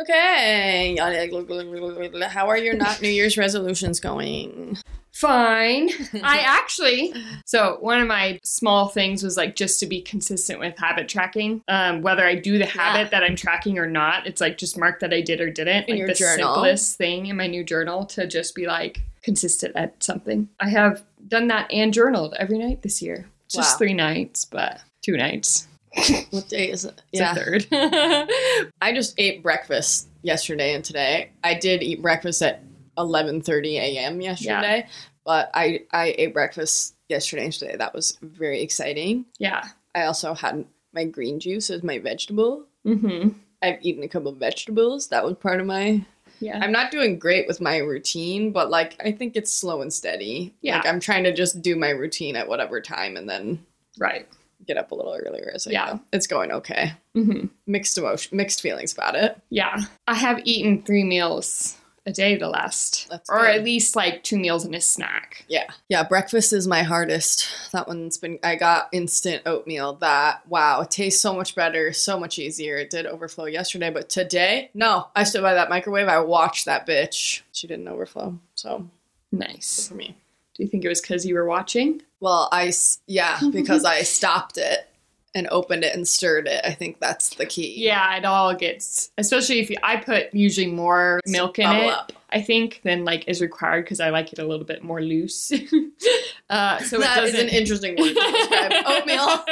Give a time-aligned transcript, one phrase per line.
[0.00, 0.96] Okay.
[0.98, 4.78] How are your not New Year's resolutions going?
[5.12, 5.90] Fine.
[6.22, 7.12] I actually,
[7.44, 11.62] so one of my small things was like just to be consistent with habit tracking.
[11.66, 13.08] Um, whether I do the habit Yeah.
[13.08, 15.88] that I'm tracking or not, it's like just mark that I did or didn't.
[15.88, 16.54] In like your the journal.
[16.54, 20.48] simplest thing in my new journal to just be like consistent at something.
[20.60, 23.26] I have done that and journaled every night this year.
[23.48, 23.78] Just Wow.
[23.78, 25.66] three nights, but two nights.
[26.30, 27.02] What day is it?
[27.12, 27.66] It's a third.
[28.80, 31.30] I just ate breakfast yesterday and today.
[31.42, 32.62] I did eat breakfast at
[32.96, 34.20] 11:30 a.m.
[34.20, 34.86] yesterday,
[35.24, 37.76] but I I ate breakfast yesterday and today.
[37.76, 39.26] That was very exciting.
[39.38, 39.64] yeah.
[39.94, 42.66] I also had my green juice as my vegetable.
[42.86, 43.30] Mm-hmm.
[43.62, 45.08] I've eaten a couple of vegetables.
[45.08, 46.04] That was part of my.
[46.40, 46.60] Yeah.
[46.62, 50.54] I'm not doing great with my routine, but like I think it's slow and steady.
[50.60, 50.76] Yeah.
[50.76, 53.64] Like I'm trying to just do my routine at whatever time and then
[53.98, 54.28] right.
[54.68, 55.98] Get up a little earlier as I Yeah.
[56.12, 56.92] It's going okay.
[57.16, 57.46] Mm-hmm.
[57.66, 59.36] Mixed emotion, mixed feelings about it.
[59.50, 59.76] Yeah.
[60.06, 61.74] I have eaten three meals
[62.06, 63.56] a day the last, That's or good.
[63.56, 65.44] at least like two meals and a snack.
[65.48, 65.64] Yeah.
[65.90, 67.48] Yeah, breakfast is my hardest.
[67.72, 72.18] That one's been I got instant oatmeal that wow, it tastes so much better, so
[72.18, 72.76] much easier.
[72.78, 75.08] It did overflow yesterday, but today, no.
[75.16, 77.42] I stood by that microwave, I watched that bitch.
[77.52, 78.38] She didn't overflow.
[78.54, 78.88] So,
[79.32, 79.88] Nice.
[79.88, 80.16] for me.
[80.58, 82.02] Do you think it was because you were watching?
[82.18, 82.72] Well, I,
[83.06, 84.88] yeah, because I stopped it
[85.34, 86.60] and opened it and stirred it.
[86.64, 87.74] I think that's the key.
[87.76, 91.90] Yeah, it all gets, especially if you, I put usually more milk in it.
[91.90, 92.12] up.
[92.30, 95.52] I think than like is required because I like it a little bit more loose.
[96.50, 99.44] uh, so That it is an interesting word to describe oatmeal.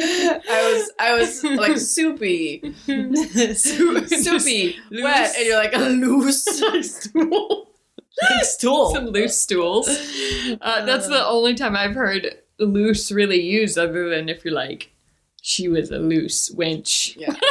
[0.00, 2.74] I was I was like soupy,
[3.54, 5.04] soupy, Loose.
[5.04, 7.68] wet, and you're like a loose stool.
[8.30, 8.90] Like stool.
[8.94, 9.88] Some loose stools.
[10.60, 14.90] Uh, that's the only time I've heard loose really used, other than if you're like,
[15.42, 17.16] she was a loose wench.
[17.16, 17.34] Yeah.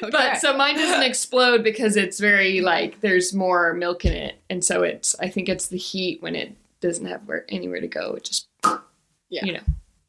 [0.00, 4.64] But so mine doesn't explode because it's very like there's more milk in it, and
[4.64, 8.14] so it's I think it's the heat when it doesn't have where, anywhere to go.
[8.14, 8.48] It just
[9.28, 9.44] Yeah.
[9.44, 9.60] you know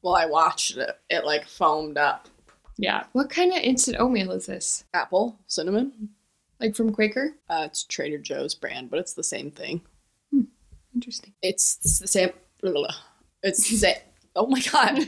[0.02, 0.98] Well, I watched it.
[1.10, 2.28] It like foamed up.
[2.78, 3.04] yeah.
[3.14, 4.84] What kind of instant oatmeal is this?
[4.94, 6.10] Apple, cinnamon.
[6.60, 7.36] Like from Quaker?
[7.50, 9.82] Uh, it's Trader Joe's brand, but it's the same thing.
[10.98, 11.34] Interesting.
[11.44, 12.32] It's the same.
[12.62, 12.96] blah, blah, blah.
[13.44, 13.98] It's the same.
[14.36, 14.94] Oh my god.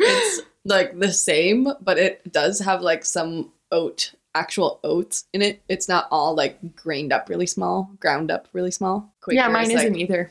[0.00, 5.60] it's like the same, but it does have like some oat, actual oats in it.
[5.68, 9.12] It's not all like grained up really small, ground up really small.
[9.20, 10.30] Quaker yeah, mine is isn't either.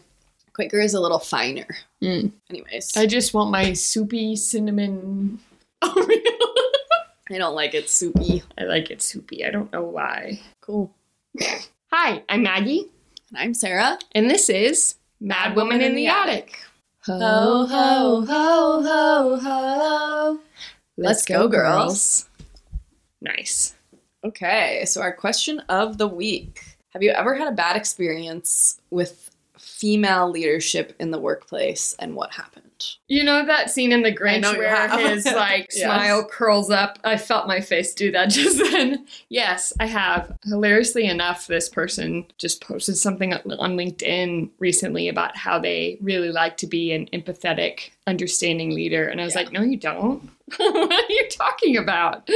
[0.53, 1.67] Quaker is a little finer.
[2.01, 2.31] Mm.
[2.49, 5.39] Anyways, I just want my soupy cinnamon
[5.83, 6.21] oatmeal.
[7.29, 8.43] I don't like it soupy.
[8.57, 9.43] I like it soupy.
[9.45, 10.39] I don't know why.
[10.61, 10.93] Cool.
[11.91, 12.89] Hi, I'm Maggie,
[13.29, 13.97] And I'm Sarah.
[14.13, 16.59] and this is Mad Woman in the Attic.
[17.05, 20.39] Ho, ho, ho, ho, ho.
[20.97, 22.27] Let's go, girls.
[23.21, 23.75] Nice.
[24.23, 29.29] Okay, so our question of the week Have you ever had a bad experience with
[29.57, 32.66] female leadership in the workplace and what happened?
[33.07, 35.83] You know that scene in The Grinch where his like Yes.
[35.83, 36.99] smile curls up?
[37.03, 39.05] I felt my face do that just then.
[39.29, 40.37] Yes, I have.
[40.45, 46.31] Hilariously enough, this person just posted something on on LinkedIn recently about how they really
[46.31, 49.07] like to be an empathetic, understanding leader.
[49.07, 49.41] And I was Yeah.
[49.41, 50.29] like, no, you don't.
[50.57, 52.29] what are you talking about?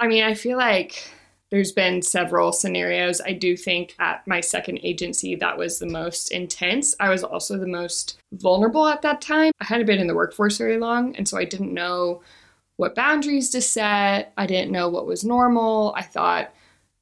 [0.00, 1.10] I mean, I feel like
[1.50, 3.20] there's been several scenarios.
[3.20, 6.94] I do think at my second agency, that was the most intense.
[6.98, 9.52] I was also the most vulnerable at that time.
[9.60, 12.22] I hadn't been in the workforce very long, and so I didn't know
[12.78, 14.32] what boundaries to set.
[14.36, 15.94] I didn't know what was normal.
[15.96, 16.52] I thought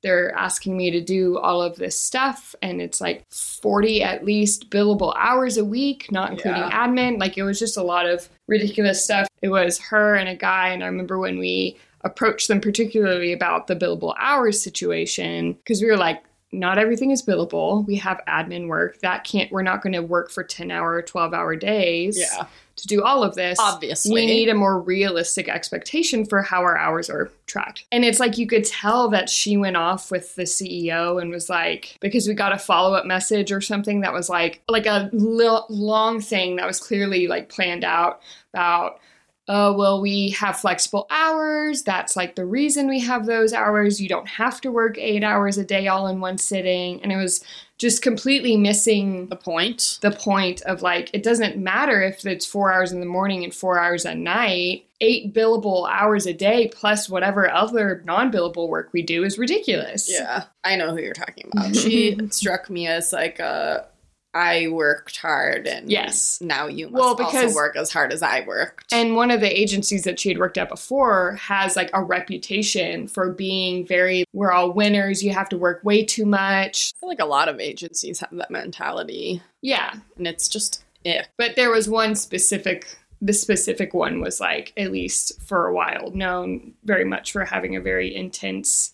[0.02, 4.68] they're asking me to do all of this stuff, and it's like 40 at least
[4.68, 6.86] billable hours a week, not including Yeah.
[6.86, 7.18] admin.
[7.18, 9.26] Like it was just a lot of ridiculous stuff.
[9.40, 13.66] It was her and a guy, and I remember when we approached them particularly about
[13.66, 16.22] the billable hours situation because we were like
[16.52, 20.30] not everything is billable we have admin work that can't we're not going to work
[20.30, 24.14] for 10 hour 12 hour days Yeah, to do all of this obviously.
[24.14, 27.86] we need a more realistic expectation for how our hours are tracked.
[27.90, 31.48] And it's like you could tell that she went off with the CEO and was
[31.48, 35.08] like, because we got a follow up message or something that was like, like a
[35.12, 38.20] li- long thing that was clearly like planned out
[38.52, 39.00] about.
[39.46, 41.82] Oh, well, we have flexible hours.
[41.82, 44.00] That's like the reason we have those hours.
[44.00, 47.02] You don't have to work eight hours a day all in one sitting.
[47.02, 47.44] And it was
[47.76, 49.98] just completely missing the point.
[50.00, 53.52] the point of like it doesn't matter if it's four hours in the morning and
[53.52, 59.02] four hours at night eight billable hours a day plus whatever other non-billable work we
[59.02, 61.74] do is ridiculous Yeah, I know who you're talking about.
[61.84, 63.86] She struck me as like a
[64.34, 66.38] I worked hard and Yes.
[66.40, 68.92] now you must Well, because- also work as hard as I worked.
[68.92, 73.06] And one of the agencies that she had worked at before has like a reputation
[73.08, 75.22] for being very, we're all winners.
[75.22, 76.92] You have to work way too much.
[76.96, 79.94] I feel like a lot of agencies have that mentality, Yeah.
[80.16, 81.28] and it's just ick.
[81.36, 86.10] But there was one specific, the specific one was like, at least for a while,
[86.12, 88.92] known very much for having a very intense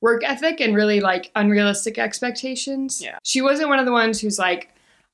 [0.00, 3.02] work ethic and really like unrealistic expectations.
[3.02, 3.18] Yeah.
[3.22, 4.70] She wasn't one of the ones who's like,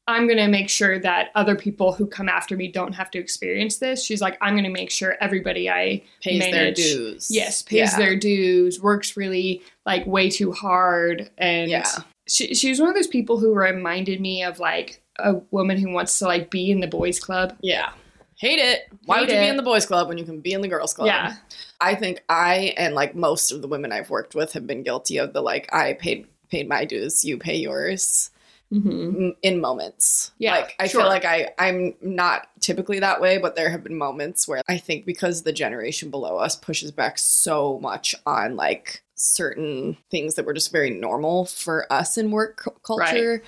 [0.09, 3.19] I'm going to make sure that other people who come after me don't have to
[3.19, 4.05] experience this.
[4.05, 7.29] She's like, I'm going to make sure everybody I Pays their dues.
[7.29, 7.99] Yes, pays Yeah.
[7.99, 11.29] their dues, works really like way too hard.
[11.39, 11.85] And Yeah.
[12.29, 15.91] she, she was one of those people who reminded me of like a woman who
[15.91, 17.57] wants to like be in the boys club.
[17.61, 17.91] Yeah.
[18.39, 18.89] Hate it.
[19.07, 20.69] Why Hate would you be in the boys club when you can be in the
[20.69, 21.07] girls club?
[21.09, 21.35] Yeah.
[21.81, 25.17] I think I and like most of the women I've worked with have been guilty
[25.19, 28.31] of the like I paid paid my dues, you pay yours
[28.73, 29.29] Mm-hmm.
[29.43, 30.33] in moments.
[30.39, 31.03] Yeah, Like I sure.
[31.03, 34.77] feel like I I'm not typically that way, but there have been moments where I
[34.77, 40.45] think because the generation below us pushes back so much on like certain things that
[40.47, 43.41] were just very normal for us in work cu- culture.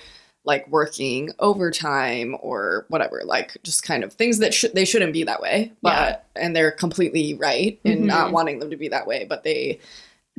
[0.49, 5.23] Like working overtime or whatever, like just kind of things that should they shouldn't be
[5.25, 8.31] that way, but and they're completely right in not Mhm.
[8.31, 9.79] wanting them to be that way, but they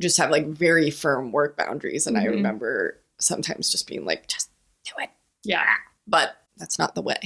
[0.01, 2.07] just have like very firm work boundaries.
[2.07, 2.31] And I Mhm.
[2.31, 4.49] remember sometimes just being like, just
[4.83, 5.09] do it
[5.45, 5.63] Yeah.
[6.07, 7.21] but that's not the way.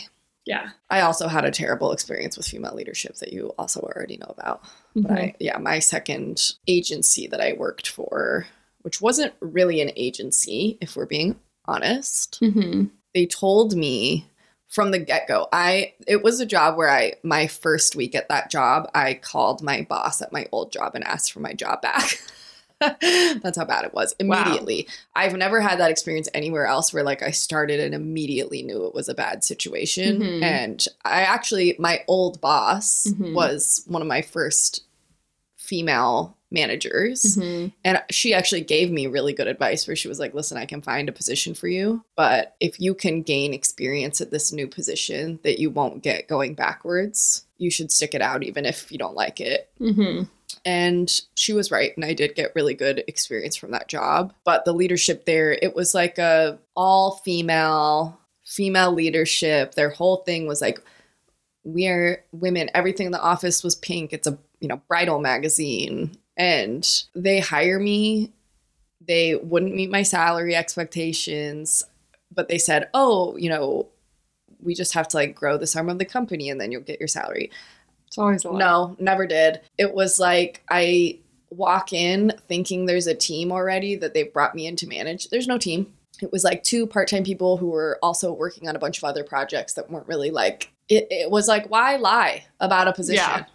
[0.46, 0.70] Yeah.
[0.92, 4.62] I also had a terrible experience with female leadership that you also already know about.
[4.96, 5.18] But Mhm.
[5.18, 8.46] I, yeah, my second agency that I worked for,
[8.84, 12.90] which wasn't really an agency, if we're being honest, Mhm.
[13.14, 14.26] they told me
[14.68, 15.48] from the get go.
[15.54, 19.62] I it was a job where I my first week at that job, I called
[19.62, 22.22] my boss at my old job and asked for my job back.
[23.42, 24.14] That's how bad it was.
[24.20, 24.42] Wow.
[24.44, 24.88] Immediately.
[25.16, 28.94] I've never had that experience anywhere else where like I started and immediately knew it
[28.94, 30.20] was a bad situation.
[30.22, 30.44] Mhm.
[30.44, 33.34] And I actually my old boss Mhm.
[33.34, 34.82] was one of my first
[35.58, 37.38] female managers.
[37.38, 37.72] Mhm.
[37.84, 40.81] And she actually gave me really good advice where she was like, listen, I can
[40.81, 45.40] find a position for you, but if you can gain experience at this new position
[45.44, 49.16] that you won't get going backwards, you should stick it out even if you don't
[49.16, 49.69] like it.
[49.80, 50.28] Mhm.
[50.66, 54.34] And she was right, and I did get really good experience from that job.
[54.46, 59.75] But the leadership there, it was like a all female, female leadership.
[59.75, 60.80] Their whole thing was like,
[61.63, 62.69] we are women.
[62.74, 64.13] Everything in the office was pink.
[64.13, 68.32] It's a you know bridal magazine, and they hire me.
[69.06, 71.84] They wouldn't meet my salary expectations,
[72.34, 73.88] but they said, "Oh, you know,
[74.62, 77.00] we just have to like grow this arm of the company, and then you'll get
[77.00, 77.52] your salary."
[78.08, 78.60] It's always a lot.
[78.60, 79.62] No, never did.
[79.78, 84.68] It was like I walk in thinking there's a team already that they've brought me
[84.68, 85.30] in to manage.
[85.30, 85.94] There's no team.
[86.22, 89.04] It was like two part time people who were also working on a bunch of
[89.04, 93.24] other projects that weren't really like, it, it was like, why lie about a position
[93.26, 93.46] Yeah.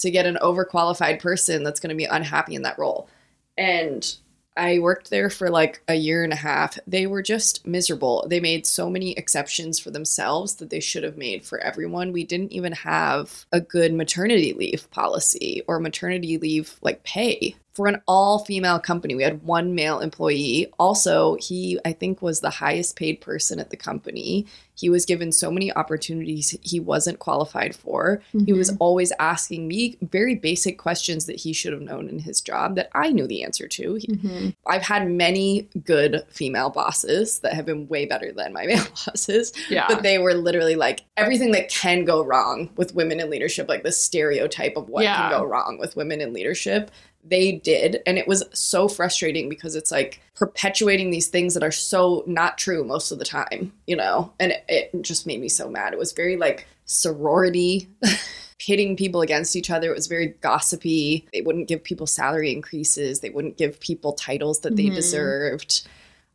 [0.00, 3.08] To get an overqualified person that's going to be unhappy in that role?
[3.56, 4.14] And
[4.56, 6.78] I worked there for like a year and a half.
[6.86, 8.26] They were just miserable.
[8.28, 12.12] They made so many exceptions for themselves that they should have made for everyone.
[12.12, 17.86] We didn't even have a good maternity leave policy or maternity leave like pay for
[17.86, 19.14] an all female company.
[19.14, 20.70] We had one male employee.
[20.78, 24.44] Also, he, I think, was the highest paid person at the company.
[24.74, 28.22] He was given so many opportunities he wasn't qualified for.
[28.46, 32.42] He was always asking me very basic questions that he should have known in his
[32.42, 33.94] job that I knew the answer to.
[33.94, 34.54] Mhm.
[34.66, 39.52] I've had many good female bosses that have been way better than my male bosses,
[39.70, 39.86] Yeah.
[39.88, 43.84] but they were literally like everything that can go wrong with women in leadership, like
[43.84, 45.16] the stereotype of what Yeah.
[45.16, 46.90] can go wrong with women in leadership.
[47.22, 48.02] They did.
[48.06, 52.58] And it was so frustrating because it's like perpetuating these things that are so not
[52.58, 54.32] true most of the time, you know?
[54.40, 55.92] And it, it just made me so mad.
[55.92, 57.88] It was very like sorority.
[58.58, 59.90] pitting people against each other.
[59.90, 61.26] It was very gossipy.
[61.32, 63.20] They wouldn't give people salary increases.
[63.20, 64.94] They wouldn't give people titles that they Mhm.
[64.96, 65.88] deserved.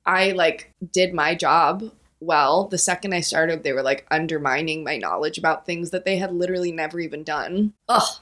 [0.07, 2.67] I like did my job well.
[2.67, 6.33] The second I started, they were like undermining my knowledge about things that they had
[6.33, 7.73] literally never even done.
[7.89, 8.17] Ugh,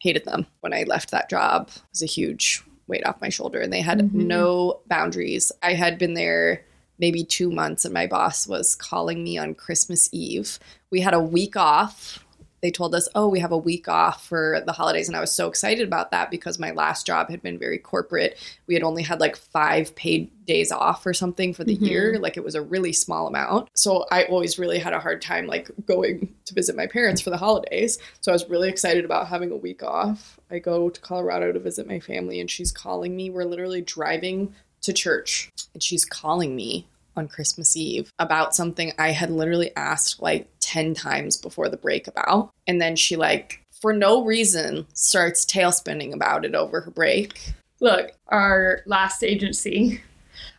[0.00, 0.46] hated them.
[0.60, 3.80] When I left that job, it was a huge weight off my shoulder, and they
[3.80, 4.12] had Mhm.
[4.12, 5.52] no boundaries.
[5.62, 6.64] I had been there
[6.98, 10.58] maybe two months, and my boss was calling me on Christmas Eve.
[10.90, 12.24] We had a week off
[12.60, 15.08] they told us, oh, we have a week off for the holidays.
[15.08, 18.36] And I was so excited about that because my last job had been very corporate.
[18.66, 21.86] We had only had like five paid days off or something for the Mhm.
[21.88, 22.18] year.
[22.18, 23.68] Like it was a really small amount.
[23.74, 27.30] So I always really had a hard time like going to visit my parents for
[27.30, 27.98] the holidays.
[28.20, 30.38] So I was really excited about having a week off.
[30.50, 33.30] I go to Colorado to visit my family and she's calling me.
[33.30, 36.86] We're literally driving to church and she's calling me
[37.16, 42.06] on Christmas Eve about something I had literally asked like 10 times before the break
[42.06, 42.50] about.
[42.66, 47.54] And then she, like, for no reason, starts tail spinning about it over her break.
[47.80, 50.02] Look, our last agency,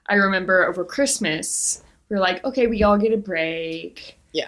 [0.08, 4.18] I remember over Christmas, we are like, okay, we all get a break.
[4.34, 4.48] Yeah.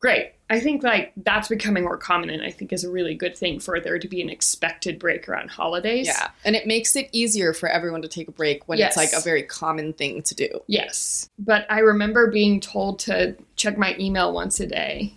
[0.00, 0.32] Great.
[0.48, 3.58] I think like that's becoming more common and I think is a really good thing
[3.58, 6.06] for there to be an expected break around holidays.
[6.06, 6.28] Yeah.
[6.44, 8.96] And it makes it easier for everyone to take a break when Yes.
[8.96, 10.48] it's like a very common thing to do.
[10.68, 11.28] Yes.
[11.38, 15.14] But I remember being told to check my email once a day.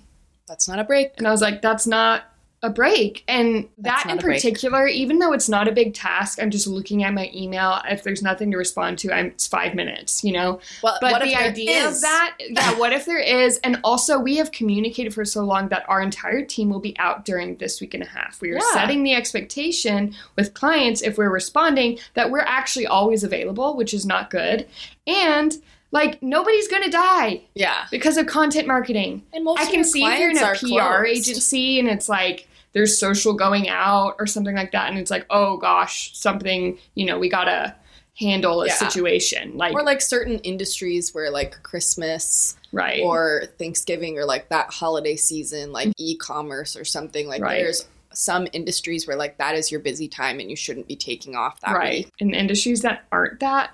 [0.48, 1.12] That's not a break.
[1.20, 2.24] And I was like, that's not
[2.62, 3.24] a break.
[3.28, 7.14] And that in particular, even though it's not a big task, I'm just looking at
[7.14, 7.80] my email.
[7.90, 10.60] If there's nothing to respond to, I'm it's five minutes, you know?
[10.84, 12.02] Well, But what the idea of is?
[12.02, 13.60] that, yeah, what if there is?
[13.60, 17.24] And also, we have communicated for so long that our entire team will be out
[17.24, 18.42] during this week and a half.
[18.42, 18.74] We are Yeah.
[18.74, 24.06] setting the expectation with clients if we're responding that we're actually always available, which is
[24.06, 24.68] not good.
[25.08, 25.56] And
[25.92, 27.86] like nobody's gonna die Yeah.
[27.90, 29.24] because of content marketing.
[29.34, 31.08] And most I of can see if you're in a PR closed.
[31.08, 35.26] agency and it's like there's social going out or something like that, and it's like,
[35.30, 37.76] oh gosh, something, you know, we gotta
[38.20, 38.74] handle a Yeah.
[38.76, 39.58] situation.
[39.58, 43.02] Like, Or like certain industries where like Christmas right.
[43.02, 46.04] or Thanksgiving or like that holiday season, like mm-hmm.
[46.04, 47.28] e-commerce or something.
[47.28, 47.60] Like Right.
[47.64, 51.36] there's some industries where like that is your busy time and you shouldn't be taking
[51.36, 52.06] off that right.
[52.06, 52.14] week.
[52.20, 53.72] In industries that aren't that,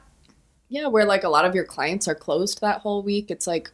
[0.69, 3.31] Yeah, where like a lot of your clients are closed that whole week.
[3.31, 3.71] It's like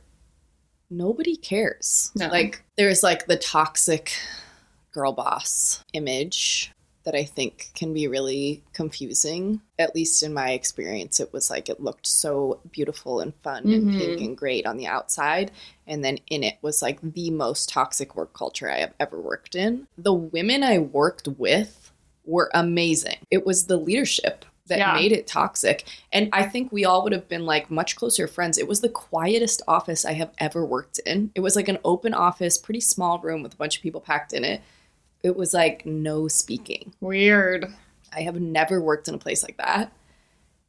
[0.90, 2.12] nobody cares.
[2.16, 2.28] No.
[2.28, 4.13] Like there's like the toxic
[4.91, 6.71] girl boss image
[7.03, 9.62] that I think can be really confusing.
[9.79, 13.91] At least in my experience, it was like it looked so beautiful and fun and
[13.91, 13.98] Mhm.
[13.98, 15.50] pink and great on the outside.
[15.88, 19.55] And then in it was like the most toxic work culture I have ever worked
[19.55, 19.88] in.
[19.98, 21.91] The women I worked with
[22.24, 23.17] were amazing.
[23.31, 24.93] It was the leadership that Yeah.
[24.93, 25.86] made it toxic.
[26.13, 28.60] And I think we all would have been like much closer friends.
[28.60, 31.31] It was the quietest office I have ever worked in.
[31.33, 34.33] It was like an open office, pretty small room with a bunch of people packed
[34.33, 34.62] in it.
[35.24, 36.94] It was like no speaking.
[37.00, 37.66] weird.
[38.13, 39.92] I have never worked in a place like that.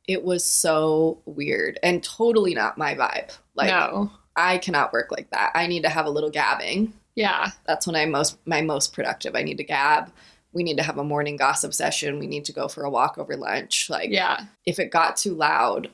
[0.07, 3.37] It was so weird and totally not my vibe.
[3.55, 4.13] Like no.
[4.37, 5.53] I cannot work like that.
[5.55, 6.93] I need to have a little gabbing.
[7.15, 7.51] Yeah.
[7.67, 9.35] That's when I'm most my most productive.
[9.35, 10.13] I need to gab.
[10.53, 12.19] We need to have a morning gossip session.
[12.19, 13.89] We need to go for a walk over lunch.
[13.91, 14.45] Like Yeah.
[14.67, 15.91] if it got too loud,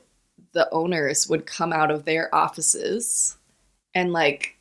[0.52, 3.36] the owners would come out of their offices
[3.94, 4.56] and like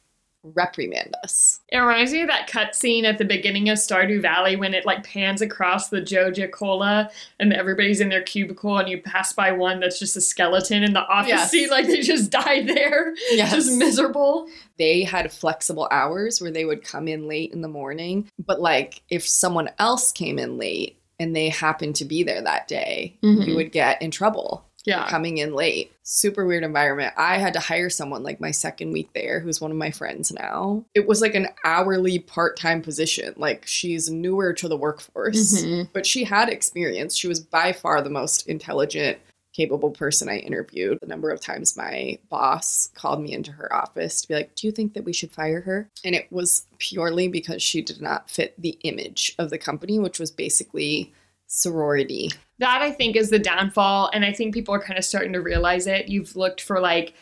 [0.56, 1.60] reprimand us.
[1.70, 5.04] It reminds me of that cutscene at the beginning of Stardew Valley when it like
[5.04, 9.80] pans across the Joja Cola and everybody's in their cubicle and you pass by one
[9.80, 11.51] that's just a skeleton in the office Yes.
[11.51, 13.13] seat, like they just died there.
[13.32, 13.54] Yes.
[13.54, 14.48] Just miserable.
[14.77, 19.01] They had flexible hours where they would come in late in the morning, but like
[19.10, 23.48] if someone else came in late and they happened to be there that day, Mhm.
[23.48, 24.66] you would get in trouble.
[24.88, 25.08] Yeah.
[25.10, 25.91] coming in late.
[26.03, 27.13] Super weird environment.
[27.17, 30.32] I had to hire someone like my second week there who's one of my friends
[30.32, 30.86] now.
[30.96, 33.34] It was like an hourly part time position.
[33.38, 35.89] Like she's newer to the workforce, Mhm.
[35.94, 37.15] but she had experience.
[37.15, 39.20] She was by far the most intelligent,
[39.53, 41.00] capable person I interviewed.
[41.01, 44.67] The number of times my boss called me into her office to be like, Do
[44.67, 45.89] you think that we should fire her?
[46.06, 50.20] And it was purely because she did not fit the image of the company, which
[50.20, 51.12] was basically
[51.48, 52.29] sorority.
[52.60, 54.10] That I think is the downfall.
[54.14, 56.10] And I think people are kind of starting to realize it.
[56.10, 57.14] You've looked for like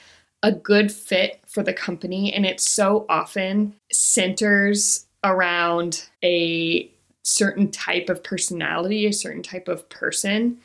[0.43, 6.89] a good fit for the company, and it so often centers around a
[7.23, 10.57] certain type of personality, a certain type of person.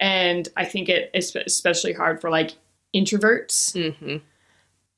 [0.00, 2.52] And I think it is especially hard for like
[2.94, 4.16] introverts Mm-hmm.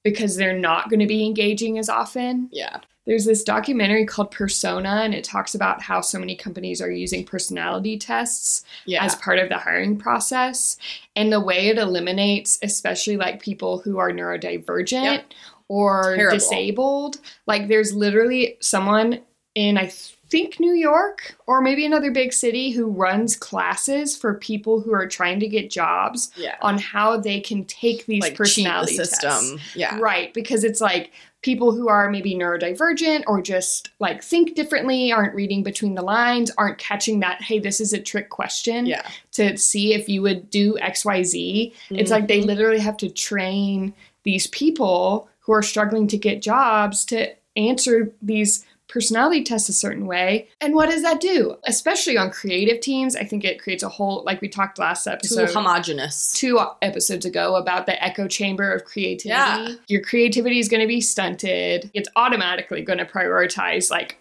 [0.04, 2.48] because they're not going to be engaging as often.
[2.52, 2.78] Yeah.
[3.08, 7.24] There's this documentary called Persona, and it talks about how so many companies are using
[7.24, 9.02] personality tests Yeah.
[9.02, 10.76] as part of the hiring process
[11.16, 15.32] and the way it eliminates especially like people who are neurodivergent Yep.
[15.68, 16.36] or Terrible.
[16.36, 19.20] disabled like there's literally someone
[19.54, 19.86] in i
[20.30, 25.06] think new york or maybe another big city who runs classes for people who are
[25.06, 26.56] trying to get jobs yeah.
[26.60, 29.30] on how they can take these like personality the system.
[29.30, 29.98] tests Yeah.
[29.98, 35.34] Right, because it's like people who are maybe neurodivergent or just like think differently, aren't
[35.34, 39.06] reading between the lines, aren't catching that, hey, this is a trick question Yeah.
[39.32, 41.72] to see if you would do XYZ.
[41.90, 42.26] It's like Mm-hmm.
[42.26, 48.12] they literally have to train these people who are struggling to get jobs to answer
[48.20, 50.48] these personality tests a certain way.
[50.60, 51.56] And what does that do?
[51.66, 55.10] Especially on creative teams, I think it creates a whole like we talked last too
[55.10, 56.32] episode homogenous.
[56.32, 59.28] two episodes ago about the echo chamber of creativity.
[59.28, 59.74] Yeah.
[59.88, 61.90] Your creativity is going to be stunted.
[61.94, 64.18] It's automatically going to prioritize like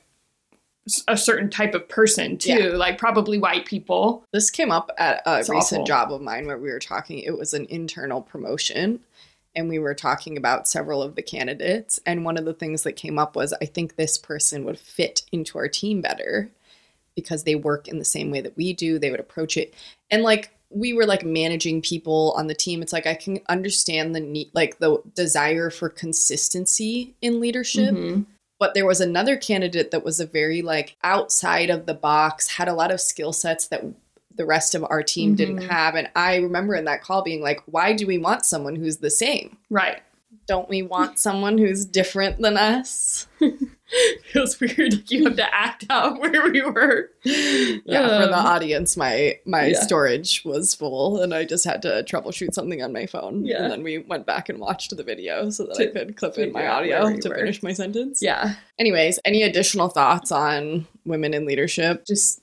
[1.09, 2.77] a certain type of person too, Yeah.
[2.77, 4.23] like probably white people.
[4.31, 5.85] This came up at a It's recent awful.
[5.85, 7.19] job of mine where we were talking.
[7.19, 9.01] It was an internal promotion,
[9.57, 11.99] and we were talking about several of the candidates.
[12.05, 15.23] And one of the things that came up was I think this person would fit
[15.31, 16.51] into our team better
[17.15, 18.99] because they work in the same way that we do.
[18.99, 19.73] They would approach it.
[20.11, 22.81] And like, we were like managing people on the team.
[22.81, 27.95] It's like I can understand the need, like the desire for consistency in leadership.
[27.95, 28.25] Mhm.
[28.59, 32.67] But there was another candidate that was a very like outside of the box, had
[32.67, 33.85] a lot of skill sets that
[34.37, 35.69] the rest of our team didn't Mhm.
[35.69, 35.95] have.
[35.95, 39.09] And I remember in that call being like, why do we want someone who's the
[39.09, 39.57] same?
[39.69, 39.99] Right.
[40.47, 43.27] Don't we want someone who's different than us?
[44.33, 44.93] Feels weird.
[44.93, 47.09] Like you have to act out where we were.
[47.23, 47.77] Yeah,
[48.21, 49.79] for the Um, audience, my my yeah.
[49.81, 53.45] storage was full, and I just had to troubleshoot something on my phone.
[53.45, 53.63] Yeah.
[53.63, 56.51] and then we went back and watched the video so that I could clip in
[56.51, 57.35] my figure out where audio we to were.
[57.35, 58.21] finish my sentence.
[58.21, 58.55] Yeah.
[58.77, 62.05] Anyways, any additional thoughts on women in leadership?
[62.05, 62.41] Just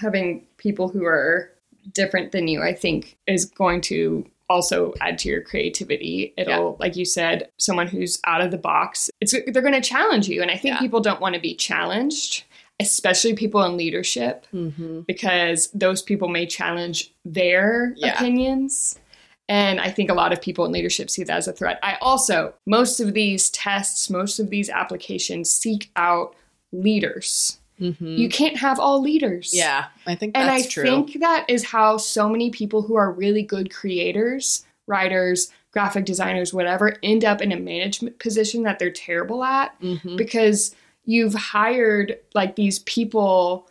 [0.00, 1.50] having people who are
[1.92, 6.34] different than you, I think, is going to also add to your creativity.
[6.36, 9.10] It'll, like you said, someone who's out of the box.
[9.20, 10.78] It's they're going to challenge you, and I think Yeah.
[10.80, 12.44] people don't want to be challenged,
[12.78, 14.46] especially people in leadership.
[14.52, 15.00] Mm-hmm.
[15.06, 18.14] because those people may challenge their Yeah.
[18.14, 18.98] opinions.
[19.48, 21.78] And I think a lot of people in leadership see that as a threat.
[21.82, 26.34] I also, most of these tests, most of these applications seek out
[26.72, 27.58] leaders.
[27.82, 28.16] Mm-hmm.
[28.16, 29.50] You can't have all leaders.
[29.52, 30.82] yeah, I think that's true.
[30.84, 31.06] And I true.
[31.06, 36.52] think that is how so many people who are really good creators, writers, graphic designers,
[36.54, 40.16] whatever, end up in a management position that they're terrible at Mhm.
[40.16, 40.74] because
[41.04, 43.68] you've hired like these people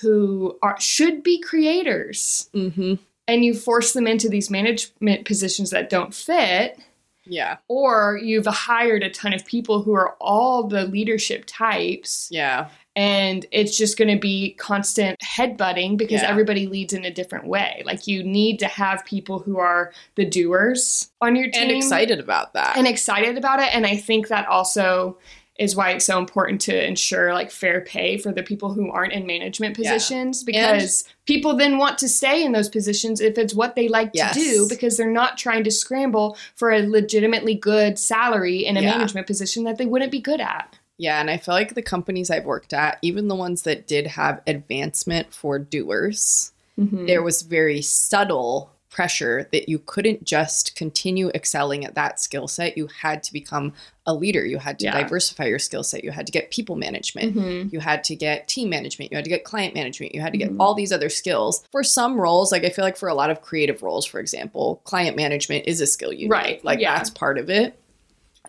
[0.00, 2.98] who are should be creators Mhm.
[3.28, 6.78] and you force them into these management positions that don't fit
[7.26, 12.68] Yeah, or you've hired a ton of people who are all the leadership types yeah,
[12.94, 16.28] and it's just going to be constant headbutting because Yeah.
[16.30, 20.24] everybody leads in a different way like you need to have people who are the
[20.26, 22.76] doers on your team and excited about that.
[22.76, 25.16] and excited about it and i think that also
[25.58, 29.12] is why it's so important to ensure like fair pay for the people who aren't
[29.12, 29.92] in management Yeah.
[29.92, 34.10] positions because people then want to stay in those positions if it's what they like
[34.14, 34.34] Yes.
[34.34, 38.80] to do because they're not trying to scramble for a legitimately good salary in a
[38.82, 38.90] Yeah.
[38.96, 42.30] management position that they wouldn't be good at Yeah, and I feel like the companies
[42.30, 47.08] I've worked at, even the ones that did have advancement for doers, Mhm.
[47.08, 52.76] there was very subtle pressure that you couldn't just continue excelling at that skill set.
[52.76, 53.72] You had to become
[54.06, 54.44] a leader.
[54.44, 55.00] You had to Yeah.
[55.00, 56.04] diversify your skill set.
[56.04, 57.34] You had to get people management.
[57.34, 57.72] Mhm.
[57.72, 59.10] You had to get team management.
[59.10, 60.14] You had to get client management.
[60.14, 60.56] You had to get Mhm.
[60.60, 61.64] all these other skills.
[61.72, 64.80] For some roles, like I feel like for a lot of creative roles, for example,
[64.84, 66.64] client management is a skill you Right, need.
[66.64, 66.94] Like yeah.
[66.96, 67.74] that's part of it.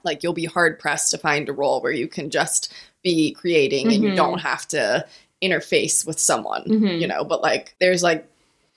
[0.04, 2.72] Like you'll be hard pressed to find a role where you can just
[3.04, 4.16] be creating and you Mhm.
[4.16, 5.06] don't have to
[5.42, 7.02] interface with someone, Mhm.
[7.02, 8.26] you know, but like there's like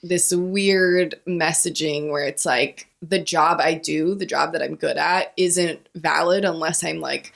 [0.03, 4.97] this weird messaging where it's like the job I do, the job that I'm good
[4.97, 7.33] at, isn't valid unless I'm like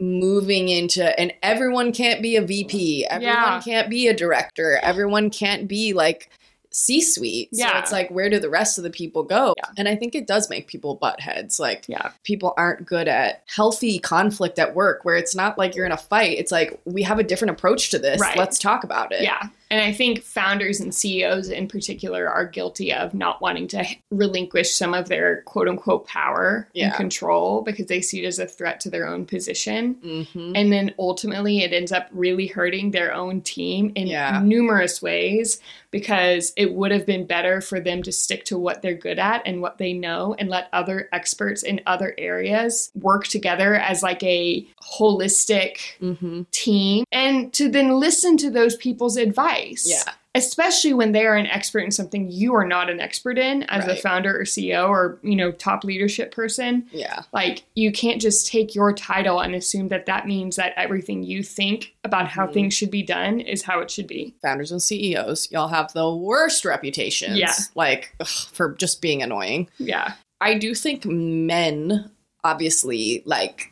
[0.00, 3.60] moving into and everyone can't be a VP, everyone Yeah.
[3.64, 6.30] can't be a director, everyone can't be like
[6.72, 7.50] C suite.
[7.54, 7.78] So Yeah.
[7.78, 9.54] it's like where do the rest of the people go?
[9.56, 9.70] Yeah.
[9.76, 11.60] And I think it does make people butt heads.
[11.60, 15.86] Like yeah people aren't good at healthy conflict at work where it's not like you're
[15.86, 16.38] in a fight.
[16.38, 18.20] It's like we have a different approach to this.
[18.20, 18.36] Right.
[18.36, 19.22] Let's talk about it.
[19.22, 19.48] Yeah.
[19.72, 24.76] And I think founders and CEOs in particular are guilty of not wanting to relinquish
[24.76, 26.88] some of their quote unquote power Yeah.
[26.88, 29.94] and control because they see it as a threat to their own position.
[30.34, 34.42] hmm And then ultimately it ends up really hurting their own team in Yeah.
[34.44, 35.58] numerous ways
[35.90, 39.40] because it would have been better for them to stick to what they're good at
[39.46, 44.22] and what they know and let other experts in other areas work together as like
[44.22, 49.61] a holistic hmm team and to then listen to those people's advice.
[49.86, 50.02] Yeah.
[50.34, 53.86] Especially when they are an expert in something you are not an expert in as
[53.86, 56.86] a founder or CEO or, you know, top leadership person.
[56.90, 57.22] Yeah.
[57.34, 61.42] Like you can't just take your title and assume that that means that everything you
[61.42, 62.54] think about how Mhm.
[62.54, 64.34] things should be done is how it should be.
[64.40, 67.36] Founders and CEOs, y'all have the worst reputations.
[67.38, 67.52] Yeah.
[67.74, 69.68] Like ugh, for just being annoying.
[69.78, 70.14] Yeah.
[70.40, 72.10] I do think men
[72.42, 73.70] obviously like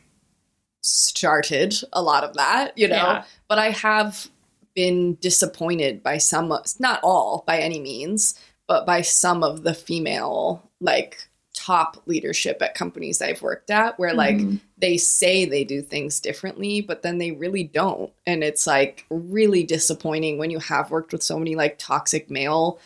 [0.81, 3.23] started a lot of that, you know, Yeah.
[3.47, 4.29] but I have
[4.73, 8.35] been disappointed by some, not all by any means,
[8.67, 14.13] but by some of the female like top leadership at companies I've worked at where
[14.13, 14.59] like Mhm.
[14.77, 18.11] they say they do things differently, but then they really don't.
[18.25, 22.79] And it's like really disappointing when you have worked with so many like toxic male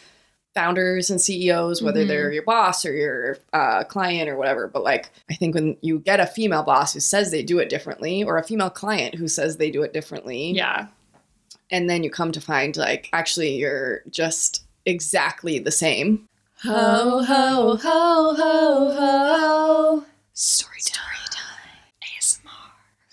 [0.55, 2.07] founders and CEOs, whether Mhm.
[2.07, 4.67] they're your boss or your uh, client or whatever.
[4.67, 7.69] But like, I think when you get a female boss who says they do it
[7.69, 10.87] differently, or a female client who says they do it differently, yeah.
[11.71, 16.27] And then you come to find like actually you're just exactly the same.
[16.63, 20.05] Ho, ho, ho, ho, ho.
[20.33, 21.05] Story time.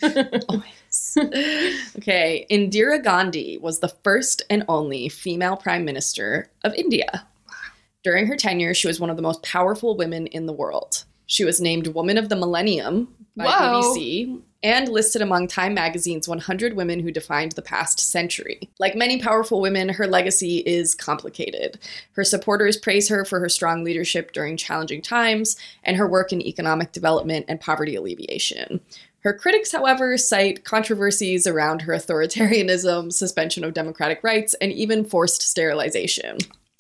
[0.03, 0.43] ASMR.
[0.49, 0.73] Always.
[1.97, 7.27] okay, Indira Gandhi was the first and only female prime minister of India.
[8.03, 11.05] During her tenure, she was one of the most powerful women in the world.
[11.27, 13.83] She was named Woman of the Millennium by Whoa.
[13.83, 18.71] BBC and listed among Time magazine's 100 women who defined the past century.
[18.79, 21.79] Like many powerful women, her legacy is complicated.
[22.13, 26.41] Her supporters praise her for her strong leadership during challenging times and her work in
[26.41, 28.81] economic development and poverty alleviation.
[29.21, 35.43] Her critics, however, cite controversies around her authoritarianism, suspension of democratic rights, and even forced
[35.43, 36.39] sterilization.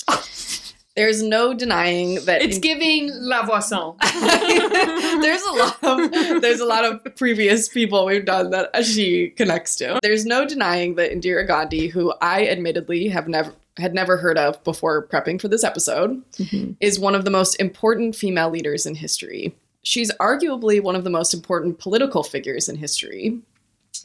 [0.94, 3.94] There's no denying that It's giving La Voisin.
[5.22, 9.76] there's a lot of there's a lot of previous people we've done that she connects
[9.76, 9.98] to.
[10.02, 14.62] There's no denying that Indira Gandhi, who I admittedly have never had never heard of
[14.64, 16.72] before prepping for this episode, mm-hmm.
[16.80, 19.54] is one of the most important female leaders in history.
[19.82, 23.40] She's arguably one of the most important political figures in history,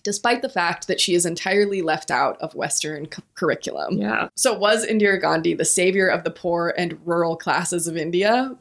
[0.04, 3.98] despite the fact that she is entirely left out of Western cu- curriculum.
[3.98, 4.30] yeah.
[4.36, 8.56] So, was Indira Gandhi the savior of the poor and rural classes of India?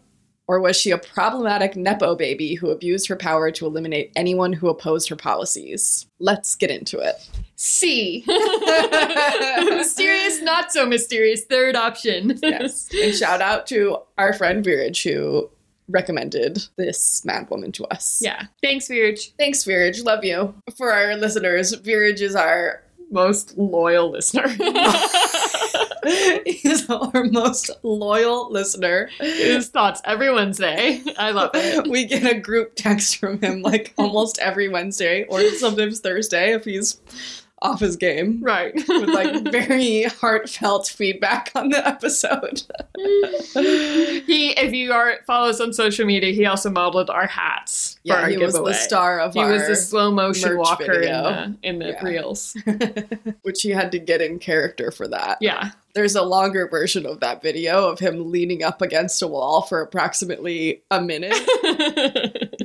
[0.49, 4.69] Or was she a problematic Nepo baby who abused her power to eliminate anyone who
[4.69, 6.07] opposed her policies?
[6.21, 7.17] Let's get into it.
[7.57, 8.23] C.
[9.71, 11.45] mysterious, not so mysterious.
[11.45, 12.39] Third option.
[12.43, 12.89] Yes.
[12.95, 15.51] and shout out to our friend Viraj who
[15.88, 18.20] recommended this madwoman to us.
[18.22, 18.44] Yeah.
[18.62, 19.33] Thanks, Viraj.
[19.38, 20.05] Thanks, Viraj.
[20.05, 20.55] Love you.
[20.77, 24.49] For our listeners, Viraj is our Most loyal listener.
[26.46, 29.09] he's our most loyal listener.
[29.18, 31.03] His thoughts every Wednesday.
[31.18, 31.87] I love it.
[31.90, 36.64] we get a group text from him like almost every Wednesday or sometimes Thursday if
[36.64, 37.01] he's
[37.62, 38.75] off his game Right.
[38.75, 42.62] with like very heartfelt feedback on the episode.
[43.55, 48.01] he, if you are follow us on social media, he also modeled our hats for
[48.05, 51.27] yeah, our he was the star of He our, was the slow motion walker video.
[51.29, 52.05] in the, in the Yeah.
[52.05, 52.57] reels.
[53.42, 55.38] which he had to get in character for that.
[55.40, 55.71] Yeah.
[55.95, 59.81] There's a longer version of that video of him leaning up against a wall for
[59.81, 61.33] approximately a minute,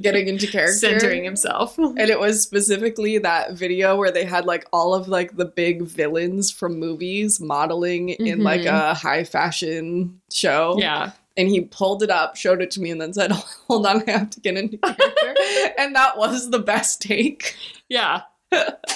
[0.01, 0.73] getting into character.
[0.73, 1.77] Centering himself.
[1.77, 5.83] and it was specifically that video where they had like all of like the big
[5.83, 8.41] villains from movies modeling in mm-hmm.
[8.41, 10.75] like a high fashion show.
[10.79, 11.11] Yeah.
[11.37, 13.31] And he pulled it up, showed it to me, and then said,
[13.67, 15.35] Hold on, I have to get into character.
[15.77, 17.55] and that was the best take.
[17.89, 18.23] Yeah.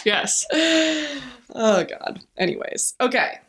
[0.03, 0.45] yes.
[0.51, 2.21] Oh god.
[2.37, 2.95] Anyways.
[2.99, 3.39] Okay.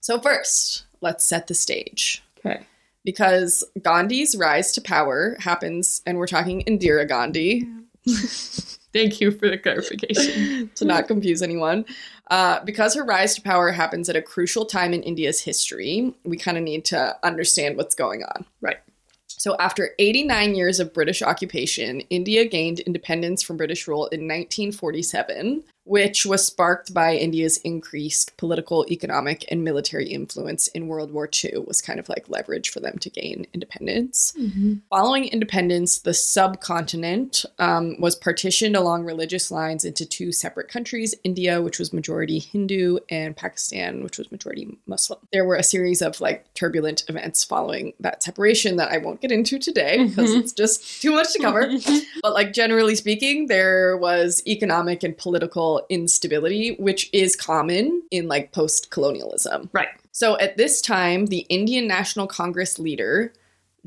[0.00, 2.22] So first, let's set the stage.
[2.38, 2.64] Okay.
[3.04, 7.68] Because Gandhi's rise to power happens, and we're talking Indira Gandhi,
[8.94, 10.70] Thank you for the clarification.
[10.76, 11.84] to not confuse anyone.
[12.30, 16.36] Uh, because her rise to power happens at a crucial time in India's history, we
[16.36, 18.46] kind of need to understand what's going on.
[18.60, 18.78] Right.
[19.26, 25.64] So, after 89 years of British occupation, India gained independence from British rule in 1947,
[25.84, 31.64] which was sparked by India's increased political, economic, and military influence in World War II,
[31.66, 34.32] was kind of like leverage for them to gain independence.
[34.38, 34.74] Mm-hmm.
[34.90, 41.60] Following independence, the subcontinent um, was partitioned along religious lines into two separate countries India,
[41.60, 45.18] which was majority Hindu, and Pakistan, which was majority Muslim.
[45.32, 49.32] There were a series of like turbulent events following that separation that I won't get
[49.32, 50.40] into today because mm-hmm.
[50.40, 51.66] it's just too much to cover.
[51.66, 51.98] Mm-hmm.
[52.22, 58.52] but, like, generally speaking, there was economic and political instability, which is common in like
[58.52, 59.70] post colonialism.
[59.72, 59.88] Right.
[60.12, 63.32] So at this time, the Indian National Congress leader,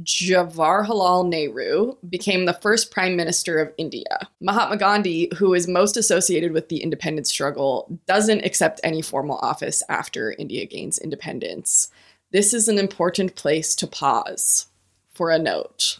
[0.03, 4.27] Jawaharlal Nehru, became the first prime minister of India.
[4.41, 9.81] Mahatma Gandhi, who is most associated with the independence struggle, doesn't accept any formal office
[9.89, 11.89] after India gains independence.
[12.31, 14.67] This is an important place to pause
[15.13, 15.99] for a note.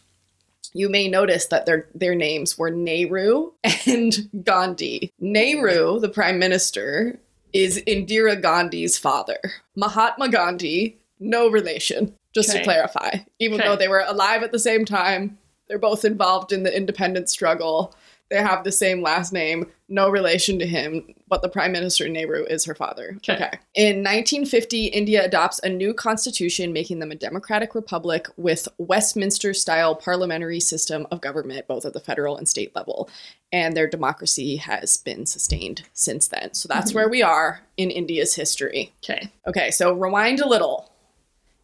[0.78, 3.52] You may notice that their their names were Nehru
[3.88, 5.12] and Gandhi.
[5.20, 7.20] Nehru, the prime minister,
[7.52, 9.40] is Indira Gandhi's father.
[9.76, 13.10] Mahatma Gandhi, no relation, just to clarify.
[13.40, 13.68] Even Okay.
[13.68, 17.96] though they were alive at the same time, they're both involved in the independence struggle.
[18.30, 22.44] They have the same last name, no relation to him, but the Prime Minister Nehru
[22.46, 23.18] is her father.
[23.18, 23.58] Okay.
[23.74, 29.96] In 1950, India adopts a new constitution, making them a democratic republic with Westminster style
[29.96, 33.10] parliamentary system of government, both at the federal and state level.
[33.54, 36.54] And their democracy has been sustained since then.
[36.54, 36.98] So that's mm-hmm.
[36.98, 38.92] where we are in India's history.
[39.04, 39.32] Okay.
[39.48, 40.92] Okay, so rewind a little.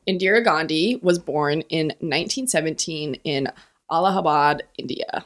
[0.07, 3.49] Indira Gandhi was born in 1917 in
[3.91, 5.25] Allahabad, India.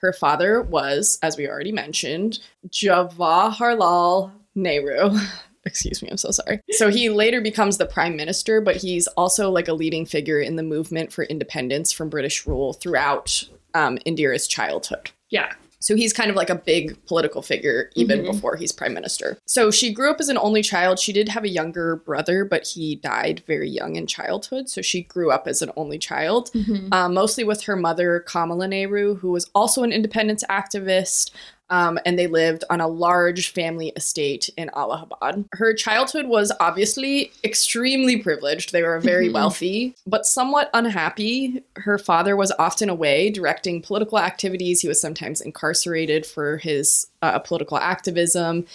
[0.00, 5.18] Her father was, as we already mentioned, Jawaharlal Nehru.
[5.66, 6.60] Excuse me, I'm so sorry.
[6.70, 10.56] So he later becomes the prime minister, but he's also like a leading figure in
[10.56, 15.10] the movement for independence from British rule throughout um, Indira's childhood.
[15.28, 15.52] Yeah.
[15.80, 18.26] So he's kind of like a big political figure even Mhm.
[18.32, 19.38] before he's prime minister.
[19.46, 20.98] So she grew up as an only child.
[20.98, 24.68] She did have a younger brother, but he died very young in childhood.
[24.68, 26.50] So she grew up as an only child,
[26.92, 31.30] um, mostly with her mother, Kamala Nehru, who was also an independence activist.
[31.70, 35.44] Um, and they lived on a large family estate in Allahabad.
[35.52, 38.72] Her childhood was obviously extremely privileged.
[38.72, 41.62] They were very wealthy, but somewhat unhappy.
[41.76, 44.80] Her father was often away directing political activities.
[44.80, 48.66] He was sometimes incarcerated for his uh, political activism.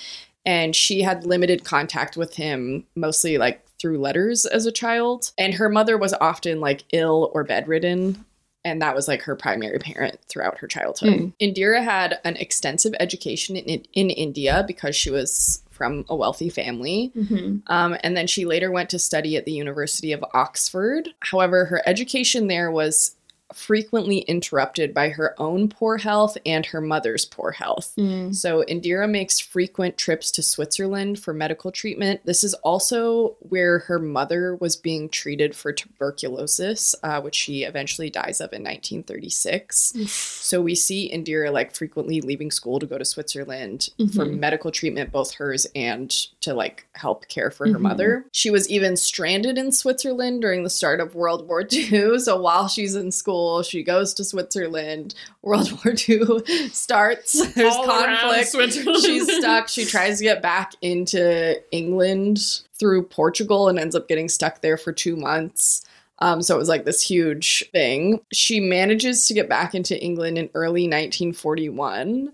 [0.46, 5.32] And she had limited contact with him, mostly like through letters as a child.
[5.38, 8.24] And her mother was often like ill or bedridden
[8.66, 11.14] and that was like her primary parent throughout her childhood.
[11.14, 11.34] Mm.
[11.40, 17.12] Indira had an extensive education in, in India because she was from a wealthy family.
[17.16, 17.62] Mhm.
[17.68, 21.10] Um, and then she later went to study at the University of Oxford.
[21.20, 23.15] However, her education there was
[23.54, 27.94] frequently interrupted by her own poor health and her mother's poor health.
[27.98, 28.34] Mm.
[28.34, 32.22] So Indira makes frequent trips to Switzerland for medical treatment.
[32.26, 38.10] This is also where her mother was being treated for tuberculosis, uh, which she eventually
[38.10, 39.94] dies of in 1936.
[40.10, 44.40] So we see Indira like frequently leaving school to go to Switzerland for Mhm.
[44.40, 46.10] medical treatment, both hers and
[46.42, 47.82] to like help care for her Mhm.
[47.82, 48.26] mother.
[48.32, 52.20] She was even stranded in Switzerland during the start of World War II.
[52.26, 55.16] So while she's in school, she goes to Switzerland.
[55.42, 57.54] World War II starts.
[57.54, 58.74] There's All conflict.
[58.74, 59.68] She's stuck.
[59.68, 62.40] She tries to get back into England
[62.78, 65.86] through Portugal and ends up getting stuck there for two months.
[66.20, 68.22] Um, so it was like this huge thing.
[68.32, 72.32] She manages to get back into England in early 1941,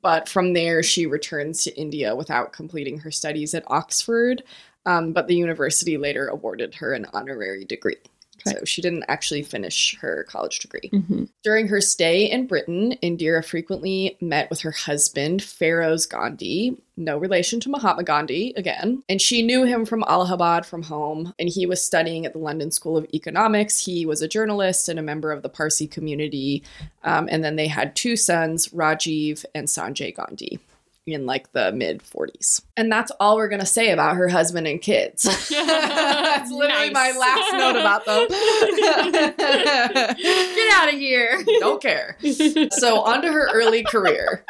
[0.00, 4.42] but from there she returns to India without completing her studies at Oxford.
[4.86, 7.96] Um, but the university later awarded her an honorary degree.
[8.44, 10.90] So she didn't actually finish her college degree.
[10.92, 11.28] Mhm.
[11.42, 17.60] During her stay in Britain, Indira frequently met with her husband, Feroz Gandhi, no relation
[17.60, 19.02] to Mahatma Gandhi again.
[19.08, 22.70] And she knew him from Allahabad from home, and he was studying at the London
[22.70, 23.84] School of Economics.
[23.84, 26.62] He was a journalist and a member of the Parsi community.
[27.04, 30.58] Um, and then they had two sons, Rajiv and Sanjay Gandhi.
[31.04, 32.62] In like the mid 40s.
[32.76, 35.24] And that's all we're going to say about her husband and kids.
[35.50, 38.26] that's literally my last note about them.
[39.36, 41.44] Get out of here.
[41.58, 42.16] Don't care.
[42.70, 44.44] So on to her early career.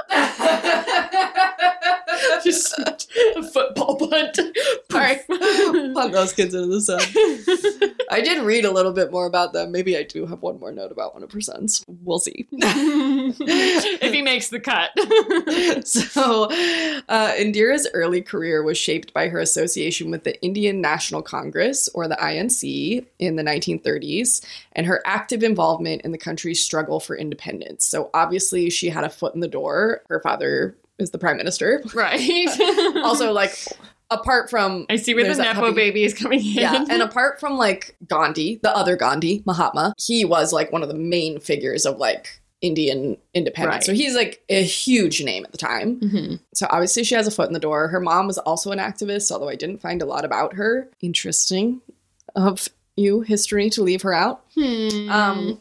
[2.45, 4.39] Just a football punt.
[4.93, 7.01] All right, punt those kids into the sun.
[8.11, 9.73] I did read a little bit more about them.
[9.73, 11.85] Maybe I do have one more note about one of her sons.
[11.87, 12.47] We'll see.
[12.53, 14.91] if he makes the cut.
[15.87, 21.89] so, uh, Indira's early career was shaped by her association with the Indian National Congress,
[21.95, 27.17] or the INC, in the 1930s, and her active involvement in the country's struggle for
[27.17, 27.85] independence.
[27.87, 30.03] So, obviously, she had a foot in the door.
[30.09, 31.83] Her father is the prime minister.
[31.95, 32.49] right.
[33.03, 33.57] Also, like,
[34.11, 36.45] apart from I see where the Nepo puppy- baby is coming in.
[36.45, 40.89] yeah, and apart from like Gandhi, the other Gandhi, Mahatma, he was like one of
[40.89, 43.75] the main figures of like Indian independence.
[43.75, 43.85] Right.
[43.85, 46.01] So he's like a huge name at the time.
[46.01, 46.41] Mhm.
[46.55, 47.89] So obviously she has a foot in the door.
[47.89, 50.89] Her mom was also an activist, although I didn't find a lot about her.
[51.03, 51.81] Interesting
[52.35, 54.45] of you history to leave her out.
[54.55, 55.11] Hmm.
[55.11, 55.61] Um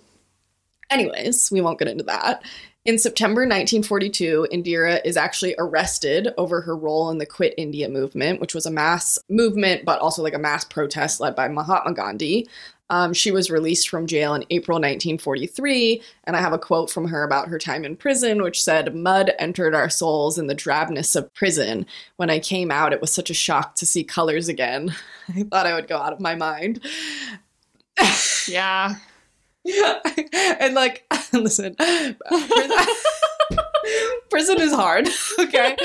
[0.90, 2.44] anyways, we won't get into that.
[2.84, 8.42] In September 1942, Indira is actually arrested over her role in the Quit India movement,
[8.42, 12.48] which was a mass movement, but also like a mass protest led by Mahatma Gandhi.
[12.92, 17.08] Um, she was released from jail in April 1943, and I have a quote from
[17.08, 21.16] her about her time in prison, which said, Mud entered our souls in the drabness
[21.16, 21.86] of prison.
[22.18, 24.94] When I came out, it was such a shock to see colors again.
[25.30, 26.82] I thought I would go out of my mind.
[28.50, 28.96] yeah.
[30.60, 32.18] and like, listen, prison,
[34.30, 35.08] prison is hard,
[35.40, 35.78] okay?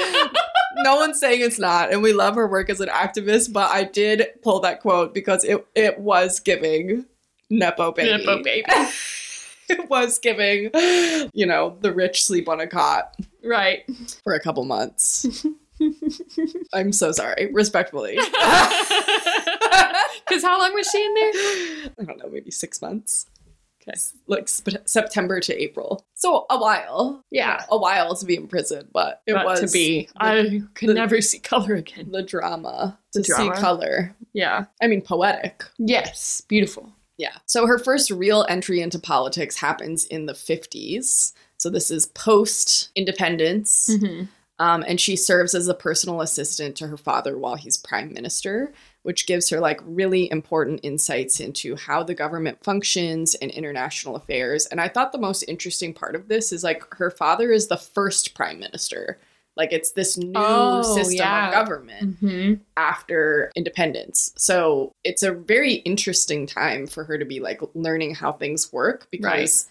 [0.78, 3.84] No one's saying it's not, and we love her work as an activist, but I
[3.84, 7.06] did pull that quote because it, it was giving
[7.50, 8.10] Nepo baby.
[8.10, 8.64] Nepo baby.
[9.68, 10.70] it was giving,
[11.32, 13.84] you know, the rich sleep on a cot Right.
[14.22, 15.44] for a couple months.
[16.72, 18.18] I'm so sorry, respectfully.
[20.28, 21.32] Because how long was she in there?
[22.00, 23.26] I don't know, maybe six months.
[23.88, 23.98] Okay.
[24.26, 26.04] Like sp- September to April.
[26.14, 27.24] So a while.
[27.30, 27.64] Yeah.
[27.70, 30.06] A while to be in prison, but it But was to be.
[30.06, 32.10] the, I could the- never see color again.
[32.10, 33.54] the drama to drama.
[33.54, 34.14] see color.
[34.32, 34.64] Yeah.
[34.82, 35.62] I mean, poetic.
[35.78, 36.42] Yes.
[36.48, 36.92] Beautiful.
[37.18, 37.36] Yeah.
[37.46, 41.32] So her first real entry into politics happens in the 50s.
[41.58, 43.88] So this is post independence.
[43.90, 44.24] Mm-hmm.
[44.58, 48.72] Um, and she serves as a personal assistant to her father while he's prime minister,
[49.06, 54.66] which gives her like really important insights into how the government functions and international affairs.
[54.66, 57.76] And I thought the most interesting part of this is like her father is the
[57.76, 59.20] first prime minister.
[59.56, 61.46] Like it's this new Oh, system yeah.
[61.46, 64.32] of government hmm after independence.
[64.36, 69.06] So it's a very interesting time for her to be like learning how things work
[69.12, 69.68] because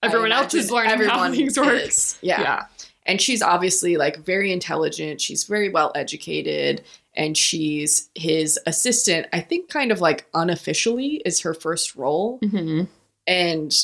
[0.00, 1.90] I Everyone else is learning how things work.
[2.22, 2.40] Yeah.
[2.40, 2.66] yeah.
[3.04, 5.20] And she's obviously like very intelligent.
[5.20, 6.82] She's very well educated.
[7.16, 12.38] And she's his assistant, I think, kind of like unofficially is her first role.
[12.50, 12.84] Hmm
[13.26, 13.74] and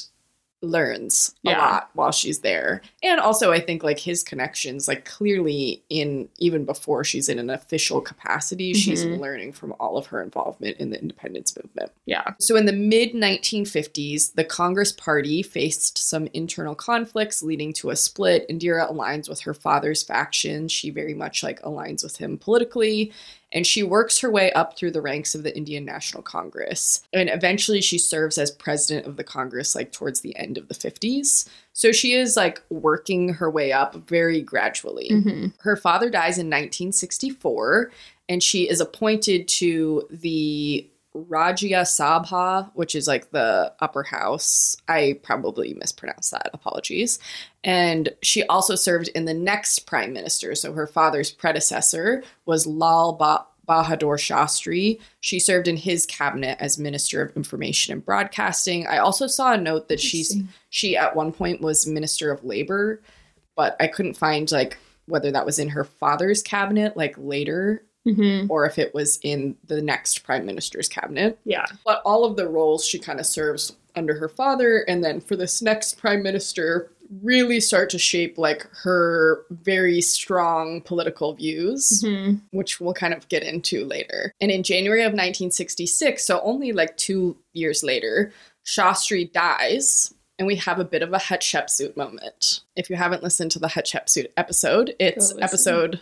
[0.62, 1.58] learns a Yeah.
[1.58, 2.80] lot while she's there.
[3.02, 7.50] And also, I think like his connections, like clearly in even before she's in an
[7.50, 9.18] official capacity, she's Mhm.
[9.18, 11.90] learning from all of her involvement in the independence movement.
[12.06, 12.22] Yeah.
[12.38, 17.96] So, in the mid 1950s, the Congress Party faced some internal conflicts leading to a
[17.96, 18.48] split.
[18.48, 20.68] Indira aligns with her father's faction.
[20.68, 23.12] She very much like aligns with him politically,
[23.52, 27.02] and she works her way up through the ranks of the Indian National Congress.
[27.12, 30.74] And eventually, she serves as president of the Congress, like towards the end of the
[30.74, 31.48] 50s.
[31.72, 35.08] So, she is like working her way up very gradually.
[35.08, 37.90] hmm Her father dies in 1964,
[38.28, 44.76] and she is appointed to the Rajya Sabha, which is like the upper house.
[44.88, 46.50] I probably mispronounced that.
[46.54, 47.18] Apologies.
[47.64, 50.54] And she also served in the next prime minister.
[50.54, 55.00] So her father's predecessor was Lal ba- Bahadur Shastri.
[55.20, 58.86] She served in his cabinet as Minister of Information and Broadcasting.
[58.86, 60.36] I also saw a note that she's
[60.70, 63.02] she at one point was Minister of Labor,
[63.54, 68.46] but I couldn't find like whether that was in her father's cabinet like later hmm
[68.48, 71.38] or if it was in the next prime minister's cabinet.
[71.44, 71.66] Yeah.
[71.84, 75.36] But all of the roles she kind of serves under her father and then for
[75.36, 76.90] this next prime minister
[77.22, 83.28] really start to shape like her very strong political views hmm which we'll kind of
[83.28, 84.32] get into later.
[84.40, 88.32] And in January of 1966, so only like two years later,
[88.64, 92.60] Shastri dies, and we have a bit of a Hatshepsut moment.
[92.76, 96.00] If you haven't listened to the Hatshepsut episode, it's episode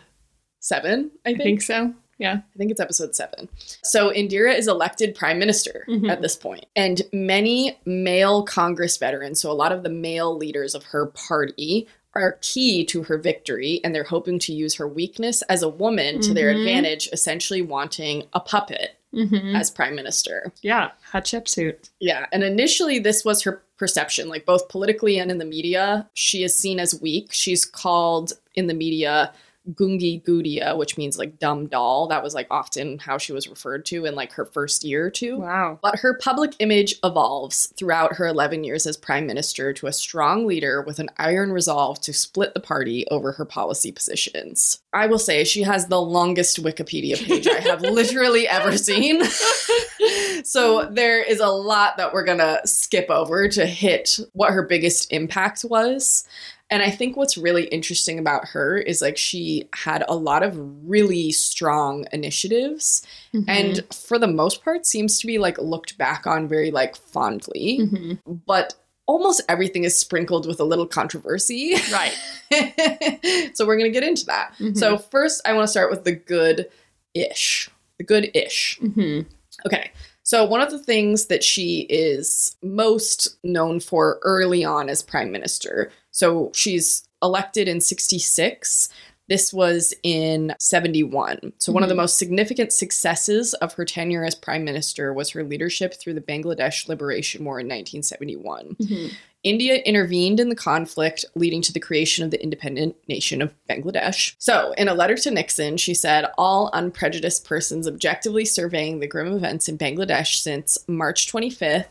[0.60, 1.42] seven, I I think.
[1.42, 1.94] think so.
[2.18, 2.40] Yeah.
[2.54, 3.48] I think it's episode seven.
[3.82, 6.10] So Indira is elected prime minister Mhm.
[6.10, 10.74] at this point, and many male Congress veterans, so a lot of the male leaders
[10.74, 15.42] of her party, are key to her victory, and they're hoping to use her weakness
[15.42, 16.58] as a woman to their Mhm.
[16.58, 20.52] advantage, essentially wanting a puppet hmm as prime minister.
[20.62, 20.90] Yeah.
[21.12, 21.88] Hatshepsut.
[22.00, 26.08] Yeah, and initially this was her perception, like both politically and in the media.
[26.14, 27.32] She is seen as weak.
[27.32, 29.32] She's called in the media
[29.68, 32.08] Gungi Gudia, which means like dumb doll.
[32.08, 35.10] That was like often how she was referred to in like her first year or
[35.10, 35.38] two.
[35.38, 35.78] Wow.
[35.82, 40.46] But her public image evolves throughout her 11 years as prime minister to a strong
[40.46, 44.80] leader with an iron resolve to split the party over her policy positions.
[44.92, 49.22] I will say she has the longest Wikipedia page I have literally ever seen.
[50.44, 54.62] so there is a lot that we're going to skip over to hit what her
[54.62, 56.26] biggest impact was.
[56.70, 60.56] And I think what's really interesting about her is like she had a lot of
[60.88, 63.02] really strong initiatives
[63.34, 63.44] Mhm.
[63.48, 67.78] and for the most part seems to be like looked back on very like fondly
[67.82, 68.18] Mhm.
[68.46, 68.74] but
[69.06, 72.14] almost everything is sprinkled with a little controversy right.
[73.54, 74.76] so we're going to get into that Mhm.
[74.76, 76.68] so first i want to start with the good
[77.14, 79.20] ish the good ish hmm
[79.66, 79.90] okay
[80.22, 85.32] so one of the things that she is most known for early on as prime
[85.32, 88.88] minister so she's elected in 66
[89.28, 91.52] this was in 71.
[91.58, 91.98] So, one of the Mhm.
[91.98, 96.88] most significant successes of her tenure as prime minister was her leadership through the Bangladesh
[96.88, 98.76] Liberation War in 1971.
[98.84, 99.06] hmm
[99.42, 104.34] India intervened in the conflict, leading to the creation of the independent nation of Bangladesh.
[104.38, 109.32] So, in a letter to Nixon, she said, All unprejudiced persons objectively surveying the grim
[109.32, 111.86] events in Bangladesh since March 25th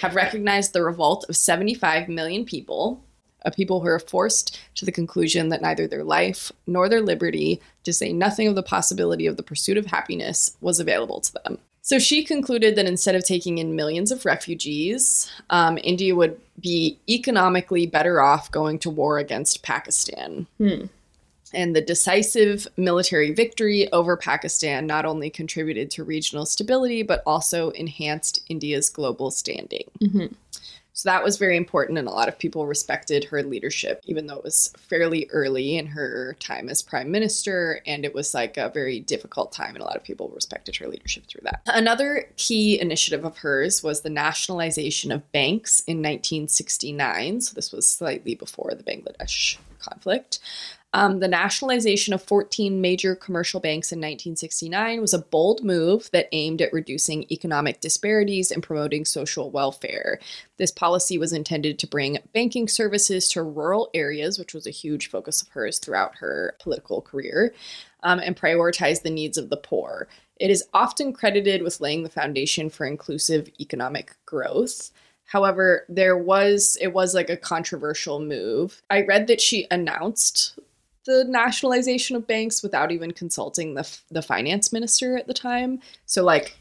[0.00, 3.04] have recognized the revolt of 75 million people,
[3.42, 7.60] a people who are forced to the conclusion that neither their life nor their liberty,
[7.84, 11.58] to say nothing of the possibility of the pursuit of happiness, was available to them.
[11.88, 16.98] So she concluded that instead of taking in millions of refugees, um, India would be
[17.08, 20.46] economically better off going to war against Pakistan.
[20.58, 20.86] Hmm.
[21.54, 27.70] And the decisive military victory over Pakistan not only contributed to regional stability, but also
[27.70, 29.84] enhanced India's global standing.
[29.98, 30.26] hmm
[30.98, 34.38] So that was very important, and a lot of people respected her leadership, even though
[34.38, 38.68] it was fairly early in her time as prime minister, and it was like a
[38.68, 41.62] very difficult time, and a lot of people respected her leadership through that.
[41.66, 47.42] Another key initiative of hers was the nationalization of banks in 1969.
[47.42, 50.40] So this was slightly before the Bangladesh conflict.
[50.94, 56.28] Um, the nationalization of 14 major commercial banks in 1969 was a bold move that
[56.32, 60.18] aimed at reducing economic disparities and promoting social welfare.
[60.56, 65.10] This policy was intended to bring banking services to rural areas, which was a huge
[65.10, 67.52] focus of hers throughout her political career,
[68.02, 70.08] um, and prioritize the needs of the poor.
[70.40, 74.90] It is often credited with laying the foundation for inclusive economic growth.
[75.26, 78.82] However, there was it was like a controversial move.
[78.88, 80.58] I read that she announced
[81.08, 85.80] the nationalization of banks without even consulting the the finance minister at the time.
[86.04, 86.56] So like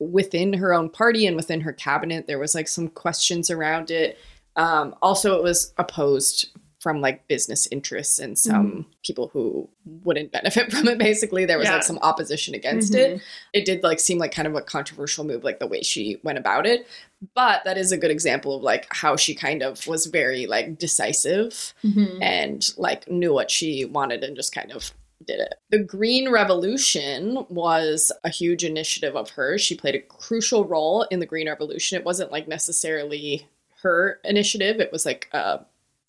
[0.00, 4.18] within her own party and within her cabinet, there was like some questions around it.
[4.56, 6.48] Um, also, it was opposed
[6.82, 8.80] from like business interests and some mm-hmm.
[9.04, 9.68] people who
[10.02, 11.74] wouldn't benefit from it basically there was yeah.
[11.74, 13.16] like some opposition against mm-hmm.
[13.16, 13.22] it
[13.52, 16.38] it did like seem like kind of a controversial move like the way she went
[16.38, 16.86] about it
[17.34, 20.76] but that is a good example of like how she kind of was very like
[20.76, 22.20] decisive mm-hmm.
[22.20, 24.92] and like knew what she wanted and just kind of
[25.24, 25.54] did it.
[25.70, 29.60] The Green Revolution was a huge initiative of hers.
[29.60, 31.96] She played a crucial role in the Green Revolution.
[31.96, 33.46] It wasn't like necessarily
[33.82, 35.60] her initiative, it was like a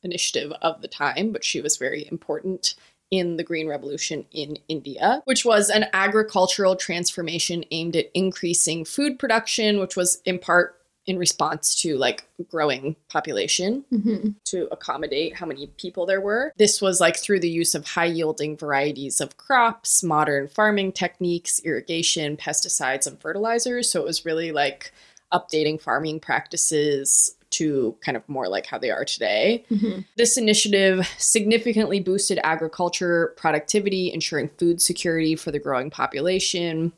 [0.04, 2.76] initiative of the time, but she was very important
[3.12, 9.20] in the Green Revolution in India, which was an agricultural transformation aimed at increasing food
[9.20, 14.30] production, which was in part in response to like growing population mm-hmm.
[14.46, 16.54] to accommodate how many people there were.
[16.58, 21.60] This was like through the use of high yielding varieties of crops, modern farming techniques,
[21.64, 23.92] irrigation, pesticides, and fertilizers.
[23.92, 24.94] So it was really like
[25.34, 29.66] updating farming practices, to kind of more like how they are today.
[29.72, 30.02] Mm-hmm.
[30.18, 36.94] This initiative significantly boosted agriculture productivity, ensuring food security for the growing population.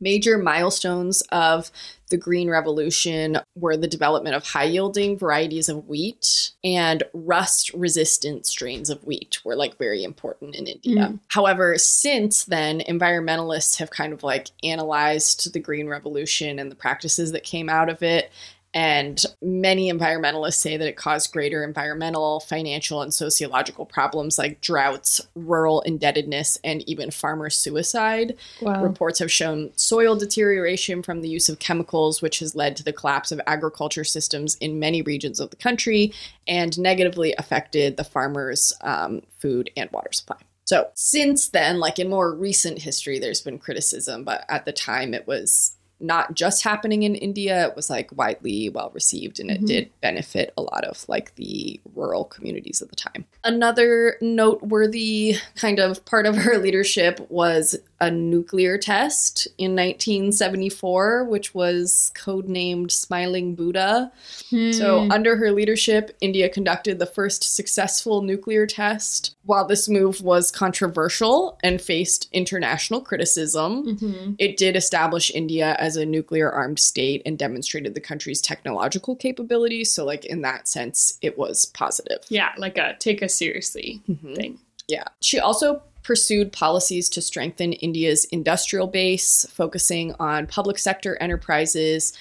[0.00, 1.70] Major milestones of
[2.10, 8.44] the Green Revolution were the development of high yielding varieties of wheat and rust resistant
[8.44, 11.08] strains of wheat were like very important in India.
[11.08, 11.20] Mm.
[11.28, 17.32] However, since then, environmentalists have kind of like analyzed the Green Revolution and the practices
[17.32, 18.30] that came out of it
[18.74, 25.20] and many environmentalists say that it caused greater environmental, financial, and sociological problems like droughts,
[25.34, 28.36] rural indebtedness, and even farmer suicide.
[28.62, 28.82] Wow.
[28.82, 32.94] Reports have shown soil deterioration from the use of chemicals, which has led to the
[32.94, 36.12] collapse of agriculture systems in many regions of the country
[36.48, 40.38] and negatively affected the farmers' um, food and water supply.
[40.64, 45.12] So, since then, like in more recent history, there's been criticism, but at the time
[45.12, 49.58] it was not just happening in India, it was like widely well received and it
[49.58, 49.66] mm-hmm.
[49.66, 53.24] did benefit a lot of like the rural communities at the time.
[53.44, 61.54] Another noteworthy kind of part of her leadership was a nuclear test in 1974, which
[61.54, 64.10] was codenamed Smiling Buddha.
[64.50, 64.72] Hmm.
[64.72, 69.36] So, under her leadership, India conducted the first successful nuclear test.
[69.44, 74.32] While this move was controversial and faced international criticism, mm-hmm.
[74.36, 79.92] it did establish India as a nuclear armed state and demonstrated the country's technological capabilities.
[79.92, 82.18] So, like, in that sense, it was positive.
[82.28, 84.34] Yeah, like a take us seriously mm-hmm.
[84.34, 84.58] thing.
[84.88, 85.04] Yeah.
[85.20, 92.12] She also pursued policies to strengthen India's industrial base, focusing on public sector enterprises,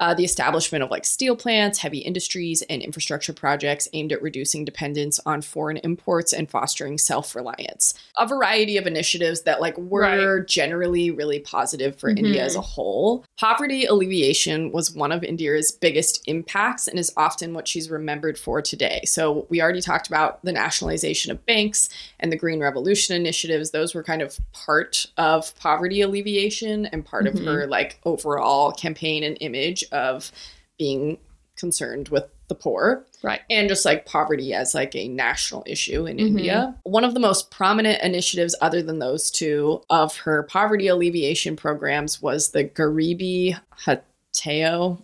[0.00, 4.64] uh, the establishment of like steel plants, heavy industries, and infrastructure projects aimed at reducing
[4.64, 7.94] dependence on foreign imports and fostering self reliance.
[8.16, 10.46] A variety of initiatives that like were right.
[10.48, 12.24] generally really positive for mm-hmm.
[12.24, 13.24] India as a whole.
[13.40, 18.60] Poverty alleviation was one of India's biggest impacts and is often what she's remembered for
[18.60, 19.00] today.
[19.06, 21.88] So we already talked about the nationalization of banks
[22.18, 23.70] and the Green Revolution initiatives.
[23.70, 27.38] Those were kind of part of poverty alleviation and part mm-hmm.
[27.38, 30.30] of her like overall campaign and image of
[30.78, 31.16] being
[31.60, 33.04] concerned with the poor.
[33.22, 33.40] Right.
[33.48, 36.38] And just like poverty as like a national issue in mm-hmm.
[36.38, 36.74] India.
[36.82, 42.20] One of the most prominent initiatives, other than those two, of her poverty alleviation programs
[42.20, 45.02] was the Garibi Hatao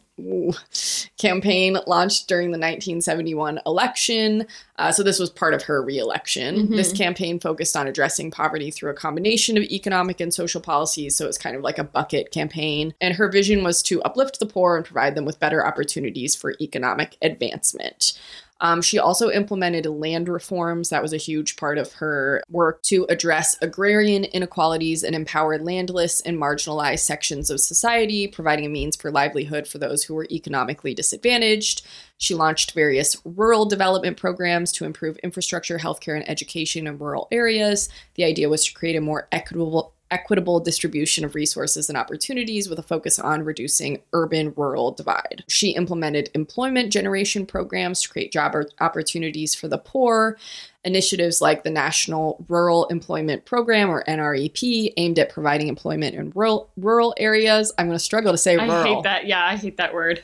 [1.19, 4.47] campaign launched during the 1971 election.
[4.79, 6.57] Uh, so, this was part of her reelection.
[6.57, 6.77] Mm-hmm.
[6.77, 11.17] This campaign focused on addressing poverty through a combination of economic and social policies.
[11.17, 12.95] So, it's kind of like a bucket campaign.
[13.01, 16.55] And her vision was to uplift the poor and provide them with better opportunities for
[16.61, 18.19] economic advancement.
[18.61, 20.89] Um, she also implemented land reforms.
[20.89, 26.21] That was a huge part of her work to address agrarian inequalities and empower landless
[26.23, 30.95] and marginalized sections of society, providing a means for livelihood for those who were economically
[30.95, 31.83] disadvantaged.
[32.19, 37.91] She launched various rural development programs to improve infrastructure, healthcare, and education in rural areas.
[38.15, 42.79] The idea was to create a more equitable equitable distribution of resources and opportunities with
[42.79, 45.45] a focus on reducing urban rural divide.
[45.49, 50.39] She implemented employment generation programs to create job opportunities for the poor.
[50.85, 56.71] Initiatives like the National Rural Employment Program or NREP aimed at providing employment in rural
[56.77, 57.73] rural areas.
[57.77, 58.71] I'm going to struggle to say rural.
[58.71, 59.27] I hate that.
[59.27, 60.23] Yeah, I hate that word.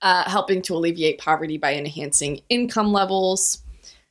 [0.00, 3.62] Uh, helping to alleviate poverty by enhancing income levels.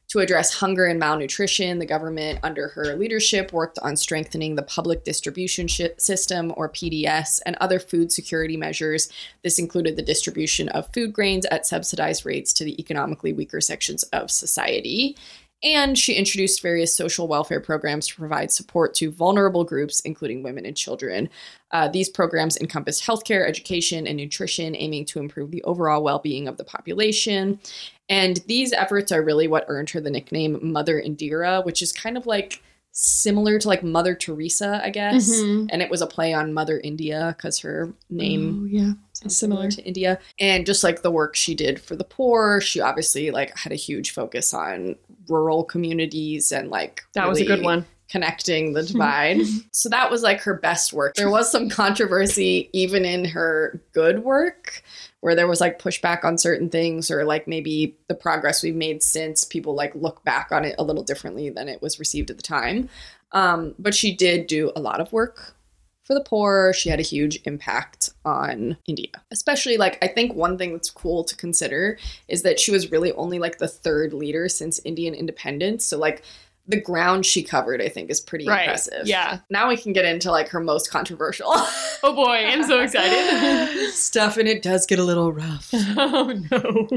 [0.09, 5.03] To address hunger and malnutrition, the government, under her leadership, worked on strengthening the public
[5.03, 9.09] distribution system, or PDS, and other food security measures.
[9.43, 14.01] This included the distribution of food grains at subsidized rates to the economically weaker sections
[14.05, 15.15] of society.
[15.61, 20.65] And she introduced various social welfare programs to provide support to vulnerable groups, including women
[20.65, 21.29] and children.
[21.71, 26.47] Uh, these programs encompass healthcare, education, and nutrition, aiming to improve the overall well being
[26.47, 27.59] of the population.
[28.07, 32.17] And these efforts are really what earned her the nickname Mother Indira, which is kind
[32.17, 32.63] of like
[33.01, 35.31] similar to like Mother Teresa, I guess.
[35.31, 35.67] Mm-hmm.
[35.69, 38.91] And it was a play on Mother India because her name oh, yeah.
[39.23, 40.19] is similar to India.
[40.37, 43.75] And just like the work she did for the poor, she obviously like had a
[43.75, 44.97] huge focus on
[45.29, 49.41] rural communities and like that really was a good one connecting the divide.
[49.71, 51.15] so that was like her best work.
[51.15, 54.83] There was some controversy even in her good work
[55.21, 59.03] where there was like pushback on certain things or like maybe the progress we've made
[59.03, 62.37] since people like look back on it a little differently than it was received at
[62.37, 62.89] the time.
[63.31, 65.55] Um, but she did do a lot of work
[66.03, 66.73] for the poor.
[66.73, 69.11] She had a huge impact on India.
[69.29, 73.11] Especially like I think one thing that's cool to consider is that she was really
[73.13, 75.85] only like the third leader since Indian independence.
[75.85, 76.23] So like
[76.69, 78.61] the ground she covered, I think, is pretty right.
[78.61, 79.07] impressive.
[79.07, 79.39] Yeah.
[79.49, 81.47] Now we can get into like her most controversial.
[81.51, 83.91] oh boy, I'm so excited.
[83.93, 85.73] Stuff, and it does get a little rough.
[85.97, 86.87] Oh no.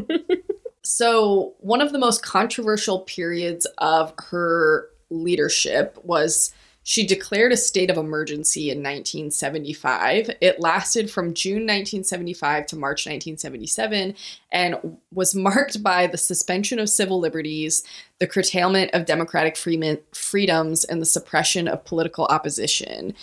[0.83, 6.53] so, one of the most controversial periods of her leadership was
[6.85, 10.31] she declared a state of emergency in 1975.
[10.41, 14.15] It lasted from June 1975 to March 1977
[14.51, 17.85] and was marked by the suspension of civil liberties,
[18.19, 23.15] the curtailment of democratic freedoms, and the suppression of political opposition.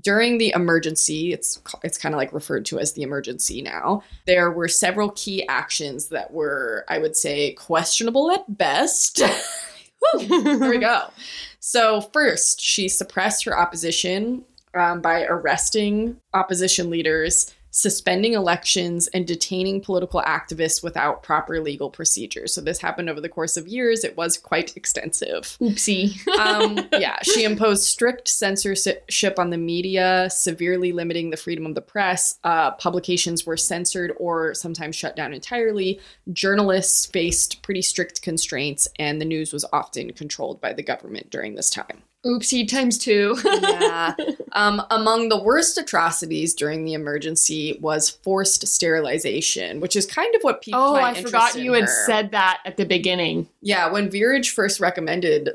[0.00, 4.04] During the emergency, it's it's kind of like referred to as the emergency now.
[4.24, 9.16] There were several key actions that were, I would say, questionable at best.
[10.28, 11.10] there we go.
[11.60, 14.44] So, first, she suppressed her opposition
[14.74, 22.54] um, by arresting opposition leaders suspending elections and detaining political activists without proper legal procedures.
[22.54, 24.04] So this happened over the course of years.
[24.04, 25.56] It was quite extensive.
[25.60, 26.26] Oopsie.
[26.38, 31.82] um, yeah, she imposed strict censorship on the media, severely limiting the freedom of the
[31.82, 32.38] press.
[32.44, 36.00] Uh, publications were censored or sometimes shut down entirely.
[36.32, 41.54] Journalists faced pretty strict constraints, and the news was often controlled by the government during
[41.54, 42.02] this time.
[42.24, 43.36] Oopsie times two.
[43.44, 44.14] yeah.
[44.52, 50.42] Um, among the worst atrocities during the emergency was forced sterilization, which is kind of
[50.42, 50.80] what people.
[50.80, 53.48] Oh, I forgot you had said that at the beginning.
[53.60, 55.50] Yeah, when Viraj first recommended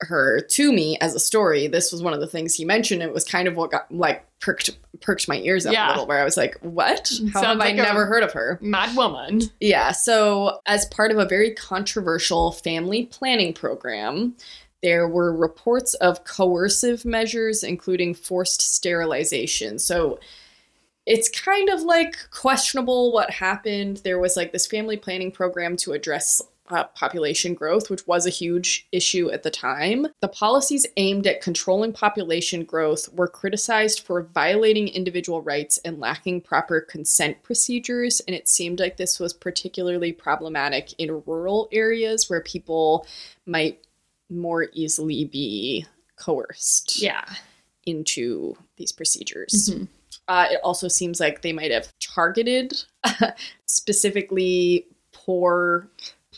[0.00, 3.02] her to me as a story, this was one of the things he mentioned.
[3.02, 4.70] It was kind of what got like perked
[5.00, 5.88] perked my ears up yeah.
[5.88, 7.10] a little, where I was like, "What?
[7.32, 9.42] How Sounds have like I never heard of her?" Mad woman.
[9.60, 9.92] Yeah.
[9.92, 14.34] So, as part of a very controversial family planning program,
[14.84, 19.78] there were reports of coercive measures, including forced sterilization.
[19.78, 20.20] So
[21.06, 24.02] it's kind of like questionable what happened.
[24.04, 28.30] There was like this family planning program to address uh, population growth, which was a
[28.30, 30.06] huge issue at the time.
[30.20, 36.42] The policies aimed at controlling population growth were criticized for violating individual rights and lacking
[36.42, 38.20] proper consent procedures.
[38.20, 43.06] And it seemed like this was particularly problematic in rural areas where people
[43.46, 43.83] might
[44.30, 47.24] more easily be coerced yeah
[47.86, 49.84] into these procedures mm-hmm.
[50.28, 52.72] uh, it also seems like they might have targeted
[53.66, 55.88] specifically poor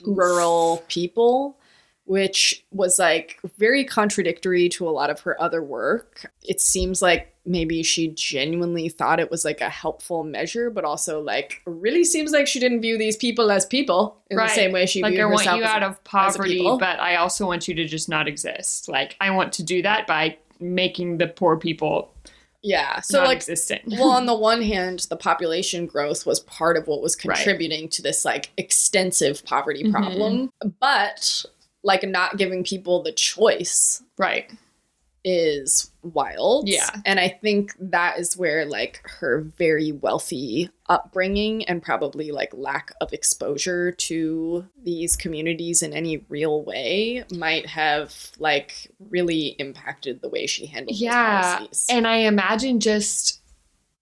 [0.02, 0.18] Oof.
[0.18, 1.58] rural people
[2.06, 6.32] which was like very contradictory to a lot of her other work.
[6.42, 11.20] It seems like maybe she genuinely thought it was like a helpful measure, but also
[11.20, 14.48] like really seems like she didn't view these people as people in right.
[14.48, 17.46] the same way she like viewed I want you out of poverty, but I also
[17.46, 18.88] want you to just not exist.
[18.88, 22.12] Like I want to do that by making the poor people
[22.62, 23.00] yeah.
[23.00, 23.44] So like
[23.86, 27.90] well, on the one hand, the population growth was part of what was contributing right.
[27.92, 29.92] to this like extensive poverty mm-hmm.
[29.92, 30.48] problem.
[30.48, 30.68] Mm-hmm.
[30.80, 31.44] But
[31.84, 34.50] like not giving people the choice right
[35.28, 36.68] is wild.
[36.68, 36.88] Yeah.
[37.04, 42.92] And I think that is where like her very wealthy upbringing and probably like lack
[43.00, 50.28] of exposure to these communities in any real way might have like really impacted the
[50.28, 51.56] way she handled Yeah.
[51.58, 51.86] policies.
[51.90, 53.40] And I imagine just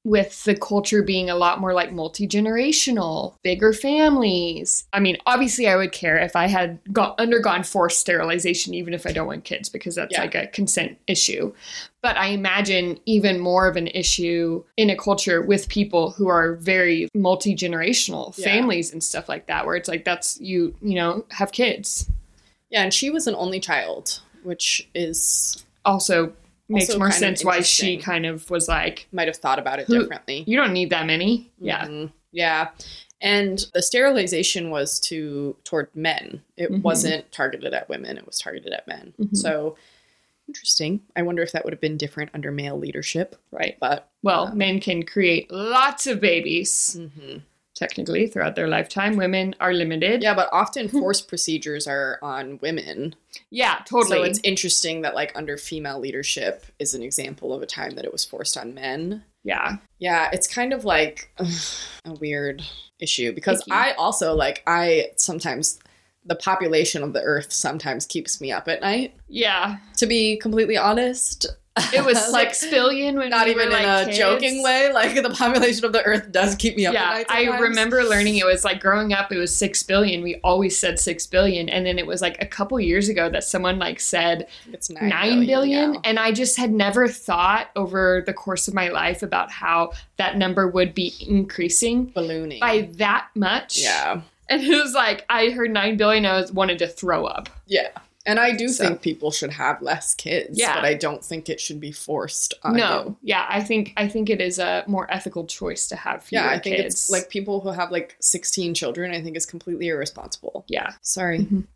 [0.05, 4.85] with the culture being a lot more like multi generational, bigger families.
[4.93, 9.07] I mean, obviously, I would care if I had got, undergone forced sterilization, even if
[9.07, 10.21] I don't want kids, because that's Yeah.
[10.21, 11.55] like a consent issue.
[12.03, 16.55] But I imagine even more of an issue in a culture with people who are
[16.57, 18.45] very multi generational Yeah.
[18.45, 22.11] families and stuff like that, where it's like, that's you, you know, have kids.
[22.71, 26.33] yeah, and she was an only child, which is Also,
[26.69, 30.45] makes more sense why she kind of was like, might have thought about it differently.
[30.47, 31.51] you don't need that many.
[31.61, 31.87] Yeah.
[31.87, 32.13] Mhm.
[32.33, 32.71] Yeah.
[33.21, 36.43] And the sterilization was to toward men.
[36.57, 36.83] It Mhm.
[36.83, 39.15] wasn't targeted at women, it was targeted at men.
[39.21, 39.37] Mhm.
[39.37, 39.77] So
[40.49, 41.01] interesting.
[41.17, 43.77] I wonder if that would have been different under male leadership, Right.
[43.81, 47.43] but Well, Um, men can create lots of babies mhm.
[47.75, 49.17] Technically throughout their lifetime.
[49.17, 50.23] Women are limited.
[50.23, 51.01] yeah, but often hmm.
[51.01, 53.15] forced procedures are on women.
[53.51, 54.19] Yeah, totally.
[54.19, 58.05] So it's interesting that like under female leadership is an example of a time that
[58.05, 59.25] it was forced on men.
[59.43, 59.77] yeah.
[59.99, 61.31] Yeah, it's kind of like
[62.05, 62.63] a weird
[63.01, 65.79] issue because I also like I sometimes
[66.27, 69.15] the population of the earth sometimes keeps me up at night.
[69.29, 69.79] Yeah.
[69.99, 71.47] To be completely honest,
[71.93, 74.19] It was like six billion when not we even were, in like, a kids.
[74.19, 74.93] joking way.
[74.93, 77.27] Like the population of the earth does keep me up at Yeah, night.
[77.29, 80.23] I remember learning it was like growing up, it was six billion.
[80.23, 83.43] We always said six billion, and then it was like a couple years ago that
[83.43, 88.33] someone like said it's nine, nine billion, and I just had never thought over the
[88.33, 92.61] course of my life about how that number would be increasing ballooning.
[92.61, 93.81] by that much.
[93.83, 97.49] yeah, And it was like I heard nine billion, I was wanted to throw up.
[97.67, 97.89] yeah.
[98.27, 100.75] And I do So- think people should have less kids, Yeah.
[100.75, 103.17] but I don't think it should be forced on no, you.
[103.23, 106.49] yeah, I think I think it is a more ethical choice to have fewer Yeah,
[106.51, 106.95] I think kids.
[106.95, 110.65] it's like people who have like 16 children, I think is completely irresponsible.
[110.69, 111.41] yeah, Sorry.
[111.47, 111.67] Mhm.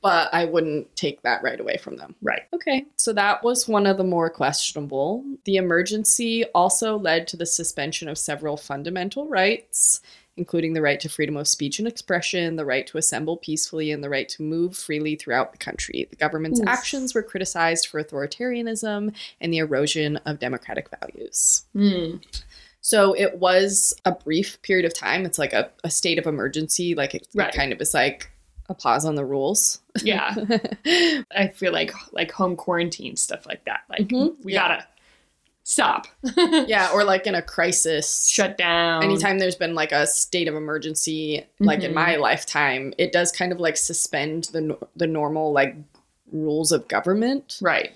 [0.00, 2.14] but I wouldn't take that right away from them.
[2.22, 2.42] right.
[2.54, 5.24] Okay, so that was one of the more questionable.
[5.44, 10.00] The emergency also led to the suspension of several fundamental rights,
[10.40, 14.02] including the right to freedom of speech and expression, the right to assemble peacefully, and
[14.02, 16.06] the right to move freely throughout the country.
[16.08, 16.66] The government's Oof.
[16.66, 21.66] actions were criticized for authoritarianism and the erosion of democratic values.
[21.74, 22.16] Hmm.
[22.80, 25.26] So it was a brief period of time.
[25.26, 26.94] It's like a, a state of emergency.
[26.94, 28.30] Like it, it kind of is like
[28.70, 29.80] a pause on the rules.
[30.02, 30.34] Yeah,
[31.36, 33.80] I feel like like home quarantine stuff like that.
[33.90, 34.36] Like Mhm.
[34.42, 34.68] we Yeah.
[34.68, 34.86] gotta
[35.64, 36.06] stop,
[36.66, 38.26] yeah, or like in a crisis.
[38.28, 39.02] shut down.
[39.04, 41.94] Anytime there's been like a state of emergency, like in Mhm.
[41.94, 45.76] my lifetime, it does kind of like suspend the the normal like
[46.32, 47.90] rules of government right?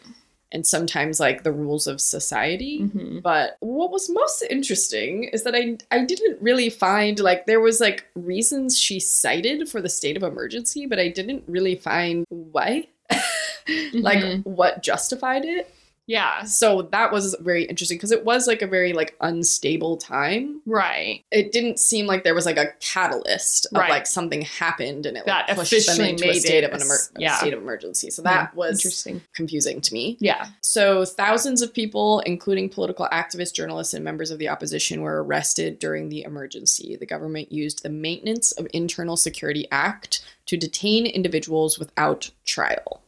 [0.52, 2.78] and sometimes like the rules of society.
[2.78, 7.60] hmm But what was most interesting is that I I didn't really find like there
[7.60, 12.24] was like reasons she cited for the state of emergency, but I didn't really find
[12.28, 12.86] why.
[13.94, 14.44] like Mhm.
[14.46, 15.74] what justified it.
[16.06, 20.60] Yeah, So that was very interesting because it was like a very like unstable time.
[20.66, 21.24] right.
[21.30, 23.90] It didn't seem like there was like a catalyst of Right.
[23.90, 26.82] like something happened and it That like pushed them officially into a state of an
[26.82, 27.36] emer- yeah.
[27.38, 28.10] state of emergency.
[28.10, 29.22] So that Hmm, was interesting.
[29.34, 30.16] confusing to me.
[30.20, 30.48] Yeah.
[30.62, 35.78] So, thousands of people, including political activists, journalists, and members of the opposition, were arrested
[35.78, 36.96] during the emergency.
[36.96, 43.00] The government used the Maintenance of Internal Security Act to detain individuals without trial.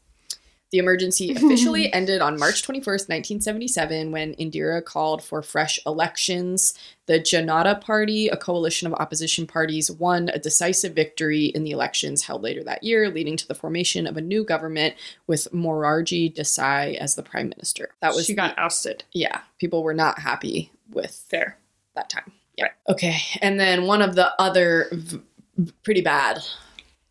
[0.72, 6.74] The emergency officially ended on March 21st, 1977, when Indira called for fresh elections.
[7.06, 12.22] The Janata Party, a coalition of opposition parties, won a decisive victory in the elections
[12.24, 14.94] held later that year, leading to the formation of a new government
[15.28, 17.90] with Morarji Desai as the prime minister.
[18.00, 19.04] That was she got ousted.
[19.12, 21.58] yeah, people were not happy with Fair.
[21.94, 22.32] that time.
[22.58, 22.68] Yeah.
[22.88, 23.18] Okay.
[23.40, 25.20] And then one of the other v-
[25.84, 26.38] pretty bad,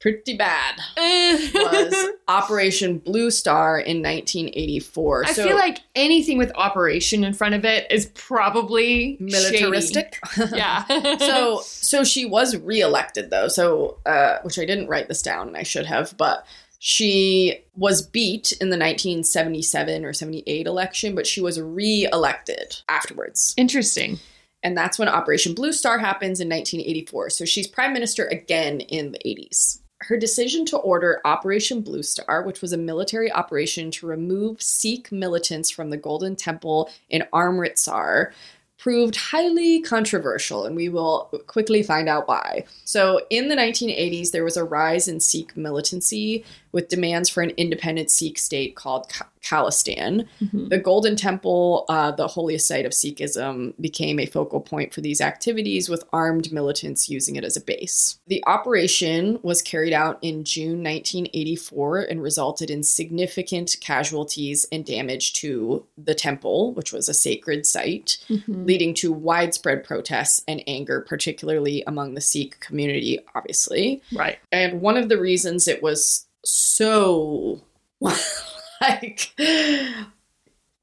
[0.06, 5.26] pretty bad was Operation Blue Star in 1984.
[5.26, 10.20] I so feel like anything with operation in front of it is probably militaristic.
[10.54, 11.18] Yeah.
[11.18, 13.48] so so she was reelected though.
[13.48, 16.46] So uh, which I didn't write this down and I should have, but
[16.78, 23.56] she was beat in the 1977 or 78 election, but she was re-elected afterwards.
[23.58, 24.20] interesting.
[24.62, 27.32] And that's when Operation Blue Star happens in 1984.
[27.32, 29.80] So she's prime minister again in the 80s.
[30.08, 35.12] Her decision to order Operation Blue Star, which was a military operation to remove Sikh
[35.12, 38.32] militants from the Golden Temple in Amritsar,
[38.78, 42.66] proved highly controversial, and we will quickly find out why.
[42.84, 47.52] So, in the 1980s, there was a rise in Sikh militancy with demands for an
[47.52, 49.10] independent Sikh state called
[49.46, 50.26] Khalistan.
[50.42, 50.70] Mhm.
[50.70, 55.22] The Golden Temple, uh, the holiest site of Sikhism, became a focal point for these
[55.22, 58.18] activities, with armed militants using it as a base.
[58.28, 65.34] The operation was carried out in June 1984 and resulted in significant casualties and damage
[65.34, 68.66] to the temple, which was a sacred site, Mhm.
[68.68, 74.02] leading to widespread protests and anger, particularly among the Sikh community, obviously.
[74.14, 74.38] Right.
[74.52, 77.62] And one of the reasons it was so
[78.90, 79.32] like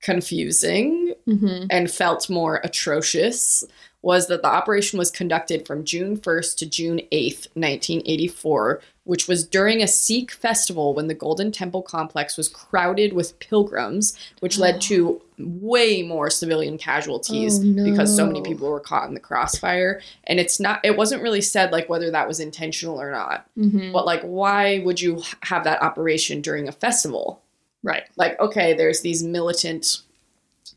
[0.01, 1.67] confusing Mhm.
[1.71, 3.65] and felt more atrocious
[4.05, 9.47] was that the operation was conducted from June 1st to June 8th, 1984, which was
[9.47, 14.81] during a Sikh festival when the Golden Temple complex was crowded with pilgrims, which led
[14.83, 20.01] to way more civilian casualties Oh, because so many people were caught in the crossfire.
[20.25, 23.47] And it's not, it wasn't really said like whether that was intentional or not.
[23.57, 23.93] Mhm.
[23.93, 27.41] But like, why would you have that operation during a festival?
[27.83, 28.05] Right.
[28.17, 30.03] Like, okay, there's these militant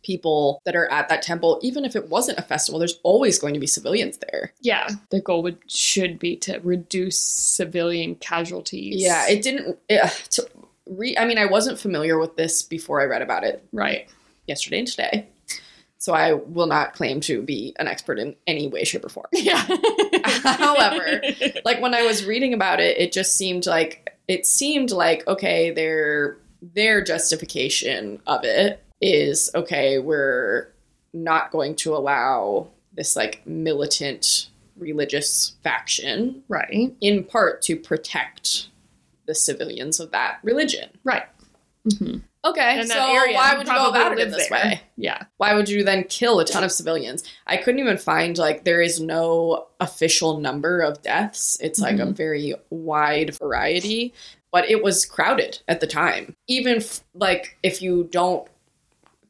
[0.04, 1.60] people that are at that temple.
[1.62, 4.54] Even if it wasn't a festival, there's always going to be civilians there.
[4.62, 4.88] Yeah.
[5.10, 9.02] The goal would should be to reduce civilian casualties.
[9.02, 9.78] Yeah, it didn't.
[9.90, 10.50] It, uh, to
[10.88, 14.08] re, I mean, I wasn't familiar with this before I read about it right.
[14.48, 15.28] yesterday and today.
[15.98, 19.26] So I will not claim to be an expert in any way, shape, or form.
[19.32, 19.58] Yeah.
[20.44, 21.22] However,
[21.64, 25.72] like when I was reading about it, it just seemed like it seemed like okay,
[25.72, 30.70] their their justification of it is okay, we're
[31.14, 36.94] not going to allow this like militant religious faction right.
[37.02, 38.68] in part to protect
[39.28, 40.90] the civilians of that religion.
[41.04, 41.24] Right.
[41.88, 42.22] Mhm.
[42.44, 44.60] Okay, so why would you go about it in this there.
[44.60, 44.82] way?
[44.98, 45.24] Yeah.
[45.38, 47.24] why would you then kill a ton of civilians?
[47.48, 51.58] I couldn't even find like there is no official number of deaths.
[51.60, 52.16] It's like a Mhm.
[52.16, 54.14] very wide variety,
[54.56, 56.34] but it was crowded at the time.
[56.48, 58.48] Even f- like if you don't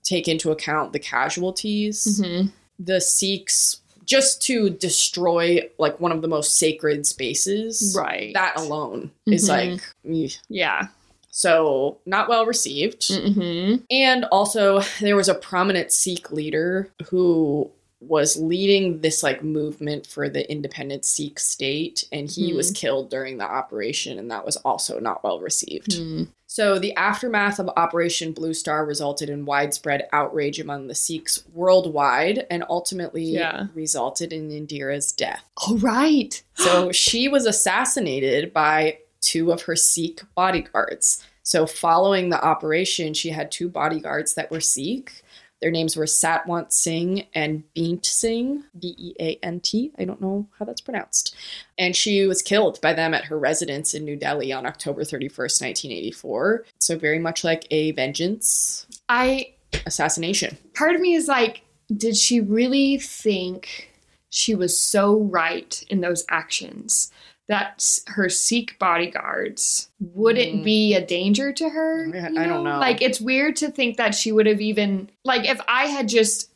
[0.04, 2.52] take into account the casualties, Mhm.
[2.78, 7.96] the Sikhs just to destroy like one of the most sacred spaces.
[7.98, 8.36] Right.
[8.36, 9.82] That alone is Mhm.
[10.04, 10.38] like.
[10.48, 10.90] Yeah.
[11.38, 13.02] so not well received.
[13.10, 13.84] Mm-hmm.
[13.92, 17.70] And also, there was a prominent Sikh leader who
[18.08, 22.58] was leading this like movement for the independent Sikh state, and he Hmm.
[22.58, 25.92] was killed during the operation, and that was also not well received.
[25.92, 26.28] Mm.
[26.48, 32.46] So, the aftermath of Operation Blue Star resulted in widespread outrage among the Sikhs worldwide
[32.50, 33.68] and ultimately Yeah.
[33.74, 35.44] resulted in Indira's death.
[35.68, 36.42] All right.
[36.58, 41.22] So she was assassinated by two of her Sikh bodyguards.
[41.44, 45.24] So following the operation, she had two bodyguards that were Sikh.
[45.66, 49.92] Their names were Satwant Singh and Beant Singh, B E A N T.
[49.98, 51.36] I don't know how that's pronounced.
[51.76, 55.64] And she was killed by them at her residence in New Delhi on October 31st,
[55.64, 56.66] 1984.
[56.78, 59.56] So very much like a vengeance I
[59.88, 60.56] assassination.
[60.76, 61.64] part of me is like,
[61.98, 63.90] did she really think
[64.30, 67.12] she was so right in those actions
[67.48, 70.64] that her Sikh bodyguards wouldn't Mm.
[70.64, 72.08] be a danger to her?
[72.16, 72.80] I- don't know.
[72.80, 76.50] Like, it's weird to think that she would have even, like, if I had just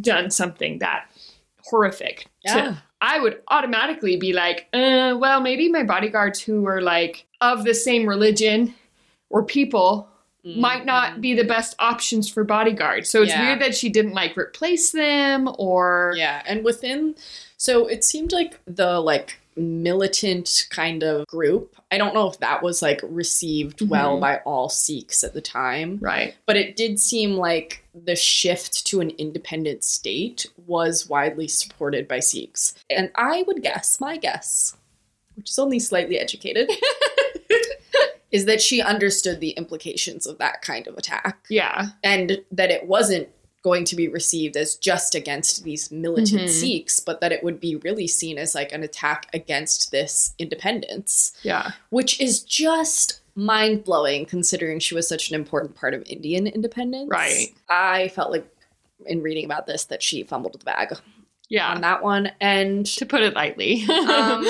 [0.00, 1.06] done something that
[1.66, 2.74] horrific to Yeah.
[3.00, 7.74] I would automatically be like, uh, well, maybe my bodyguards who are like of the
[7.74, 8.74] same religion
[9.30, 10.08] or people
[10.44, 13.10] might not be the best options for bodyguards.
[13.10, 13.42] So it's Yeah.
[13.46, 17.14] weird that she didn't like replace them or Yeah, and within
[17.58, 21.74] so it seemed like the like militant kind of group.
[21.90, 24.20] I don't know if that was like received well Mhm.
[24.20, 26.34] by all Sikhs at the time, right.
[26.46, 32.20] but it did seem like the shift to an independent state was widely supported by
[32.20, 32.74] Sikhs.
[32.90, 34.76] And I would guess, my guess,
[35.34, 36.70] which is only slightly educated,
[38.30, 41.86] is that she understood the implications of that kind of attack Yeah.
[42.04, 43.28] and that it wasn't
[43.62, 46.48] going to be received as just against these militant Mhm.
[46.48, 51.32] Sikhs, but that it would be really seen as like an attack against this independence,
[51.42, 51.72] Yeah.
[51.90, 57.08] which is just mind blowing considering she was such an important part of Indian independence.
[57.10, 57.48] Right.
[57.68, 58.46] I felt like
[59.06, 60.96] in reading about this that she fumbled the bag
[61.48, 61.68] Yeah.
[61.72, 62.30] on that one.
[62.40, 63.82] And To put it lightly.
[63.90, 64.46] um,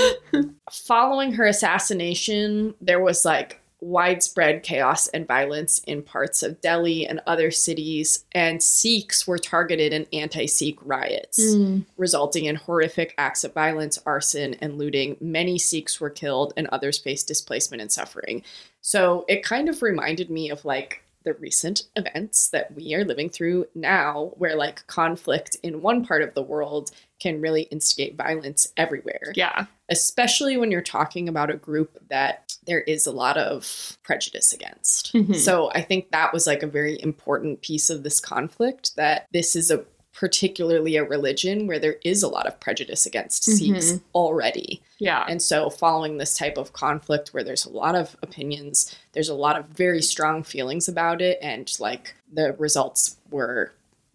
[0.70, 7.20] following her assassination, there was like widespread chaos and violence in parts of Delhi and
[7.26, 11.84] other cities, and Sikhs were targeted in anti Sikh riots, Mm.
[11.96, 15.16] resulting in horrific acts of violence, arson, and looting.
[15.20, 18.42] Many Sikhs were killed, and others faced displacement and suffering.
[18.80, 23.28] So it kind of reminded me of like the recent events that we are living
[23.28, 28.72] through now, where like conflict in one part of the world can really instigate violence
[28.78, 29.66] everywhere, Yeah.
[29.90, 35.12] especially when you're talking about a group that there is a lot of prejudice against.
[35.12, 35.36] Mhm.
[35.36, 39.54] So I think that was like a very important piece of this conflict that this
[39.54, 39.84] is a
[40.18, 44.00] particularly a religion where there is a lot of prejudice against Sikhs Mhm.
[44.16, 44.82] already.
[44.98, 45.24] Yeah.
[45.28, 49.34] And so, following this type of conflict where there's a lot of opinions, there's a
[49.34, 53.70] lot of very strong feelings about it, and like the results were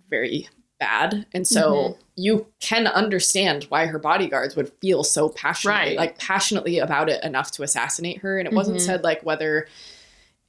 [0.09, 1.25] very bad.
[1.33, 1.97] And so, Mhm.
[2.17, 5.97] you can understand why her bodyguards would feel so passionately, Right.
[5.97, 8.37] like passionately about it enough to assassinate her.
[8.39, 8.85] And it wasn't Mhm.
[8.85, 9.67] said like whether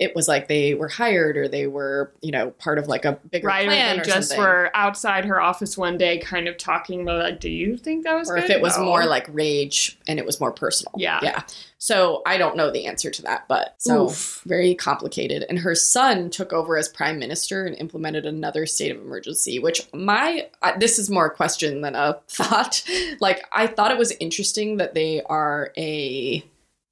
[0.05, 3.13] it was like they were hired or they were, you know, part of like a
[3.31, 4.45] bigger Right, plan or just something.
[4.45, 8.15] were outside her office one day, kind of talking about, like, "Do you think that
[8.15, 8.85] was or good?" if it was No.
[8.85, 10.93] more like rage and it was more personal.
[10.97, 11.19] Yeah.
[11.23, 11.43] Yeah.
[11.79, 14.41] So I don't know the answer to that, but so Oof.
[14.47, 15.45] very complicated.
[15.51, 19.83] And her son took over as prime minister and implemented another state of emergency, which
[19.93, 22.83] my uh, this is more a question than a thought.
[23.21, 26.43] like I thought it was interesting that they are a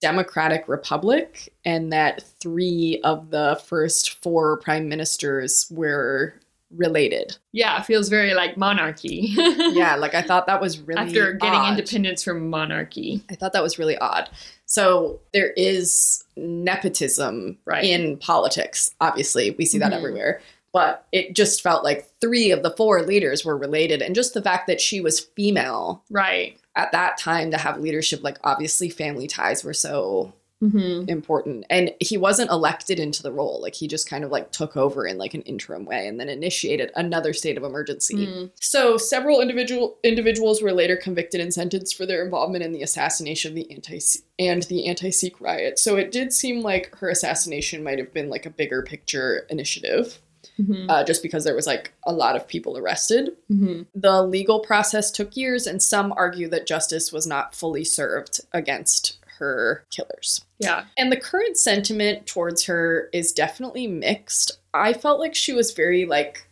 [0.02, 6.34] democratic republic and that three of the first four prime ministers were
[6.74, 7.36] related.
[7.52, 9.34] yeah, it feels very like monarchy.
[9.72, 11.70] Yeah, like I thought that was really after getting odd.
[11.78, 13.22] independence from monarchy.
[13.30, 14.28] I thought that was really odd.
[14.66, 17.84] So there is nepotism Right.
[17.84, 18.94] in politics.
[19.00, 19.96] Obviously, we see that Mhm.
[19.96, 20.40] everywhere.
[20.72, 24.00] But it just felt like three of the four leaders were related.
[24.02, 26.58] And just the fact that she was female Right.
[26.76, 31.08] at that time to have leadership, like obviously family ties were so Mm-hmm.
[31.08, 31.64] important.
[31.70, 33.60] And he wasn't elected into the role.
[33.60, 36.28] Like he just kind of like took over in like an interim way and then
[36.28, 38.28] initiated another state of emergency.
[38.28, 38.50] Mm.
[38.60, 43.50] So several individual individuals were later convicted and sentenced for their involvement in the assassination
[43.50, 43.98] of the anti
[44.38, 45.80] and the anti-Sikh riot.
[45.80, 50.20] So it did seem like her assassination might have been like a bigger picture initiative,
[50.62, 50.90] Mm-hmm.
[50.90, 53.30] uh, just because there was like a lot of people arrested.
[53.50, 53.82] Mm-hmm.
[53.94, 59.18] The legal process took years, and some argue that justice was not fully served against
[59.38, 60.44] her killers.
[60.58, 60.84] Yeah.
[60.96, 64.58] And the current sentiment towards her is definitely mixed.
[64.72, 66.46] I felt like she was very like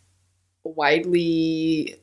[0.64, 1.96] widely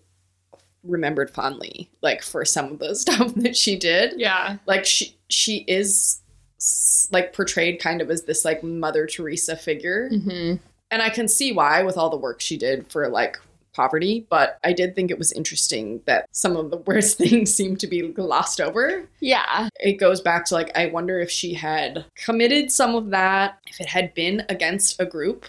[0.84, 4.14] remembered fondly like for some of the stuff that she did.
[4.18, 4.58] Yeah.
[4.66, 6.22] Like she she is
[7.12, 10.10] like portrayed kind of as this like Mother Teresa figure.
[10.10, 10.64] Mm-hmm.
[10.92, 13.38] And I can see why with all the work she did for like
[13.74, 17.76] poverty, but I did think it was interesting that some of the worst things seem
[17.78, 19.70] to be glossed over Yeah.
[19.80, 23.80] it goes back to like I wonder if she had committed some of that if
[23.80, 25.46] it had been against a group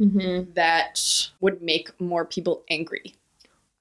[0.00, 0.52] Mm-hmm.
[0.52, 3.16] that would make more people angry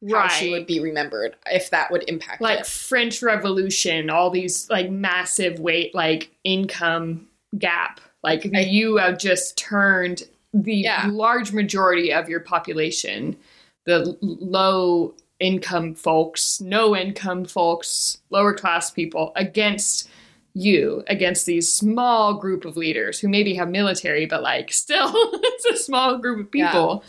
[0.09, 0.31] how Right.
[0.31, 2.65] she would be remembered if that would impact like it.
[2.65, 7.27] French Revolution, all these like massive weight, like income
[7.59, 7.99] gap.
[8.23, 10.23] Like I- you have just turned
[10.63, 11.07] the Yeah.
[11.11, 13.37] large majority of your population,
[13.85, 20.09] the low income folks, no income folks, lower class people against
[20.53, 25.65] you, against these small group of leaders who maybe have military, but like still it's
[25.65, 26.71] a small group of Yeah.
[26.71, 27.03] people.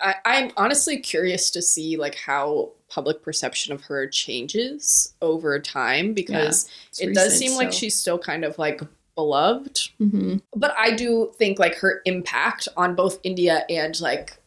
[0.00, 6.12] I, I'm honestly curious to see like how public perception of her changes over time
[6.14, 8.80] because It's it does recent, seem like she's still kind of like
[9.14, 10.40] beloved Mhm.
[10.56, 14.38] but I do think like her impact on both India and like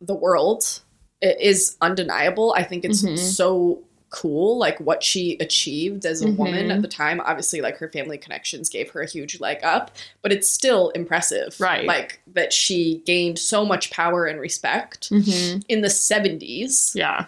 [0.00, 0.80] the world
[1.20, 2.52] is undeniable.
[2.56, 3.18] I think it's Mhm.
[3.18, 6.74] so cool like what she achieved as a woman Mhm.
[6.76, 10.30] at the time obviously like her family connections gave her a huge leg up but
[10.30, 11.86] it's still impressive Right.
[11.86, 15.64] like that she gained so much power and respect Mhm.
[15.66, 17.24] in the 70s Yeah.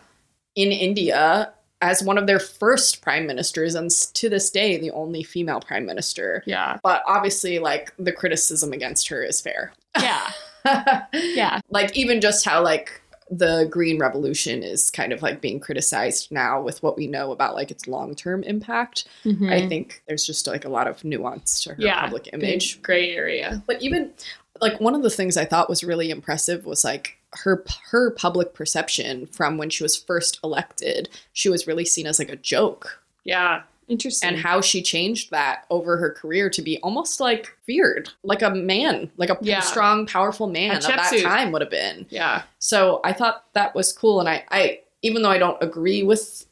[0.57, 5.23] in India as one of their first prime ministers and to this day the only
[5.23, 6.79] female prime minister Yeah.
[6.83, 10.31] but obviously like the criticism against her is fair Yeah.
[11.13, 11.61] Yeah.
[11.69, 16.63] like even just how like the green revolution is kind of like being criticized now
[16.63, 19.51] with what we know about like its long-term impact mm-hmm.
[19.51, 23.11] i think there's just like a lot of nuance to her Yeah, public image gray
[23.15, 23.63] area.
[23.67, 24.13] but even
[24.61, 28.55] like one of the things i thought was really impressive was like her her public
[28.55, 33.01] perception from when she was first elected she was really seen as like a joke
[33.25, 33.63] Yeah.
[33.87, 34.31] Interesting.
[34.31, 38.49] and how she changed that over her career to be almost like feared, like a
[38.49, 39.61] man, like a Yeah.
[39.61, 42.07] strong, powerful man of that time would have been.
[42.09, 42.45] yeah.
[42.59, 46.47] So I thought that was cool, and I, I even though I don't agree with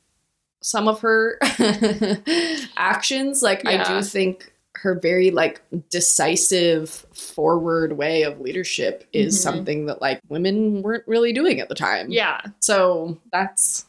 [0.60, 1.38] some of her
[2.76, 4.51] actions, like I do think
[4.82, 9.42] her very like decisive forward way of leadership is Mhm.
[9.42, 12.10] something that like women weren't really doing at the time.
[12.10, 12.40] Yeah.
[12.60, 13.86] So that's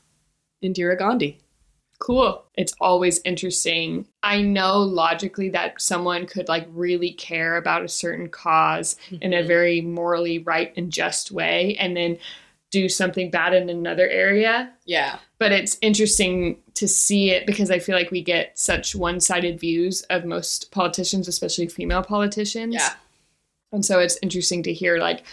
[0.64, 1.40] Indira Gandhi.
[2.00, 2.44] Cool.
[2.56, 4.06] It's always interesting.
[4.24, 9.42] I know logically that someone could like really care about a certain cause in a
[9.44, 12.18] very morally right and just way and then
[12.74, 14.74] do something bad in another area.
[14.86, 15.20] Yeah.
[15.38, 19.60] But it's interesting to see it because I feel like we get such one sided
[19.60, 22.74] views of most politicians, especially female politicians.
[22.74, 22.94] Yeah.
[23.72, 25.24] And so it's interesting to hear like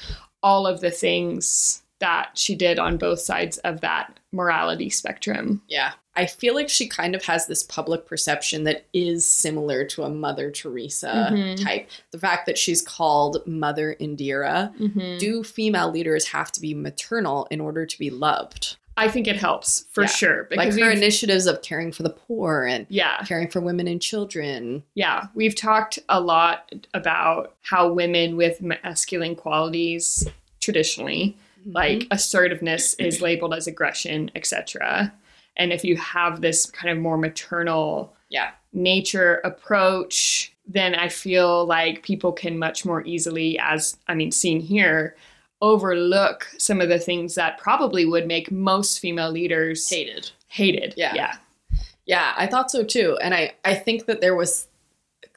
[0.43, 5.63] all of the things that she did on both sides of that morality spectrum.
[5.67, 5.93] Yeah.
[6.17, 10.09] I feel like she kind of has this public perception that is similar to a
[10.11, 11.63] Mother Teresa Mhm.
[11.63, 11.89] type.
[12.11, 14.77] The fact that she's called Mother Indira.
[14.77, 15.19] Mm-hmm.
[15.19, 18.77] Do female leaders have to be maternal in order to be loved?
[18.97, 20.09] I think it helps for Yeah.
[20.09, 24.03] sure Like her initiatives of caring for the poor and yeah, caring for women and
[24.03, 24.83] children.
[24.95, 30.27] yeah, we've talked a lot about how women with masculine qualities
[30.61, 31.73] traditionally, Mm-hmm.
[31.73, 35.13] like assertiveness, is labeled as aggression, etc.
[35.57, 38.51] And if you have this kind of more maternal Yeah.
[38.73, 44.61] nature approach, then I feel like people can much more easily, as I mean, seen
[44.61, 45.17] here,
[45.63, 50.31] overlook some of the things that probably would make most female leaders hated.
[50.49, 50.95] hated.
[50.97, 51.15] Yeah.
[51.15, 51.37] Yeah.
[52.07, 53.19] Yeah, I thought so too.
[53.23, 54.67] And I, I think that there was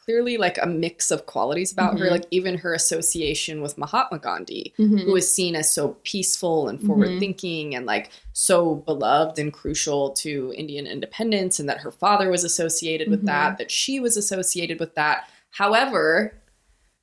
[0.04, 2.12] clearly like a mix of qualities about her, Mhm.
[2.12, 5.02] like even her association with Mahatma Gandhi, Mhm.
[5.04, 10.10] who was seen as so peaceful and forward thinking and like so beloved and crucial
[10.12, 14.80] to Indian independence, and that her father was associated with that, that she was associated
[14.80, 15.30] with that.
[15.52, 16.34] However,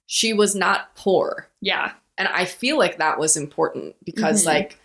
[0.07, 1.49] she was not poor.
[1.63, 1.93] Yeah.
[2.19, 4.47] And I feel like that was important because Mhm.
[4.47, 4.79] like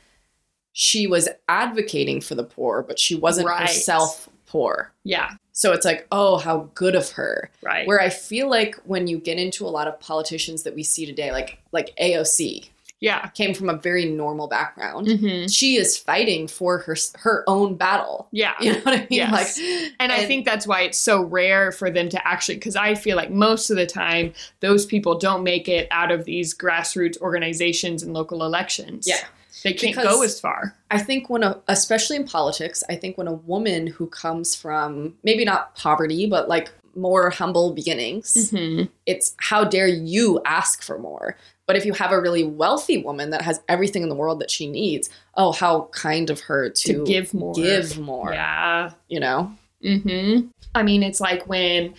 [0.71, 3.61] she was advocating for the poor, but she wasn't Right.
[3.61, 4.93] herself poor.
[5.03, 5.31] Yeah.
[5.51, 7.49] So it's like, oh, how good of her.
[7.61, 7.85] Right.
[7.85, 11.05] Where I feel like when you get into a lot of politicians that we see
[11.05, 12.69] today, like like AOC
[13.01, 13.27] yeah.
[13.27, 15.07] came from a very normal background.
[15.07, 18.27] hmm She is fighting for her her own battle.
[18.31, 18.53] Yeah.
[18.61, 19.07] You know what I mean?
[19.09, 19.57] Yes.
[19.59, 22.95] Like And, I think that's why it's so rare for them to actually, because I
[22.95, 27.19] feel like most of the time, those people don't make it out of these grassroots
[27.19, 29.05] organizations and local elections.
[29.07, 29.17] Yeah.
[29.65, 30.75] They can't Because- go as far.
[30.91, 35.15] I think when a especially in politics, I think when a woman who comes from
[35.23, 40.97] maybe not poverty, but like more humble beginnings, hmm it's how dare you ask for
[40.99, 41.35] more.
[41.67, 44.51] But if you have a really wealthy woman that has everything in the world that
[44.51, 47.53] she needs, oh, how kind of her to, To give more.
[47.55, 48.31] give more.
[48.33, 48.91] Yeah.
[49.09, 49.51] You know?
[49.83, 50.41] hmm
[50.75, 51.95] I mean, it's like when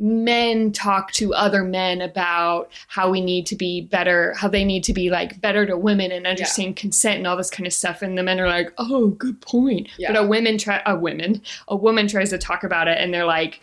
[0.00, 4.84] men talk to other men about how we need to be better, how they need
[4.84, 8.00] to be like better to women and understand consent and all this kind of stuff,
[8.02, 10.12] and the men are like, "Oh, good point." Yeah.
[10.12, 13.24] But a women try a women a woman tries to talk about it, and they're
[13.26, 13.60] like,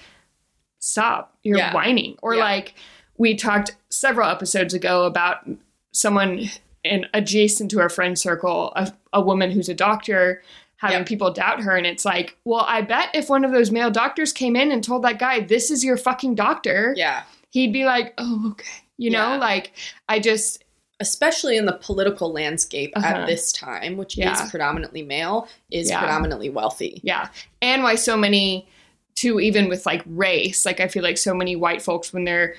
[0.80, 1.38] "Stop!
[1.44, 1.74] You're Yeah.
[1.74, 2.44] whining." Or Yeah.
[2.44, 2.74] like
[3.18, 5.48] we talked several episodes ago about
[5.94, 6.50] someone
[6.84, 10.44] in adjacent to our friend circle, a, a woman who's a doctor
[10.78, 11.08] having Yep.
[11.08, 14.34] people doubt her and it's like well i bet if one of those male doctors
[14.34, 17.24] came in and told that guy this is your fucking doctor Yeah.
[17.52, 19.38] he'd be like oh okay you know Yeah.
[19.38, 19.72] like
[20.10, 20.62] i just
[21.02, 23.06] Especially in the political landscape Uh-huh.
[23.06, 24.32] at this time, which Yeah.
[24.42, 26.00] is predominantly male, is Yeah.
[26.00, 27.02] predominantly wealthy.
[27.04, 27.28] yeah
[27.62, 28.66] and why so many
[29.14, 32.56] too even with like race like i feel like so many white folks when they're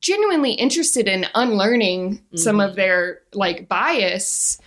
[0.00, 2.68] genuinely interested in unlearning some Mhm.
[2.68, 4.58] of their like bias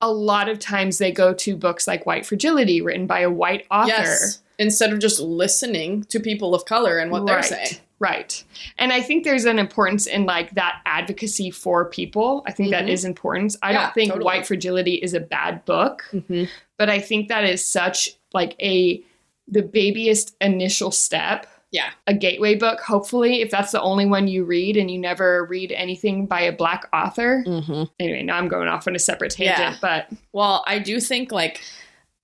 [0.00, 3.66] a lot of times they go to books like white fragility written by a white
[3.70, 4.42] author Yes.
[4.60, 7.68] Instead of just listening to people of color and what they're saying.
[8.00, 8.42] Right.
[8.76, 12.42] And I think there's an importance in like that advocacy for people.
[12.46, 12.90] I think that Mhm.
[12.90, 13.54] is important.
[13.62, 14.24] I Yeah, don't think totally.
[14.24, 16.44] White Fragility is a bad book, Mm-hmm.
[16.76, 19.00] but I think that is such like a
[19.46, 21.46] the babyest initial step.
[21.70, 21.90] Yeah.
[22.06, 25.70] A gateway book, hopefully, if that's the only one you read and you never read
[25.72, 27.44] anything by a black author.
[27.46, 27.84] Mm-hmm.
[28.00, 29.76] Anyway, now I'm going off on a separate tangent, Yeah.
[29.80, 31.60] but Well, I do think like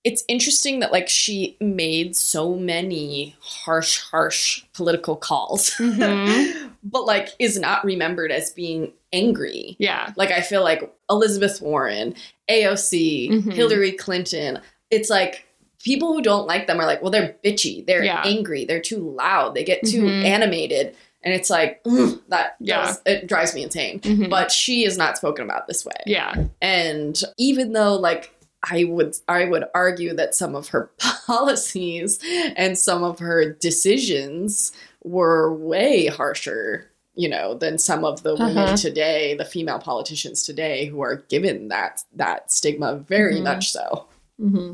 [0.03, 6.71] it's interesting that like she made so many harsh, harsh political calls, Mhm.
[6.83, 9.75] but like is not remembered as being angry.
[9.79, 10.11] yeah.
[10.15, 12.15] Like I feel like Elizabeth Warren,
[12.49, 13.53] AOC, Mhm.
[13.53, 14.59] Hillary Clinton.
[14.91, 15.44] It's like
[15.85, 18.21] people who don't like them are like, well, they're bitchy, they're Yeah.
[18.25, 20.25] angry, they're too loud, they get too Mhm.
[20.25, 22.55] animated, and it's like ugh, that.
[22.59, 22.85] Yeah.
[22.87, 23.99] does- it drives me insane.
[24.01, 24.29] Mhm.
[24.29, 25.93] But she is not spoken about this way.
[26.05, 26.33] yeah.
[26.61, 28.31] And even though like
[28.67, 30.89] I would I would argue that some of her
[31.27, 32.19] policies
[32.57, 34.71] and some of her decisions
[35.03, 38.75] were way harsher, you know, than some of the women Uh-huh.
[38.77, 43.43] today, the female politicians today who are given that that stigma very Mhm.
[43.43, 44.05] much so.
[44.39, 44.71] hmm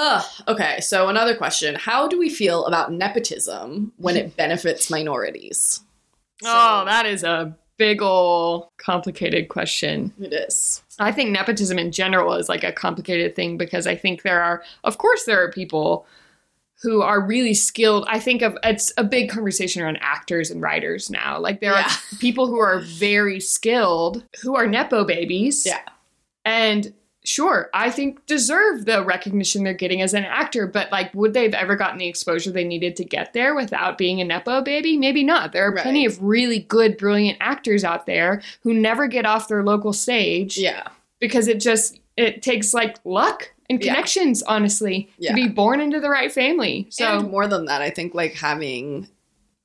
[0.00, 1.74] Ugh, okay, so another question.
[1.74, 5.80] How do we feel about nepotism when it benefits minorities?
[6.44, 10.12] oh, that is a big ol' complicated question.
[10.20, 10.82] it is.
[11.00, 14.62] I think nepotism in general is like a complicated thing because I think there are,
[14.84, 16.06] of course, there are people
[16.82, 18.04] who are really skilled.
[18.08, 21.40] I think of it's a big conversation around actors and writers now.
[21.40, 21.86] Like there Yeah.
[21.88, 25.64] are people who are very skilled who are nepo babies.
[25.66, 25.80] Yeah.
[26.44, 26.94] And
[27.24, 31.42] sure, I think deserve the recognition they're getting as an actor, but like would they
[31.42, 34.96] have ever gotten the exposure they needed to get there without being a nepo baby?
[34.96, 35.52] Maybe not.
[35.52, 35.82] There are Right.
[35.82, 40.56] plenty of really good brilliant actors out there who never get off their local stage
[40.56, 40.88] Yeah.
[41.20, 43.92] because it just it takes like luck and Yeah.
[43.94, 45.30] connections honestly Yeah.
[45.30, 46.86] to be born into the right family.
[46.90, 49.06] So and more than that, I think like having,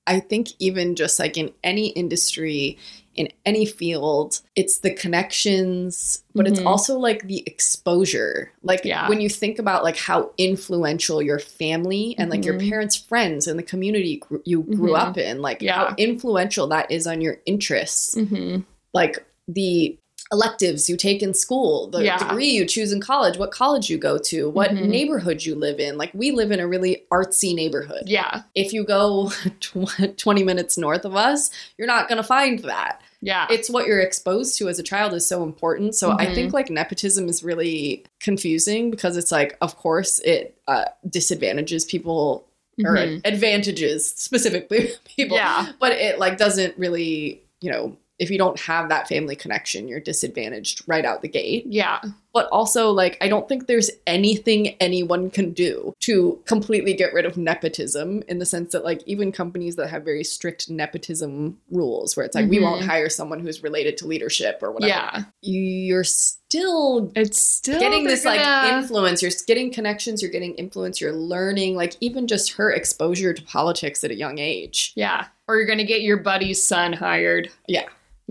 [0.05, 2.77] I think even just like in any industry,
[3.15, 6.65] in any field, it's the connections, but it's Mhm.
[6.65, 8.51] also like the exposure.
[8.63, 9.07] Like Yeah.
[9.09, 12.69] when you think about like how influential your family and like your Mhm.
[12.69, 14.99] parents' friends and the community gr- you grew Mhm.
[14.99, 15.89] up in, like Yeah.
[15.89, 18.63] how influential that is on your interests, Mhm.
[18.93, 19.97] like the
[20.33, 22.17] electives you take in school, the Yeah.
[22.17, 24.87] degree you choose in college, what college you go to, what Mhm.
[24.87, 25.97] neighborhood you live in.
[25.97, 28.03] Like we live in a really artsy neighborhood.
[28.07, 28.41] yeah.
[28.55, 29.31] If you go
[29.61, 32.99] tw- 20 minutes north of us, you're not going to find that.
[33.21, 33.47] Yeah.
[33.49, 35.95] It's what you're exposed to as a child is so important.
[35.95, 36.35] So I Mhm.
[36.35, 42.45] think like nepotism is really confusing because it's like, of course, it uh, disadvantages people
[42.85, 43.21] or Mhm.
[43.23, 45.67] advantages specifically people Yeah.
[45.79, 49.99] but it like doesn't really you know if you don't have that family connection you're
[49.99, 52.01] disadvantaged right out the gate Yeah.
[52.33, 57.25] But also like i don't think there's anything anyone can do to completely get rid
[57.25, 62.15] of nepotism in the sense that like even companies that have very strict nepotism rules
[62.17, 62.63] where it's like we Mhm.
[62.63, 65.23] won't hire someone who's related to leadership or whatever Yeah.
[65.41, 70.99] you're still It's still getting this like gonna- influence you're getting connections you're getting influence
[71.01, 75.25] you're learning like even just her exposure to politics at a young age Yeah.
[75.47, 77.49] Or you're going to get your buddy's son hired.
[77.67, 77.83] Yeah.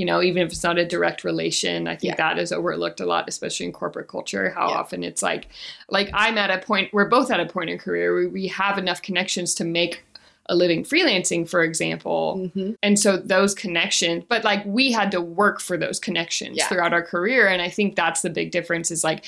[0.03, 2.35] You know, even if it's not a direct relation, I think Yeah.
[2.35, 4.51] that is overlooked a lot, especially in corporate culture.
[4.51, 4.75] How Yeah.
[4.79, 5.47] often it's like,
[5.89, 8.79] like I'm at a point, we're both at a point in career where we have
[8.79, 10.03] enough connections to make
[10.49, 12.51] a living freelancing, for example.
[12.57, 12.75] Mhm.
[12.83, 16.67] And so those connections, but like we had to work for those connections Yeah.
[16.67, 17.47] throughout our career.
[17.47, 19.25] And I think that's the big difference is like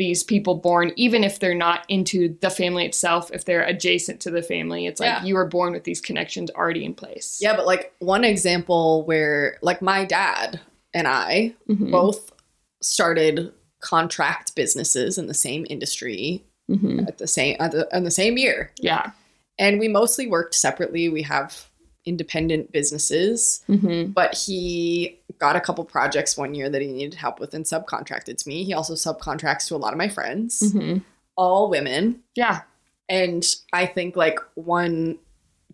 [0.00, 4.30] these people born, even if they're not into the family itself, if they're adjacent to
[4.30, 5.24] the family, it's like Yeah.
[5.26, 7.38] you were born with these connections already in place.
[7.38, 10.58] Yeah, but like one example where like my dad
[10.94, 11.90] and I Mhm.
[11.90, 12.32] both
[12.80, 17.06] started contract businesses in the same industry Mhm.
[17.06, 19.10] at the same at the, in the same year, Yeah.
[19.58, 21.10] and we mostly worked separately.
[21.10, 21.66] We have
[22.06, 27.40] independent businesses, hmm but he got a couple projects one year that he needed help
[27.40, 28.62] with and subcontracted to me.
[28.62, 30.98] He also subcontracts to a lot of my friends, hmm
[31.36, 32.20] all women.
[32.34, 32.60] Yeah.
[33.08, 35.18] And I think like one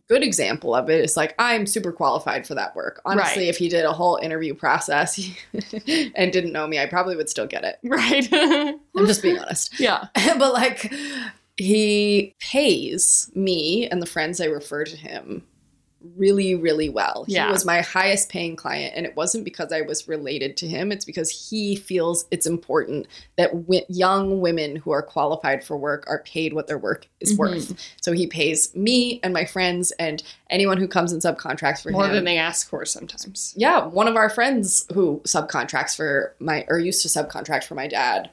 [0.08, 3.00] good example of it is like I'm super qualified for that work.
[3.04, 3.48] Honestly, Right.
[3.48, 5.18] if he did a whole interview process
[6.14, 7.78] and didn't know me, I probably would still get it.
[7.82, 8.32] Right.
[8.32, 9.80] I'm just being honest.
[9.80, 10.06] yeah.
[10.38, 10.92] but like
[11.56, 15.42] he pays me and the friends I refer to him
[16.16, 17.24] really really well.
[17.28, 17.46] Yeah.
[17.46, 20.92] He was my highest paying client and it wasn't because I was related to him.
[20.92, 26.04] It's because he feels it's important that wi- young women who are qualified for work
[26.08, 27.38] are paid what their work is Mhm.
[27.38, 27.74] worth.
[28.00, 32.02] So he pays me and my friends and anyone who comes in subcontracts for More
[32.04, 32.08] him.
[32.08, 33.52] More than they ask for sometimes.
[33.56, 37.86] yeah, one of our friends who subcontracts for my or used to subcontract for my
[37.86, 38.30] dad,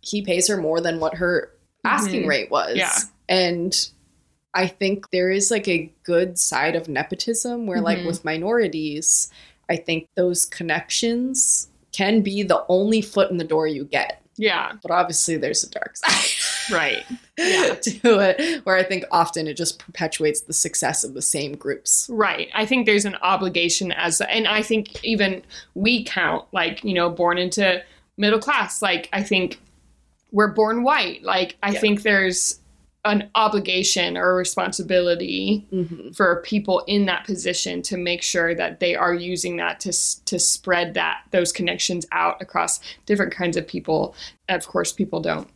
[0.00, 1.50] he pays her more than what her
[1.84, 2.28] asking Mhm.
[2.28, 2.76] rate was.
[2.76, 2.92] Yeah.
[3.28, 3.88] And
[4.54, 8.06] I think there is like a good side of nepotism where like Mhm.
[8.06, 9.30] with minorities,
[9.68, 14.20] I think those connections can be the only foot in the door you get.
[14.36, 14.72] Yeah.
[14.82, 16.72] But obviously there's a dark side.
[16.74, 17.04] Right.
[17.38, 17.74] Yeah.
[17.74, 22.06] to it where I think often it just perpetuates the success of the same groups.
[22.10, 22.48] Right.
[22.54, 25.42] I think there's an obligation as, and I think even
[25.74, 27.82] we count, like, you know, born into
[28.16, 28.82] middle class.
[28.82, 29.58] Like, I think
[30.32, 31.22] we're born white.
[31.24, 31.80] Like, I Yeah.
[31.80, 32.59] think there's
[33.06, 36.10] an obligation or a responsibility Mm-hmm.
[36.10, 39.92] for people in that position to make sure that they are using that to
[40.26, 44.14] to spread that those connections out across different kinds of people.
[44.48, 45.48] Of course, people don't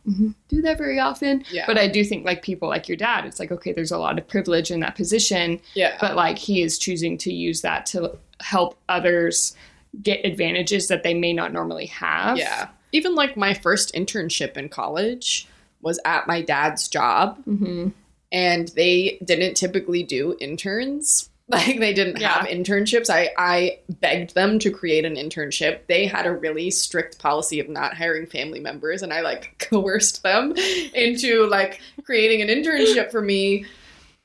[0.47, 1.65] do that very often, Yeah.
[1.67, 4.17] but I do think like people like your dad, it's like okay, there's a lot
[4.17, 5.97] of privilege in that position, yeah.
[5.99, 9.55] but like he is choosing to use that to help others
[10.01, 12.37] get advantages that they may not normally have.
[12.37, 12.69] Yeah.
[12.91, 15.47] Even like my first internship in college
[15.85, 17.89] was at my dad's job, hmm
[18.31, 21.29] and they didn't typically do interns.
[21.47, 22.39] Like they didn't Yeah.
[22.39, 23.07] have internships.
[23.07, 25.81] I I begged them to create an internship.
[25.87, 30.23] They had a really strict policy of not hiring family members and I like coerced
[30.23, 30.53] them
[30.95, 33.65] into like creating an internship for me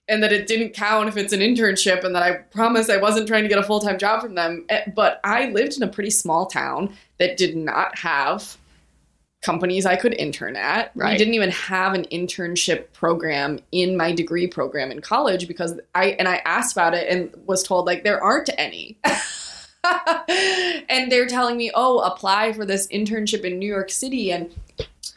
[0.09, 3.28] and that it didn't count if it's an internship and that I promised I wasn't
[3.28, 4.65] trying to get a full-time job from them.
[4.70, 8.57] Eh, But I lived in a pretty small town that did not have
[9.43, 10.95] companies I could intern at.
[10.95, 16.09] We didn't even have an internship program in my degree program in college because I
[16.19, 18.99] and I asked about it and was told like there aren't any.
[20.89, 24.51] and they're telling me, "Oh, apply for this internship in New York City and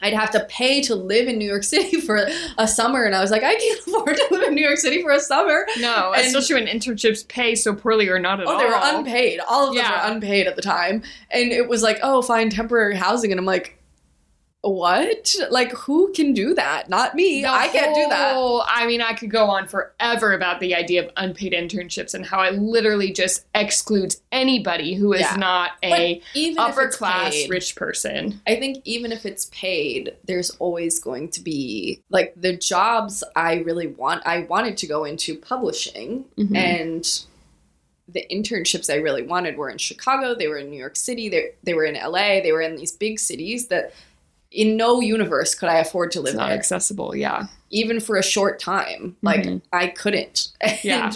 [0.01, 2.25] I'd have to pay to live in New York City for
[2.57, 5.01] a summer." And I was like, "I can't afford to live in New York City
[5.01, 8.51] for a summer." No, And- especially when internships pay so poorly or not at Oh,
[8.51, 8.55] all.
[8.55, 9.39] Oh, they were unpaid.
[9.49, 10.07] All of them Yeah.
[10.07, 11.03] were unpaid at the time.
[11.29, 13.31] And it was like, oh, find temporary housing.
[13.31, 13.77] And I'm like,
[14.63, 15.35] what?
[15.51, 16.87] Like, who can do that?
[16.87, 17.41] Not me.
[17.41, 18.33] The I can't do that.
[18.67, 22.41] I mean, I could go on forever about the idea of unpaid internships and how
[22.43, 25.35] it literally just excludes anybody who is Yeah.
[25.35, 26.21] not a
[26.57, 28.39] upper class paid, rich person.
[28.47, 33.55] I think even if it's paid, there's always going to be like the jobs I
[33.55, 34.25] really want.
[34.25, 36.55] I wanted to go into publishing, Mhm.
[36.55, 37.19] and
[38.07, 40.35] the internships I really wanted were in Chicago.
[40.35, 41.27] They were in New York City.
[41.27, 42.39] They they were in LA.
[42.41, 43.91] They were in these big cities that.
[44.53, 46.57] In no universe could I afford to It's live not there.
[46.57, 47.15] accessible.
[47.15, 47.47] Yeah.
[47.75, 49.15] even for a short time.
[49.23, 49.61] Like Mhm.
[49.73, 50.49] I couldn't.
[50.61, 51.11] And, Yeah.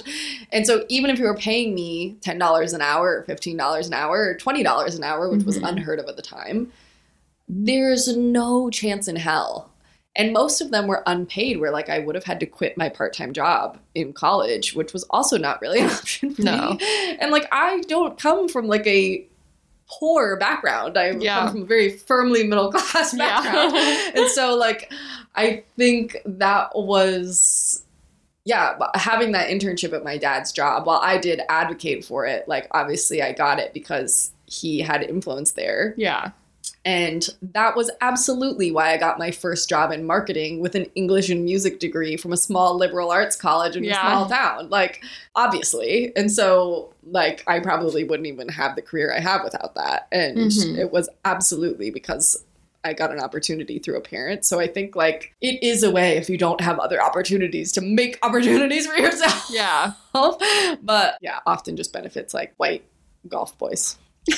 [0.51, 3.85] And so even if you were paying me ten dollars an hour, or fifteen dollars
[3.85, 5.69] an hour, or twenty dollars an hour, which was Mhm.
[5.69, 6.71] unheard of at the time,
[7.47, 9.69] there's no chance in hell.
[10.15, 12.89] And most of them were unpaid, where like I would have had to quit my
[12.89, 16.71] part time job in college, which was also not really an option for No.
[16.73, 17.17] me.
[17.19, 19.23] And like I don't come from like a
[19.89, 20.97] poor background.
[20.97, 21.39] I Yeah.
[21.39, 24.11] come from a very firmly middle class background Yeah.
[24.15, 24.91] and so like
[25.35, 27.83] i think that was
[28.43, 32.67] yeah having that internship at my dad's job while i did advocate for it like
[32.71, 36.31] obviously i got it because he had influence there yeah.
[36.87, 41.29] And that was absolutely why i got my first job in marketing with an english
[41.29, 43.97] and music degree from a small liberal arts college in Yeah.
[43.97, 45.03] a small town like
[45.35, 50.07] obviously and so like i probably wouldn't even have the career i have without that
[50.11, 50.77] and Mhm.
[50.77, 52.43] it was absolutely because
[52.83, 54.45] I got an opportunity through a parent.
[54.45, 57.81] So I think like it is a way if you don't have other opportunities to
[57.81, 59.47] make opportunities for yourself.
[59.49, 59.91] Yeah.
[60.83, 62.85] but yeah, often just benefits like white
[63.27, 63.97] golf boys.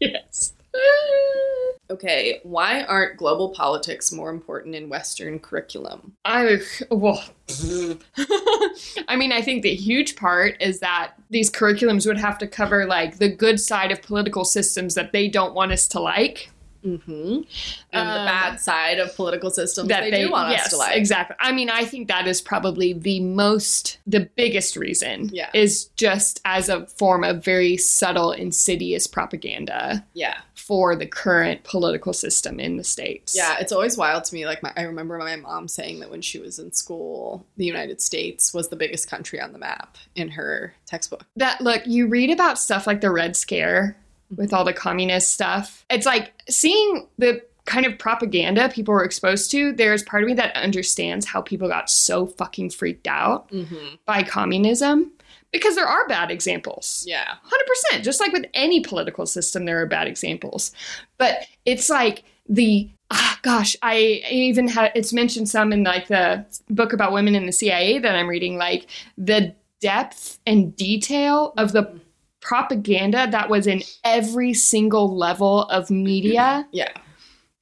[0.00, 0.52] Yes.
[1.88, 6.16] Okay, why aren't global politics more important in Western curriculum?
[6.24, 6.58] I
[6.90, 7.22] well,
[9.08, 12.86] I mean, I think the huge part is that these curriculums would have to cover
[12.86, 16.50] like the good side of political systems that they don't want us to like.
[16.84, 17.42] Mm-hmm.
[17.92, 20.96] And the Um, bad side of political systems that they, do want us to like.
[20.96, 21.34] Exactly.
[21.40, 25.30] I mean, I think that is probably the most, the biggest reason.
[25.32, 25.50] Yeah.
[25.52, 30.36] Is just as a form of very subtle, insidious propaganda Yeah.
[30.66, 33.36] For the current political system in the states.
[33.36, 34.46] Yeah, it's always wild to me.
[34.46, 38.02] Like, my, I remember my mom saying that when she was in school, the United
[38.02, 41.24] States was the biggest country on the map in her textbook.
[41.36, 43.96] that look you read about stuff like the red scare
[44.30, 44.56] with mm-hmm.
[44.56, 49.72] all the communist stuff it's like seeing the kind of propaganda people were exposed to
[49.72, 53.96] there's part of me that understands how people got so fucking freaked out Mm-hmm.
[54.06, 55.10] by communism
[55.52, 57.34] because there are bad examples Yeah.
[57.92, 60.72] 100% just like with any political system there are bad examples
[61.18, 63.96] but it's like the ah, gosh i
[64.30, 68.14] even had it's mentioned some in like the book about women in the cia that
[68.14, 68.86] i'm reading like
[69.18, 72.00] the depth and detail of the
[72.40, 76.92] propaganda that was in every single level of media Yeah.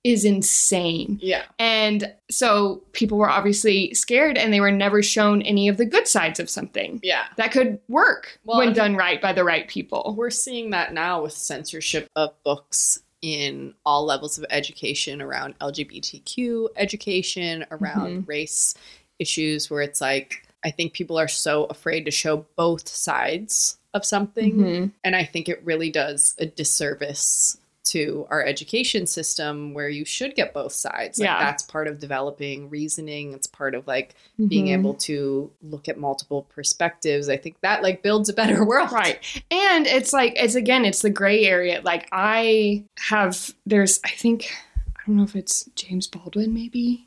[0.05, 1.45] Is insane Yeah.
[1.59, 6.07] and so people were obviously scared and they were never shown any of the good
[6.07, 7.25] sides of something Yeah.
[7.37, 11.23] that could work Well, when done right by the right people We're seeing that now
[11.23, 18.75] with censorship of books in all levels of education around LGBTQ education, around race
[19.19, 24.05] issues, where it's like, I think people are so afraid to show both sides of
[24.05, 24.55] something.
[24.57, 24.91] Mhm.
[25.05, 30.35] And I think it really does a disservice to our education system where you should
[30.35, 31.19] get both sides.
[31.19, 31.39] Like Yeah.
[31.39, 33.33] that's part of developing reasoning.
[33.35, 34.15] It's part of like
[34.49, 34.73] being Mhm.
[34.79, 37.29] able to look at multiple perspectives.
[37.29, 38.91] I think that like builds a better world.
[38.91, 39.19] Right.
[39.51, 41.83] And it's like, it's again, it's the gray area.
[41.85, 44.51] Like, I have, there's, I think,
[44.97, 47.07] I don't know if it's James Baldwin maybe,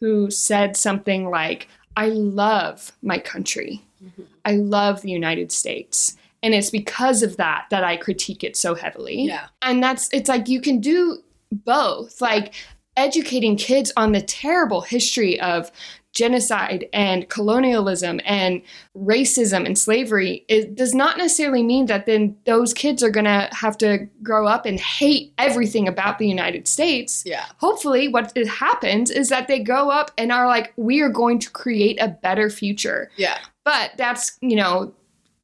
[0.00, 3.82] who said something like, I love my country.
[4.02, 4.24] Mhm.
[4.44, 6.16] I love the United States.
[6.46, 9.24] And it's because of that that I critique it so heavily.
[9.24, 9.48] Yeah.
[9.60, 11.18] And that's, it's like you can do
[11.52, 12.20] both.
[12.20, 12.54] Like,
[12.96, 15.70] educating kids on the terrible history of
[16.12, 18.62] genocide and colonialism and
[18.96, 23.50] racism and slavery it does not necessarily mean that then those kids are going to
[23.52, 27.22] have to grow up and hate everything about the United States.
[27.26, 27.44] Yeah.
[27.58, 31.38] Hopefully what it happens is that they grow up and are like we are going
[31.40, 33.10] to create a better future.
[33.16, 33.36] Yeah.
[33.66, 34.94] But that's, you know,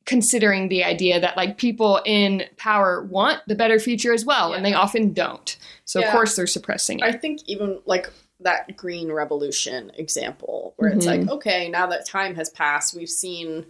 [0.05, 4.65] considering the idea that like people in power want the better future as well and
[4.65, 6.07] they often don't so Yeah.
[6.07, 8.11] of course they're suppressing it I think even like
[8.41, 11.29] that green revolution example, where it's Mm-hmm.
[11.29, 13.65] like, okay, now that time has passed, we've seen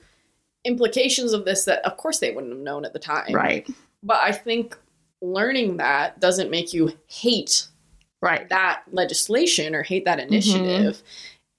[0.64, 3.34] implications of this that, of course, they wouldn't have known at the time.
[3.34, 3.68] right
[4.02, 4.78] But I think
[5.20, 7.66] learning that doesn't make you hate
[8.22, 10.30] right that legislation or hate that Mm-hmm.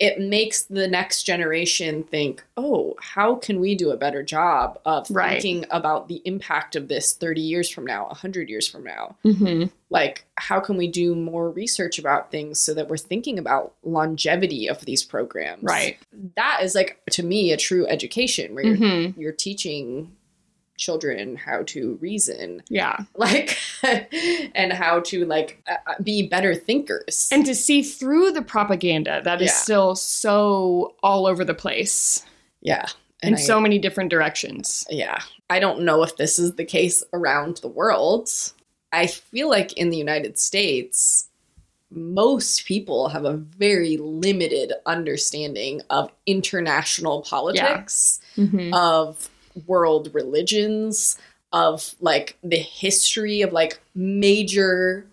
[0.04, 5.08] It makes the next generation think, oh, how can we do a better job of
[5.10, 5.42] Right.
[5.42, 9.16] thinking about the impact of this 30 years from now, 100 years from now?
[9.26, 9.68] mm-hmm.
[9.90, 14.68] like how can we do more research about things so that we're thinking about longevity
[14.68, 15.98] of these programs right
[16.36, 19.22] that is like to me a true education where you're, mm-hmm.
[19.22, 20.12] you're teaching
[20.84, 22.62] children how to reason.
[22.70, 22.98] Yeah.
[23.16, 23.58] Like
[24.54, 27.30] and how to like uh, uh, be better thinkers.
[27.32, 29.56] And to see through the propaganda that is Yeah.
[29.56, 32.26] still so all over the place.
[32.62, 32.86] Yeah.
[33.22, 34.86] In I- so many different directions.
[34.90, 35.20] Yeah.
[35.50, 38.30] I don't know if this is the case around the world.
[38.92, 41.30] I feel like in the united states
[41.96, 48.74] most people have a very limited understanding of international politics mm-hmm.
[48.74, 49.30] of
[49.68, 51.18] world religions
[51.52, 55.06] of like the history of like major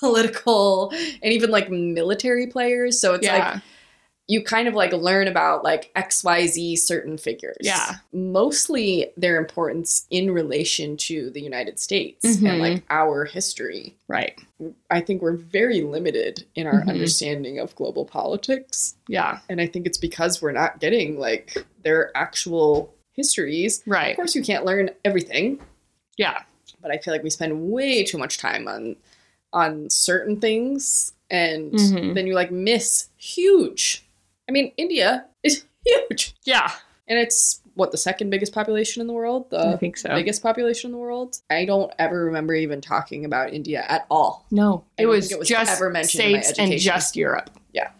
[0.00, 0.90] political
[1.22, 3.62] and even like military players so it's like
[4.30, 7.56] you kind of like learn about like XYZ certain figures.
[7.62, 7.94] Yeah.
[8.12, 12.46] Mostly their importance in relation to the United States Mhm.
[12.50, 13.96] and like our history.
[14.06, 14.38] right
[14.90, 16.88] I think we're very limited in our Mhm.
[16.90, 18.96] understanding of global politics.
[19.08, 23.82] yeah And I think it's because we're not getting like their actual histories.
[23.86, 24.12] Right.
[24.12, 25.58] Of course, you can't learn everything,
[26.16, 26.42] yeah
[26.80, 28.94] but I feel like we spend way too much time on
[29.52, 32.14] on certain things and Mhm.
[32.14, 34.06] then you like miss huge.
[34.48, 36.34] I mean, India is huge.
[36.44, 36.70] yeah
[37.08, 40.42] And it's what the second biggest population in the world, i the think so biggest
[40.42, 41.40] population in the world.
[41.50, 44.46] I don't ever remember even talking about India at all.
[44.50, 47.90] no it was, it was just ever mentioned in my states and just europe Yeah,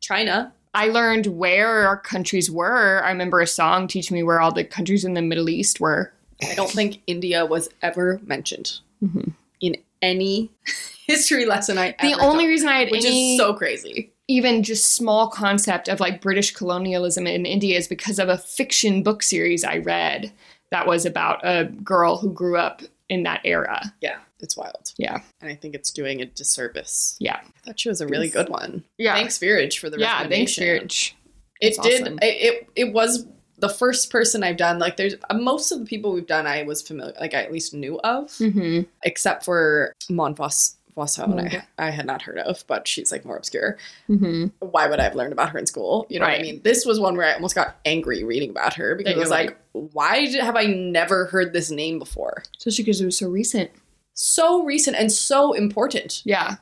[0.00, 3.02] China, I learned where our countries were.
[3.04, 6.12] I remember a song teaching me where all the countries in the Middle East were.
[6.42, 9.32] I don't think India was ever mentioned Mhm.
[9.60, 10.50] in any
[11.06, 14.10] history lesson I The only reason I had which any is so crazy.
[14.28, 19.02] even just small concept of like British colonialism in India is because of a fiction
[19.02, 20.32] book series I read
[20.70, 23.92] that was about a girl who grew up in that era.
[24.00, 24.92] Yeah, it's wild.
[24.98, 25.20] Yeah.
[25.40, 27.16] And I think it's doing a disservice.
[27.20, 27.40] Yeah.
[27.42, 28.84] I thought she was a really good one.
[28.98, 29.14] Yeah.
[29.14, 31.16] Thanks, Virage, for the yeah, thanks, recommendation.
[31.60, 32.02] It That's did.
[32.02, 32.18] awesome.
[32.22, 33.26] It, it it was
[33.58, 34.80] the first person I've done.
[34.80, 37.52] Like, there's uh, most of the people we've done, I was familiar, like I at
[37.52, 38.82] least knew of, Mm-hmm.
[39.04, 40.76] except for Mon Vos.
[40.94, 41.62] Vosson, Okay.
[41.78, 43.78] I, I had not heard of, but she's like more obscure.
[44.10, 44.48] Mm-hmm.
[44.58, 46.04] Why would I have learned about her in school?
[46.10, 46.60] You know what I mean?
[46.64, 49.30] This was one where I almost got angry reading about her because That I was
[49.30, 49.38] you're
[49.82, 52.42] like, why did, have I never heard this name before?
[52.58, 53.70] Especially because it was so recent.
[54.14, 56.22] So recent and so important.
[56.32, 56.56] Yeah.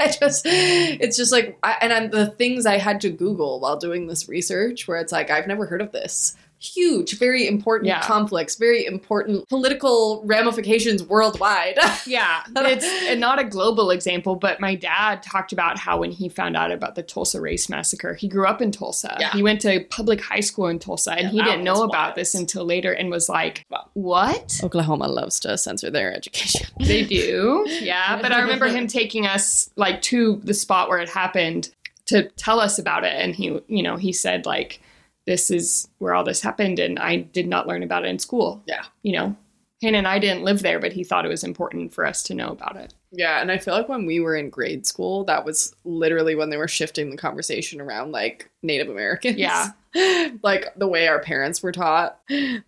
[0.00, 3.76] I just, it's just like, I, and I'm, the things I had to Google while
[3.76, 6.36] doing this research, where it's like, I've never heard of this.
[6.60, 8.00] Huge, very important Yeah.
[8.02, 11.78] conflicts, very important political ramifications worldwide.
[12.06, 16.56] Yeah, it's not a global example, but my dad talked about how when he found
[16.56, 19.16] out about the Tulsa Race Massacre, he grew up in Tulsa.
[19.20, 19.30] Yeah.
[19.32, 22.14] He went to public high school in Tulsa, and Yeah, he didn't know about wild.
[22.16, 23.64] this until later and was like,
[23.94, 24.60] What?
[24.64, 26.66] Oklahoma loves to censor their education.
[26.80, 27.66] They do.
[27.68, 31.70] Yeah, but I remember him taking us like to the spot where it happened
[32.06, 34.80] to tell us about it, and he, you know, he said like,
[35.28, 38.62] "This is where all this happened," and I did not learn about it in school.
[38.66, 38.84] Yeah.
[39.02, 39.36] You know,
[39.80, 42.34] Hannah and I didn't live there, but he thought it was important for us to
[42.34, 42.94] know about it.
[43.12, 46.50] Yeah, and I feel like when we were in grade school, that was literally when
[46.50, 49.38] they were shifting the conversation around like Native Americans.
[49.38, 49.68] Yeah.
[50.42, 52.18] like the way our parents were taught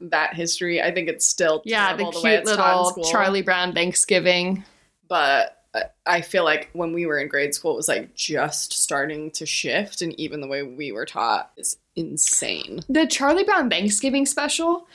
[0.00, 0.80] that history.
[0.80, 3.04] I think it's still Yeah, the cute it's little.
[3.10, 4.64] Charlie Brown Thanksgiving.
[5.08, 5.59] But
[6.06, 9.46] I- feel like when we were in grade school, it was like just starting to
[9.46, 12.80] shift, and even the way we were taught is insane.
[12.88, 14.86] The Charlie Brown Thanksgiving special,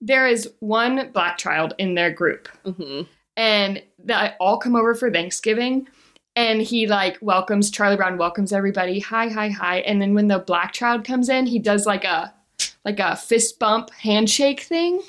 [0.00, 3.02] there is one black child in their group, hmm
[3.36, 5.88] and they all come over for Thanksgiving.
[6.36, 9.78] And he like welcomes Charlie Brown, welcomes everybody, hi, hi, hi.
[9.78, 12.32] And then when the black child comes in, he does like a
[12.84, 15.02] like a fist bump handshake thing.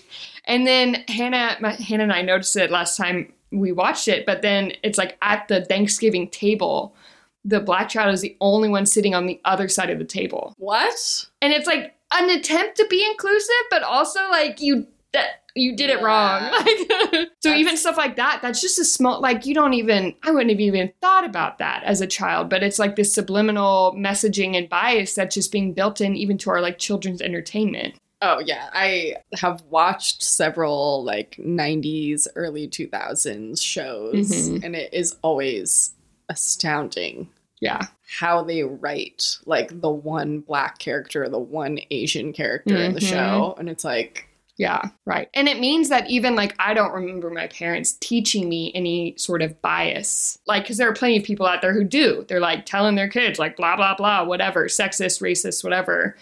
[0.45, 4.41] And then Hannah, my, Hannah and I noticed it last time we watched it, but
[4.41, 6.95] then it's like at the Thanksgiving table,
[7.43, 10.53] the black child is the only one sitting on the other side of the table.
[10.57, 11.27] What?
[11.41, 15.89] and it's like an attempt to be inclusive but also like you that you did
[15.89, 16.77] it wrong like
[17.39, 20.31] so That's- even stuff like that that's just a small like you don't even i
[20.31, 24.55] wouldn't have even thought about that as a child but it's like this subliminal messaging
[24.55, 28.69] and bias that's just being built in even to our like children's entertainment Oh yeah,
[28.73, 34.63] I have watched several like 90s early 2000s shows Mhm.
[34.63, 35.93] and it is always
[36.29, 37.29] astounding
[37.61, 37.81] Yeah.
[38.19, 43.09] how they write like the one black character, the one Asian character in the Mhm.
[43.09, 44.27] show and it's like
[44.57, 45.30] Yeah, right.
[45.34, 49.41] And it means that even like I don't remember my parents teaching me any sort
[49.41, 50.40] of bias.
[50.48, 52.26] Like, because there are plenty of people out there who do.
[52.30, 56.15] They're like telling their kids, like, blah, blah, blah, whatever, sexist, racist, whatever.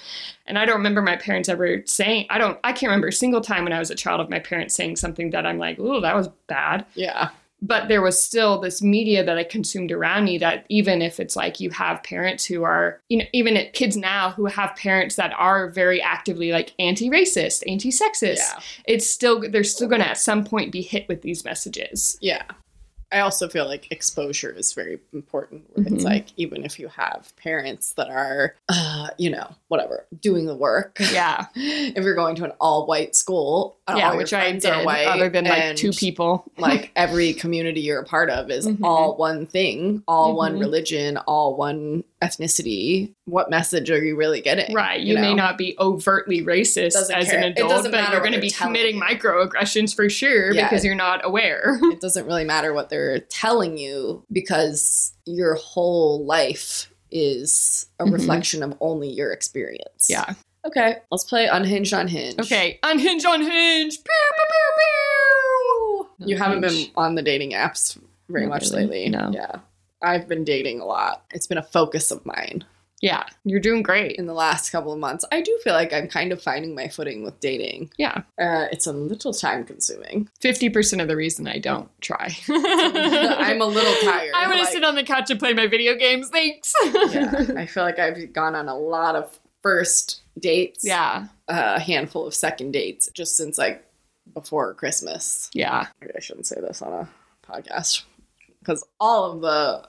[0.48, 3.42] And I don't remember my parents ever saying, I don't, I can't remember a single
[3.42, 6.02] time when I was a child of my parents saying something that I'm like, oh,
[6.02, 6.86] that was bad.
[6.96, 7.30] yeah.
[7.66, 11.38] But there was still this media that I consumed around me that even if it's
[11.38, 15.16] like you have parents who are, you know, even at kids now who have parents
[15.16, 18.60] that are very actively like anti racist, anti sexist, Yeah.
[18.86, 22.18] it's still they're still going to at some point be hit with these messages.
[22.22, 22.44] Yeah.
[23.14, 25.66] I also feel like exposure is very important.
[25.76, 26.04] Where It's Mhm.
[26.04, 30.98] like even if you have parents that are, uh, you know, whatever, doing the work.
[31.14, 34.86] Yeah, if you're going to an all-white school, yeah, which I did.
[34.86, 38.80] white, other than like two people, like every community you're a part of is Mhm.
[38.84, 40.60] all one thing, all one Mhm.
[40.62, 43.14] religion, all one ethnicity.
[43.26, 44.74] What message are you really getting?
[44.74, 45.00] right?
[45.02, 45.36] You, may know?
[45.36, 47.38] not be overtly racist as care.
[47.38, 49.02] an adult, but you're going to be committing you.
[49.02, 50.70] microaggressions for sure Yeah.
[50.70, 51.78] because you're not aware.
[51.92, 58.14] It doesn't really matter what they're telling you because your whole life is a Mhm.
[58.14, 60.08] reflection of only your experience.
[60.10, 60.34] yeah.
[60.66, 62.40] Okay, let's play Unhinged Unhinged.
[62.40, 62.80] Okay.
[62.84, 63.96] Unhinge, unhinge.
[63.96, 66.28] Pew, pew, pew, pew.
[66.28, 67.98] You haven't been on the dating apps
[68.30, 69.10] very Not much really, lately.
[69.10, 69.32] no.
[69.34, 69.58] Yeah.
[70.02, 71.24] I've been dating a lot.
[71.32, 72.64] It's been a focus of mine
[73.02, 74.16] Yeah, you're doing great.
[74.18, 75.26] in the last couple of months.
[75.32, 77.92] I do feel like I'm kind of finding my footing with dating.
[77.98, 78.20] Yeah.
[78.40, 80.30] Uh, it's a little time consuming.
[80.42, 82.36] 50% of the reason I don't try.
[82.50, 84.32] I'm a little tired.
[84.36, 86.30] I want to like- sit on the couch and play my video games.
[86.30, 86.74] Thanks.
[87.12, 90.86] yeah, I feel like I've gone on a lot of first dates.
[90.86, 91.28] yeah.
[91.48, 93.84] a handful of second dates just since like
[94.34, 95.50] before Christmas.
[95.54, 95.88] Yeah.
[96.02, 97.10] Maybe I shouldn't say this on a
[97.50, 98.04] podcast
[98.60, 99.88] because all of the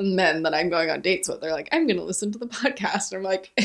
[0.00, 2.46] men that I'm going on dates with, they're like, I'm going to listen to the
[2.46, 3.12] podcast.
[3.12, 3.50] And I'm like,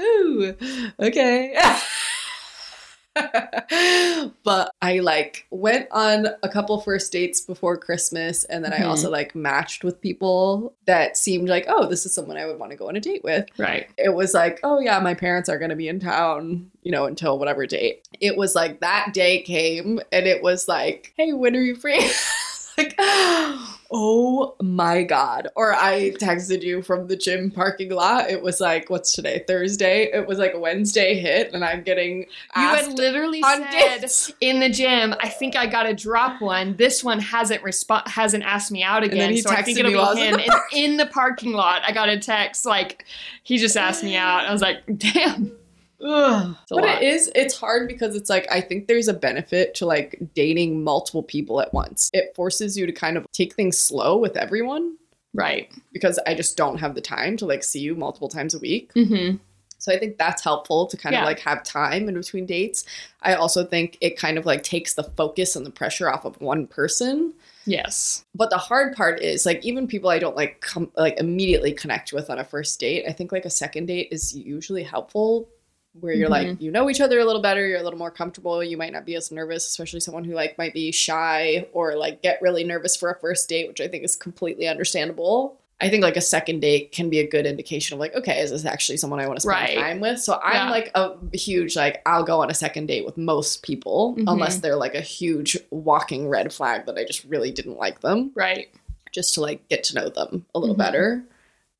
[0.00, 0.54] ooh, ooh,
[1.00, 1.58] okay.
[4.44, 8.86] but I like went on a couple first dates before Christmas and then I Mhm.
[8.88, 12.70] also like matched with people that seemed like, oh, this is someone I would want
[12.72, 13.88] to go on a date with Right.
[13.98, 17.06] it was like, oh yeah, my parents are going to be in town, you know,
[17.06, 18.06] until whatever date.
[18.20, 22.00] It was like that day came and it was like, hey, when are you free?
[22.78, 22.98] like,
[23.90, 25.48] oh my God.
[25.56, 28.30] Or I texted you from the gym parking lot.
[28.30, 29.44] It was like, what's today?
[29.46, 30.10] Thursday.
[30.12, 34.32] It was like a Wednesday hit and I'm getting You had literally said dates.
[34.40, 36.76] in the gym, I think I got to drop one.
[36.76, 39.36] This one hasn't respo- hasn't asked me out again.
[39.38, 40.50] So I think texted it'll me while I be him.
[40.72, 43.04] in the parking lot, I got a text like,
[43.42, 44.44] he just asked me out.
[44.44, 45.52] I was like, damn.
[46.02, 46.56] Ugh.
[46.68, 47.02] But lot.
[47.02, 50.82] it is, it's hard because it's like, I think there's a benefit to like dating
[50.84, 52.10] multiple people at once.
[52.12, 54.96] It forces you to kind of take things slow with everyone.
[55.32, 55.70] Right.
[55.92, 58.92] because I just don't have the time to like see you multiple times a week.
[58.94, 59.36] Mm-hmm.
[59.78, 61.20] So I think that's helpful to kind Yeah.
[61.20, 62.84] of like have time in between dates.
[63.22, 66.40] I also think it kind of like takes the focus and the pressure off of
[66.40, 67.32] one person.
[67.64, 68.24] Yes.
[68.34, 72.12] But the hard part is like even people I don't like come like immediately connect
[72.12, 75.48] with on a first date, I think like a second date is usually helpful
[75.98, 78.62] where you're like you know each other a little better, you're a little more comfortable,
[78.62, 82.22] you might not be as nervous, especially someone who like might be shy or like
[82.22, 85.56] get really nervous for a first date, which I think is completely understandable.
[85.82, 88.50] I think like a second date can be a good indication of like, okay, is
[88.50, 89.78] this actually someone I want to spend Right.
[89.78, 90.20] time with?
[90.20, 90.70] So I'm Yeah.
[90.70, 94.24] like a huge like I'll go on a second date with most people Mhm.
[94.30, 98.30] unless they're like a huge walking red flag that I just really didn't like them
[98.34, 98.68] Right.
[99.10, 100.78] just to like get to know them a little Mhm.
[100.78, 101.24] better.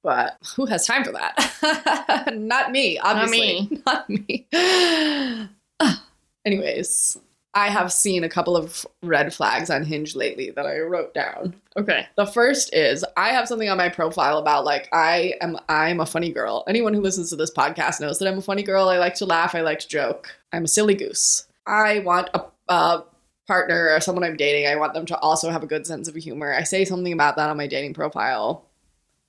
[0.02, 2.32] But who has time for that?
[2.34, 3.82] Not me, obviously.
[3.86, 4.46] Not me.
[4.52, 6.04] Ah,
[6.46, 7.18] Anyways,
[7.52, 11.54] I have seen a couple of red flags on Hinge lately that I wrote down.
[11.76, 12.06] Okay.
[12.16, 16.06] The first is I have something on my profile about like I am I'm a
[16.06, 16.64] funny girl.
[16.68, 18.88] Anyone who listens to this podcast knows that I'm a funny girl.
[18.88, 20.34] I like to laugh, I like to joke.
[20.52, 21.46] I'm a silly goose.
[21.66, 23.04] I want a, a
[23.48, 24.68] partner or someone I'm dating.
[24.68, 26.54] I want them to also have a good sense of humor.
[26.54, 28.64] I say something about that on my dating profile.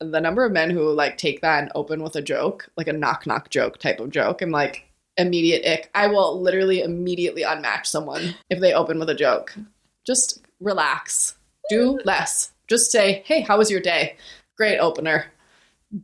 [0.01, 2.93] The number of men who like take that and open with a joke, like a
[2.93, 4.87] knock knock joke type of joke, I'm like
[5.17, 5.91] immediate ick.
[5.93, 9.55] I will literally immediately unmatch someone if they open with a joke.
[10.05, 11.35] Just relax.
[11.69, 12.51] Do less.
[12.67, 14.17] Just say, hey, how was your day?
[14.57, 15.27] Great opener.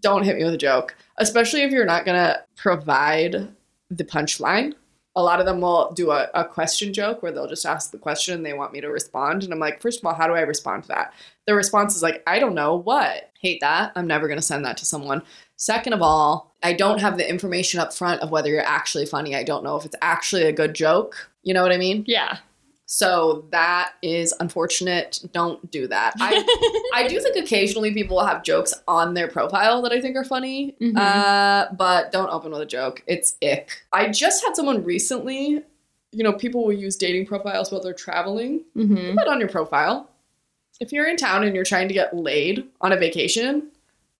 [0.02, 0.96] Don't hit me with a joke.
[1.18, 3.50] Especially if you're not going to provide
[3.90, 4.74] the punchline.
[5.18, 7.98] A lot of them will do a, a question joke where they'll just ask the
[7.98, 9.44] question and they want me to respond.
[9.44, 11.14] And I'm like, first of all, how do I respond to that?
[11.48, 13.32] The response is like, I don't know what.
[13.42, 13.92] Hate that.
[13.96, 15.24] I'm never going to send that to someone.
[15.56, 19.36] Second of all, I don't have the information up front of whether you're actually funny.
[19.36, 21.32] I don't know if it's actually a good joke.
[21.42, 22.04] You know what I mean?
[22.08, 22.38] Yeah.
[22.90, 25.20] So that is unfortunate.
[25.34, 26.14] Don't do that.
[26.22, 30.16] I I do think occasionally people will have jokes on their profile that I think
[30.16, 30.98] are funny, Mhm.
[30.98, 33.04] uh, but don't open with a joke.
[33.06, 33.84] It's ick.
[33.92, 35.64] I just had someone recently.
[36.14, 38.64] You know, people will use dating profiles while they're traveling.
[38.74, 40.10] hmm Put on your profile.
[40.80, 43.68] If you're in town and you're trying to get laid on a vacation,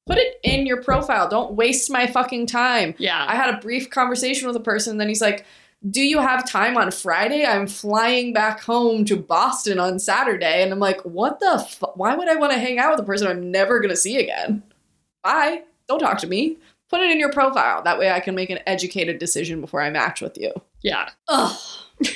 [0.08, 1.30] put it in your profile.
[1.30, 2.96] Don't waste my fucking time.
[2.98, 3.26] Yeah.
[3.28, 5.46] I had a brief conversation with a person, and then he's like,
[5.90, 7.46] Do you have time on Friday?
[7.46, 10.64] I'm flying back home to Boston on Saturday.
[10.64, 13.04] And I'm like, What the fu- Why would I want to hang out with a
[13.04, 14.64] person I'm never going to see again?
[15.24, 15.62] Bye.
[15.88, 16.58] Don't talk to me.
[16.90, 17.84] Put it in your profile.
[17.84, 20.52] That way I can make an educated decision before I match with you.
[20.82, 21.10] yeah.
[21.28, 21.58] Ugh.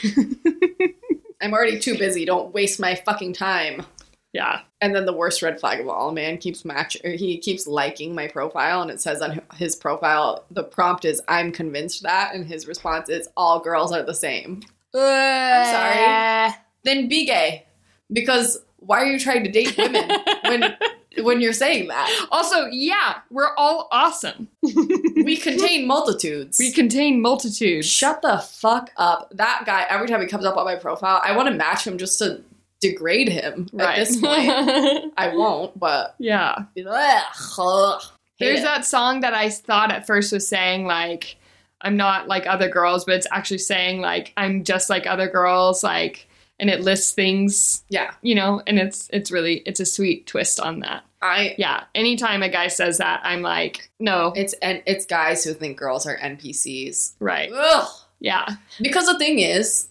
[1.42, 2.26] I'm already too busy.
[2.26, 3.86] Don't waste my fucking time.
[4.34, 4.62] Yeah.
[4.80, 8.28] And then the worst red flag of all, man keeps match he keeps liking my
[8.28, 12.68] profile and it says on his profile the prompt is I'm convinced that and his
[12.68, 14.64] response is all girls are the same.
[14.94, 16.56] I'm sorry.
[16.84, 17.66] Then be gay.
[18.12, 20.10] Because why are you trying to date women
[20.44, 20.76] when
[21.24, 22.28] when you're saying that?
[22.32, 24.48] Also, yeah, we're all awesome.
[24.64, 26.58] We contain multitudes.
[26.58, 27.88] We contain multitudes.
[27.88, 29.32] Shut the fuck up.
[29.36, 31.98] That guy, every time he comes up on my profile, I want to match him
[31.98, 32.42] just to
[32.82, 35.14] degrade him at this point.
[35.18, 36.56] I won't, but yeah.
[36.86, 38.04] ugh.
[38.40, 38.64] There's it.
[38.64, 41.38] that song that I thought at first was saying like
[41.82, 45.84] I'm not like other girls, but it's actually saying like I'm just like other girls,
[45.84, 46.28] like
[46.60, 48.12] and it lists things, Yeah.
[48.22, 51.04] you know, and it's it's really it's a sweet twist on that.
[51.22, 51.84] I Yeah.
[51.96, 56.06] Anytime a guy says that, I'm like, no, it's and it's guys who think girls
[56.08, 57.14] are NPCs.
[57.20, 57.52] right.
[57.54, 57.88] Ugh.
[58.20, 58.46] Yeah.
[58.82, 59.88] Because the thing is,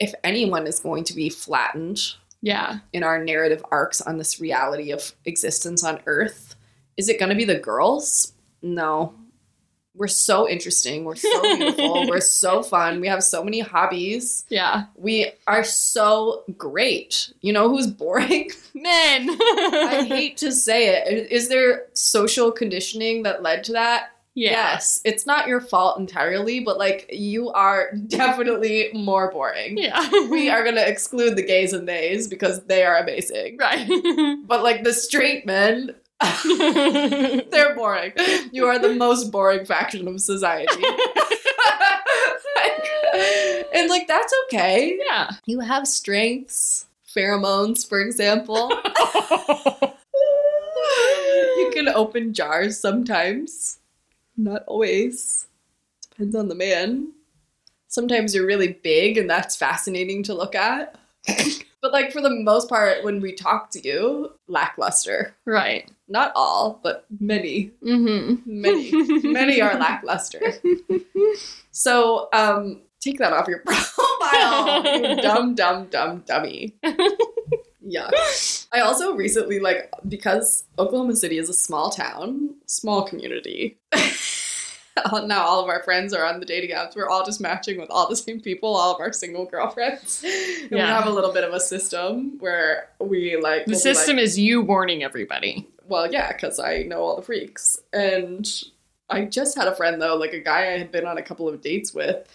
[0.00, 2.00] if anyone is going to be flattened
[2.44, 2.78] Yeah.
[2.92, 6.54] in our narrative arcs on this reality of existence on Earth,
[6.96, 8.32] is it going to be the girls?
[8.62, 9.14] No.
[9.96, 11.04] We're so interesting.
[11.04, 12.06] We're so beautiful.
[12.08, 13.00] We're so fun.
[13.00, 14.44] We have so many hobbies.
[14.48, 14.86] Yeah.
[14.96, 17.32] We are so great.
[17.42, 18.50] You know who's boring?
[18.74, 19.30] Men.
[19.40, 21.30] I hate to say it.
[21.30, 24.10] Is there social conditioning that led to that?
[24.34, 24.50] Yeah.
[24.50, 25.00] Yes.
[25.04, 29.78] It's not your fault entirely, but like you are definitely more boring.
[29.78, 30.08] Yeah.
[30.28, 33.56] We are going to exclude the gays and theys because they are amazing.
[33.58, 33.88] right.
[34.46, 35.94] But like the straight men,
[37.50, 38.12] they're boring.
[38.52, 40.82] You are the most boring faction of society.
[42.56, 42.88] Like,
[43.74, 44.98] and like that's okay.
[45.06, 45.30] yeah.
[45.46, 48.70] You have strengths, pheromones, for example.
[51.56, 53.78] you can open jars sometimes.
[54.36, 55.46] Not always.
[56.10, 57.12] Depends on the man.
[57.88, 60.96] Sometimes you're really big and that's fascinating to look at.
[61.82, 65.34] but like for the most part, when we talk to you, lackluster.
[65.46, 65.90] right.
[66.06, 67.70] Not all, but many.
[67.82, 68.42] Mm-hmm.
[68.44, 69.22] Many.
[69.22, 70.40] many are lackluster.
[71.76, 75.00] So um take that off your profile.
[75.00, 76.76] you dumb, dumb, dumb dummy.
[77.86, 78.10] Yeah.
[78.72, 83.78] I also recently like because Oklahoma City is a small town, small community.
[85.12, 86.96] now all of our friends are on the dating apps.
[86.96, 90.24] We're all just matching with all the same people, all of our single girlfriends.
[90.62, 94.24] And we have a little bit of a system where we like The system like,
[94.24, 95.68] is you warning everybody.
[95.86, 97.80] well, yeah, because I know all the freaks.
[97.92, 98.50] And
[99.10, 101.48] I just had a friend though, like a guy I had been on a couple
[101.48, 102.26] of dates with.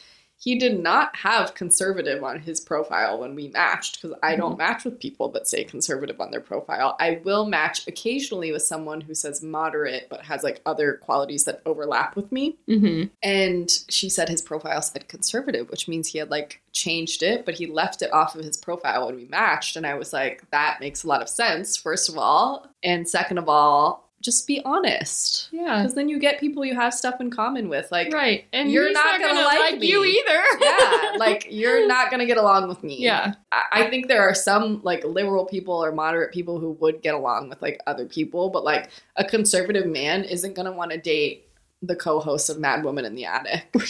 [0.41, 4.85] He did not have conservative on his profile when we matched because I don't match
[4.85, 6.95] with people that say conservative on their profile.
[6.97, 11.61] I will match occasionally with someone who says moderate but has like other qualities that
[11.65, 12.57] overlap with me.
[12.69, 13.07] Mm-hmm.
[13.21, 17.55] And she said his profile said conservative, which means he had like changed it, but
[17.55, 19.75] he left it off of his profile when we matched.
[19.75, 22.67] And I was like, that makes a lot of sense, first of all.
[22.81, 25.49] And second of all, just be honest.
[25.51, 25.81] Yeah.
[25.81, 27.91] Because then you get people you have stuff in common with.
[27.91, 28.45] Like, Right.
[28.51, 29.87] And You're not not, gonna gonna, like like, me.
[29.87, 30.41] you either.
[30.61, 32.97] yeah, like you're not going to get along with me.
[32.99, 33.33] Yeah.
[33.51, 37.13] I-, I think there are some like liberal people or moderate people who would get
[37.15, 40.97] along with like other people, but like a conservative man isn't going to want to
[40.97, 41.47] date
[41.81, 43.73] the co host of Mad Woman in the Attic.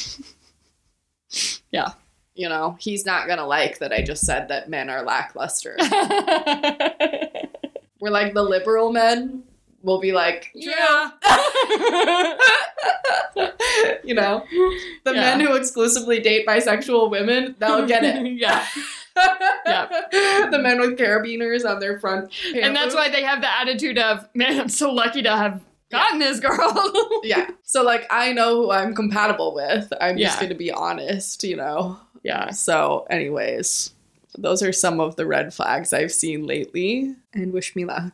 [1.72, 1.90] Yeah.
[2.34, 5.76] You know, he's not going to like that I just said that men are lackluster.
[8.00, 9.44] We're like the liberal men
[9.84, 11.12] will be like, yeah.
[14.04, 14.44] you know,
[15.04, 15.38] the Yeah.
[15.38, 18.26] men who exclusively date bisexual women, they'll get it.
[19.66, 19.88] yeah.
[20.50, 22.32] the men with carabiners on their front.
[22.56, 25.62] And that's why they have the attitude of, man, I'm so lucky to have
[25.92, 26.94] gotten this girl.
[27.24, 27.50] Yeah.
[27.64, 29.92] So like I know who I'm compatible with.
[30.00, 32.00] I'm just going to be honest, you know.
[32.24, 32.52] yeah.
[32.52, 33.92] So, anyways,
[34.38, 37.16] those are some of the red flags I've seen lately.
[37.34, 38.14] And wish me luck.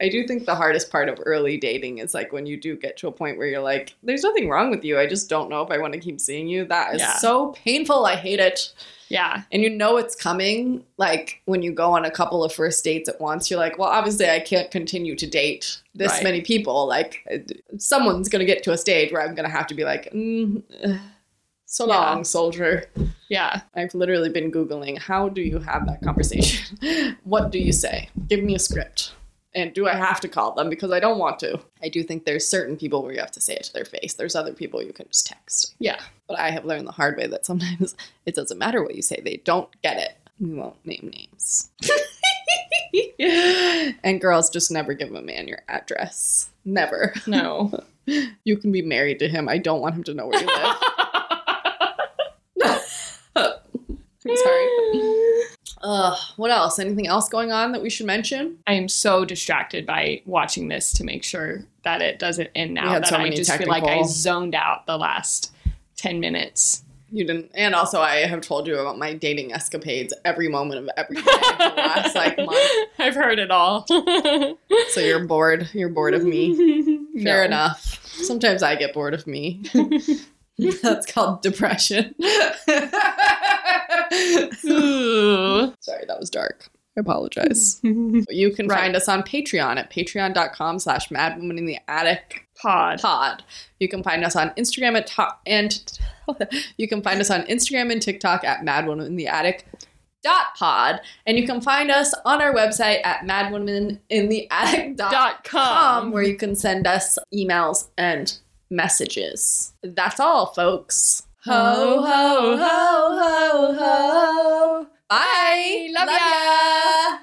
[0.00, 2.96] I do think the hardest part of early dating is like when you do get
[2.98, 4.98] to a point where you're like, there's nothing wrong with you.
[4.98, 6.64] I just don't know if I want to keep seeing you.
[6.64, 7.16] That is Yeah.
[7.16, 8.06] so painful.
[8.06, 8.72] I hate it.
[9.08, 9.42] Yeah.
[9.52, 10.84] And you know it's coming.
[10.96, 13.88] Like when you go on a couple of first dates at once, you're like, well,
[13.88, 16.22] obviously I can't continue to date this Right.
[16.24, 16.86] many people.
[16.86, 17.26] Like
[17.78, 20.12] someone's going to get to a stage where I'm going to have to be like,
[20.12, 20.98] mm, uh,
[21.66, 21.96] so Yeah.
[21.98, 22.84] long, soldier.
[23.28, 23.62] Yeah.
[23.74, 27.16] I've literally been Googling, how do you have that conversation?
[27.24, 28.08] what do you say?
[28.28, 29.12] Give me a script.
[29.54, 30.70] And do I have to call them?
[30.70, 31.60] Because I don't want to.
[31.82, 34.14] I do think there's certain people where you have to say it to their face.
[34.14, 35.74] There's other people you can just text.
[35.80, 36.00] Yeah.
[36.28, 37.96] But I have learned the hard way that sometimes
[38.26, 40.16] it doesn't matter what you say, they don't get it.
[40.38, 41.70] We won't name names.
[44.02, 46.50] and girls just never give a man your address.
[46.64, 47.14] Never.
[47.26, 47.84] No.
[48.42, 49.48] You can be married to him.
[49.48, 50.76] I don't want him to know where you live.
[54.26, 55.16] I'm sorry.
[55.82, 56.78] Ugh, what else?
[56.78, 58.58] Anything else going on that we should mention?
[58.66, 62.98] I am so distracted by watching this to make sure that it doesn't end now.
[62.98, 65.52] That so I just feel like I zoned out the last
[65.96, 66.82] 10 minutes.
[67.12, 70.90] You didn't, and also I have told you about my dating escapades every moment of
[70.96, 72.56] every day the last like month.
[73.00, 73.84] I've heard it all.
[73.88, 75.68] So you're bored.
[75.72, 76.54] You're bored of me.
[77.24, 77.44] Fair No.
[77.46, 78.06] enough.
[78.06, 79.60] Sometimes I get bored of me.
[80.82, 82.14] That's called depression.
[85.80, 86.68] Sorry, that was dark.
[86.96, 87.80] I apologize.
[87.84, 88.80] You can Right.
[88.80, 93.00] find us on Patreon at patreon.com slash madwoman in the attic Pod.
[93.00, 93.44] pod.
[93.78, 95.80] You can find us on Instagram at top and
[96.76, 99.66] you can find us on Instagram and TikTok at madwoman in the attic
[100.22, 106.02] dot pod and you can find us on our website at madwomanintheattic dot Dot com
[106.02, 106.10] com.
[106.12, 108.36] where you can send us emails and
[108.70, 109.72] messages.
[109.82, 111.22] That's all, folks.
[111.44, 114.86] Ho, ho, ho, ho, ho.
[115.08, 115.88] Bye.
[115.92, 117.18] Love ya.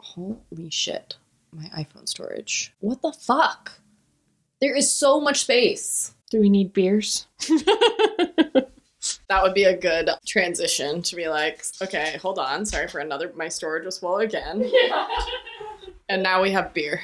[0.00, 1.16] Holy shit.
[1.52, 2.74] My iPhone storage.
[2.80, 3.80] What the fuck?
[4.60, 6.14] There is so much space.
[6.30, 7.26] Do we need beers?
[9.28, 12.64] That would be a good transition to be like, okay, hold on.
[12.64, 13.32] Sorry for another.
[13.36, 14.70] My storage was full again.
[16.08, 17.02] And now we have beer.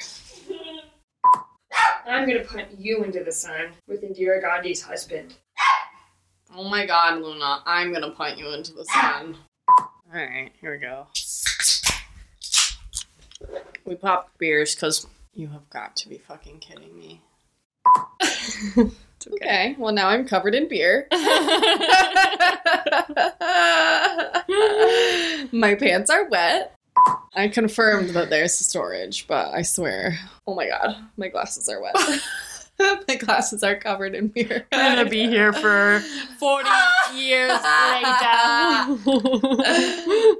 [2.07, 5.35] I'm gonna put you into the sun with Indira Gandhi's husband.
[6.55, 9.37] Oh my god, Luna, I'm gonna point you into the sun.
[10.13, 11.07] Alright, here we go.
[13.85, 17.21] We popped beers because you have got to be fucking kidding me.
[18.21, 21.07] It's Okay, well, now I'm covered in beer.
[25.51, 26.75] my pants are wet.
[27.33, 30.19] I confirmed that there's storage, but I swear.
[30.45, 31.95] Oh my god, my glasses are wet.
[33.07, 34.65] my glasses are covered in beer.
[34.71, 35.99] We're gonna be here for
[36.39, 36.69] 40
[37.15, 37.61] years later.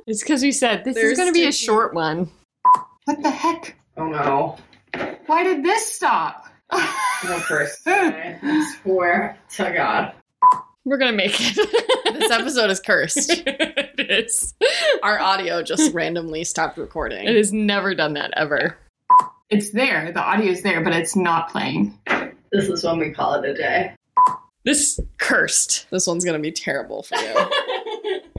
[0.08, 2.30] it's because we said this They're is gonna be a short one.
[3.06, 3.76] What the heck?
[3.98, 4.58] Oh no.
[5.26, 6.46] Why did this stop?
[6.72, 7.82] No first.
[7.88, 10.14] I swear to God.
[10.86, 12.14] We're gonna make it.
[12.14, 13.30] This episode is cursed.
[13.46, 14.54] it is.
[15.02, 17.26] Our audio just randomly stopped recording.
[17.26, 18.78] It has never done that ever.
[19.54, 20.12] It's there.
[20.12, 21.96] The audio is there, but it's not playing.
[22.52, 23.94] This is when we call it a day.
[24.66, 25.86] This cursed.
[25.92, 28.22] This one's gonna be terrible for you.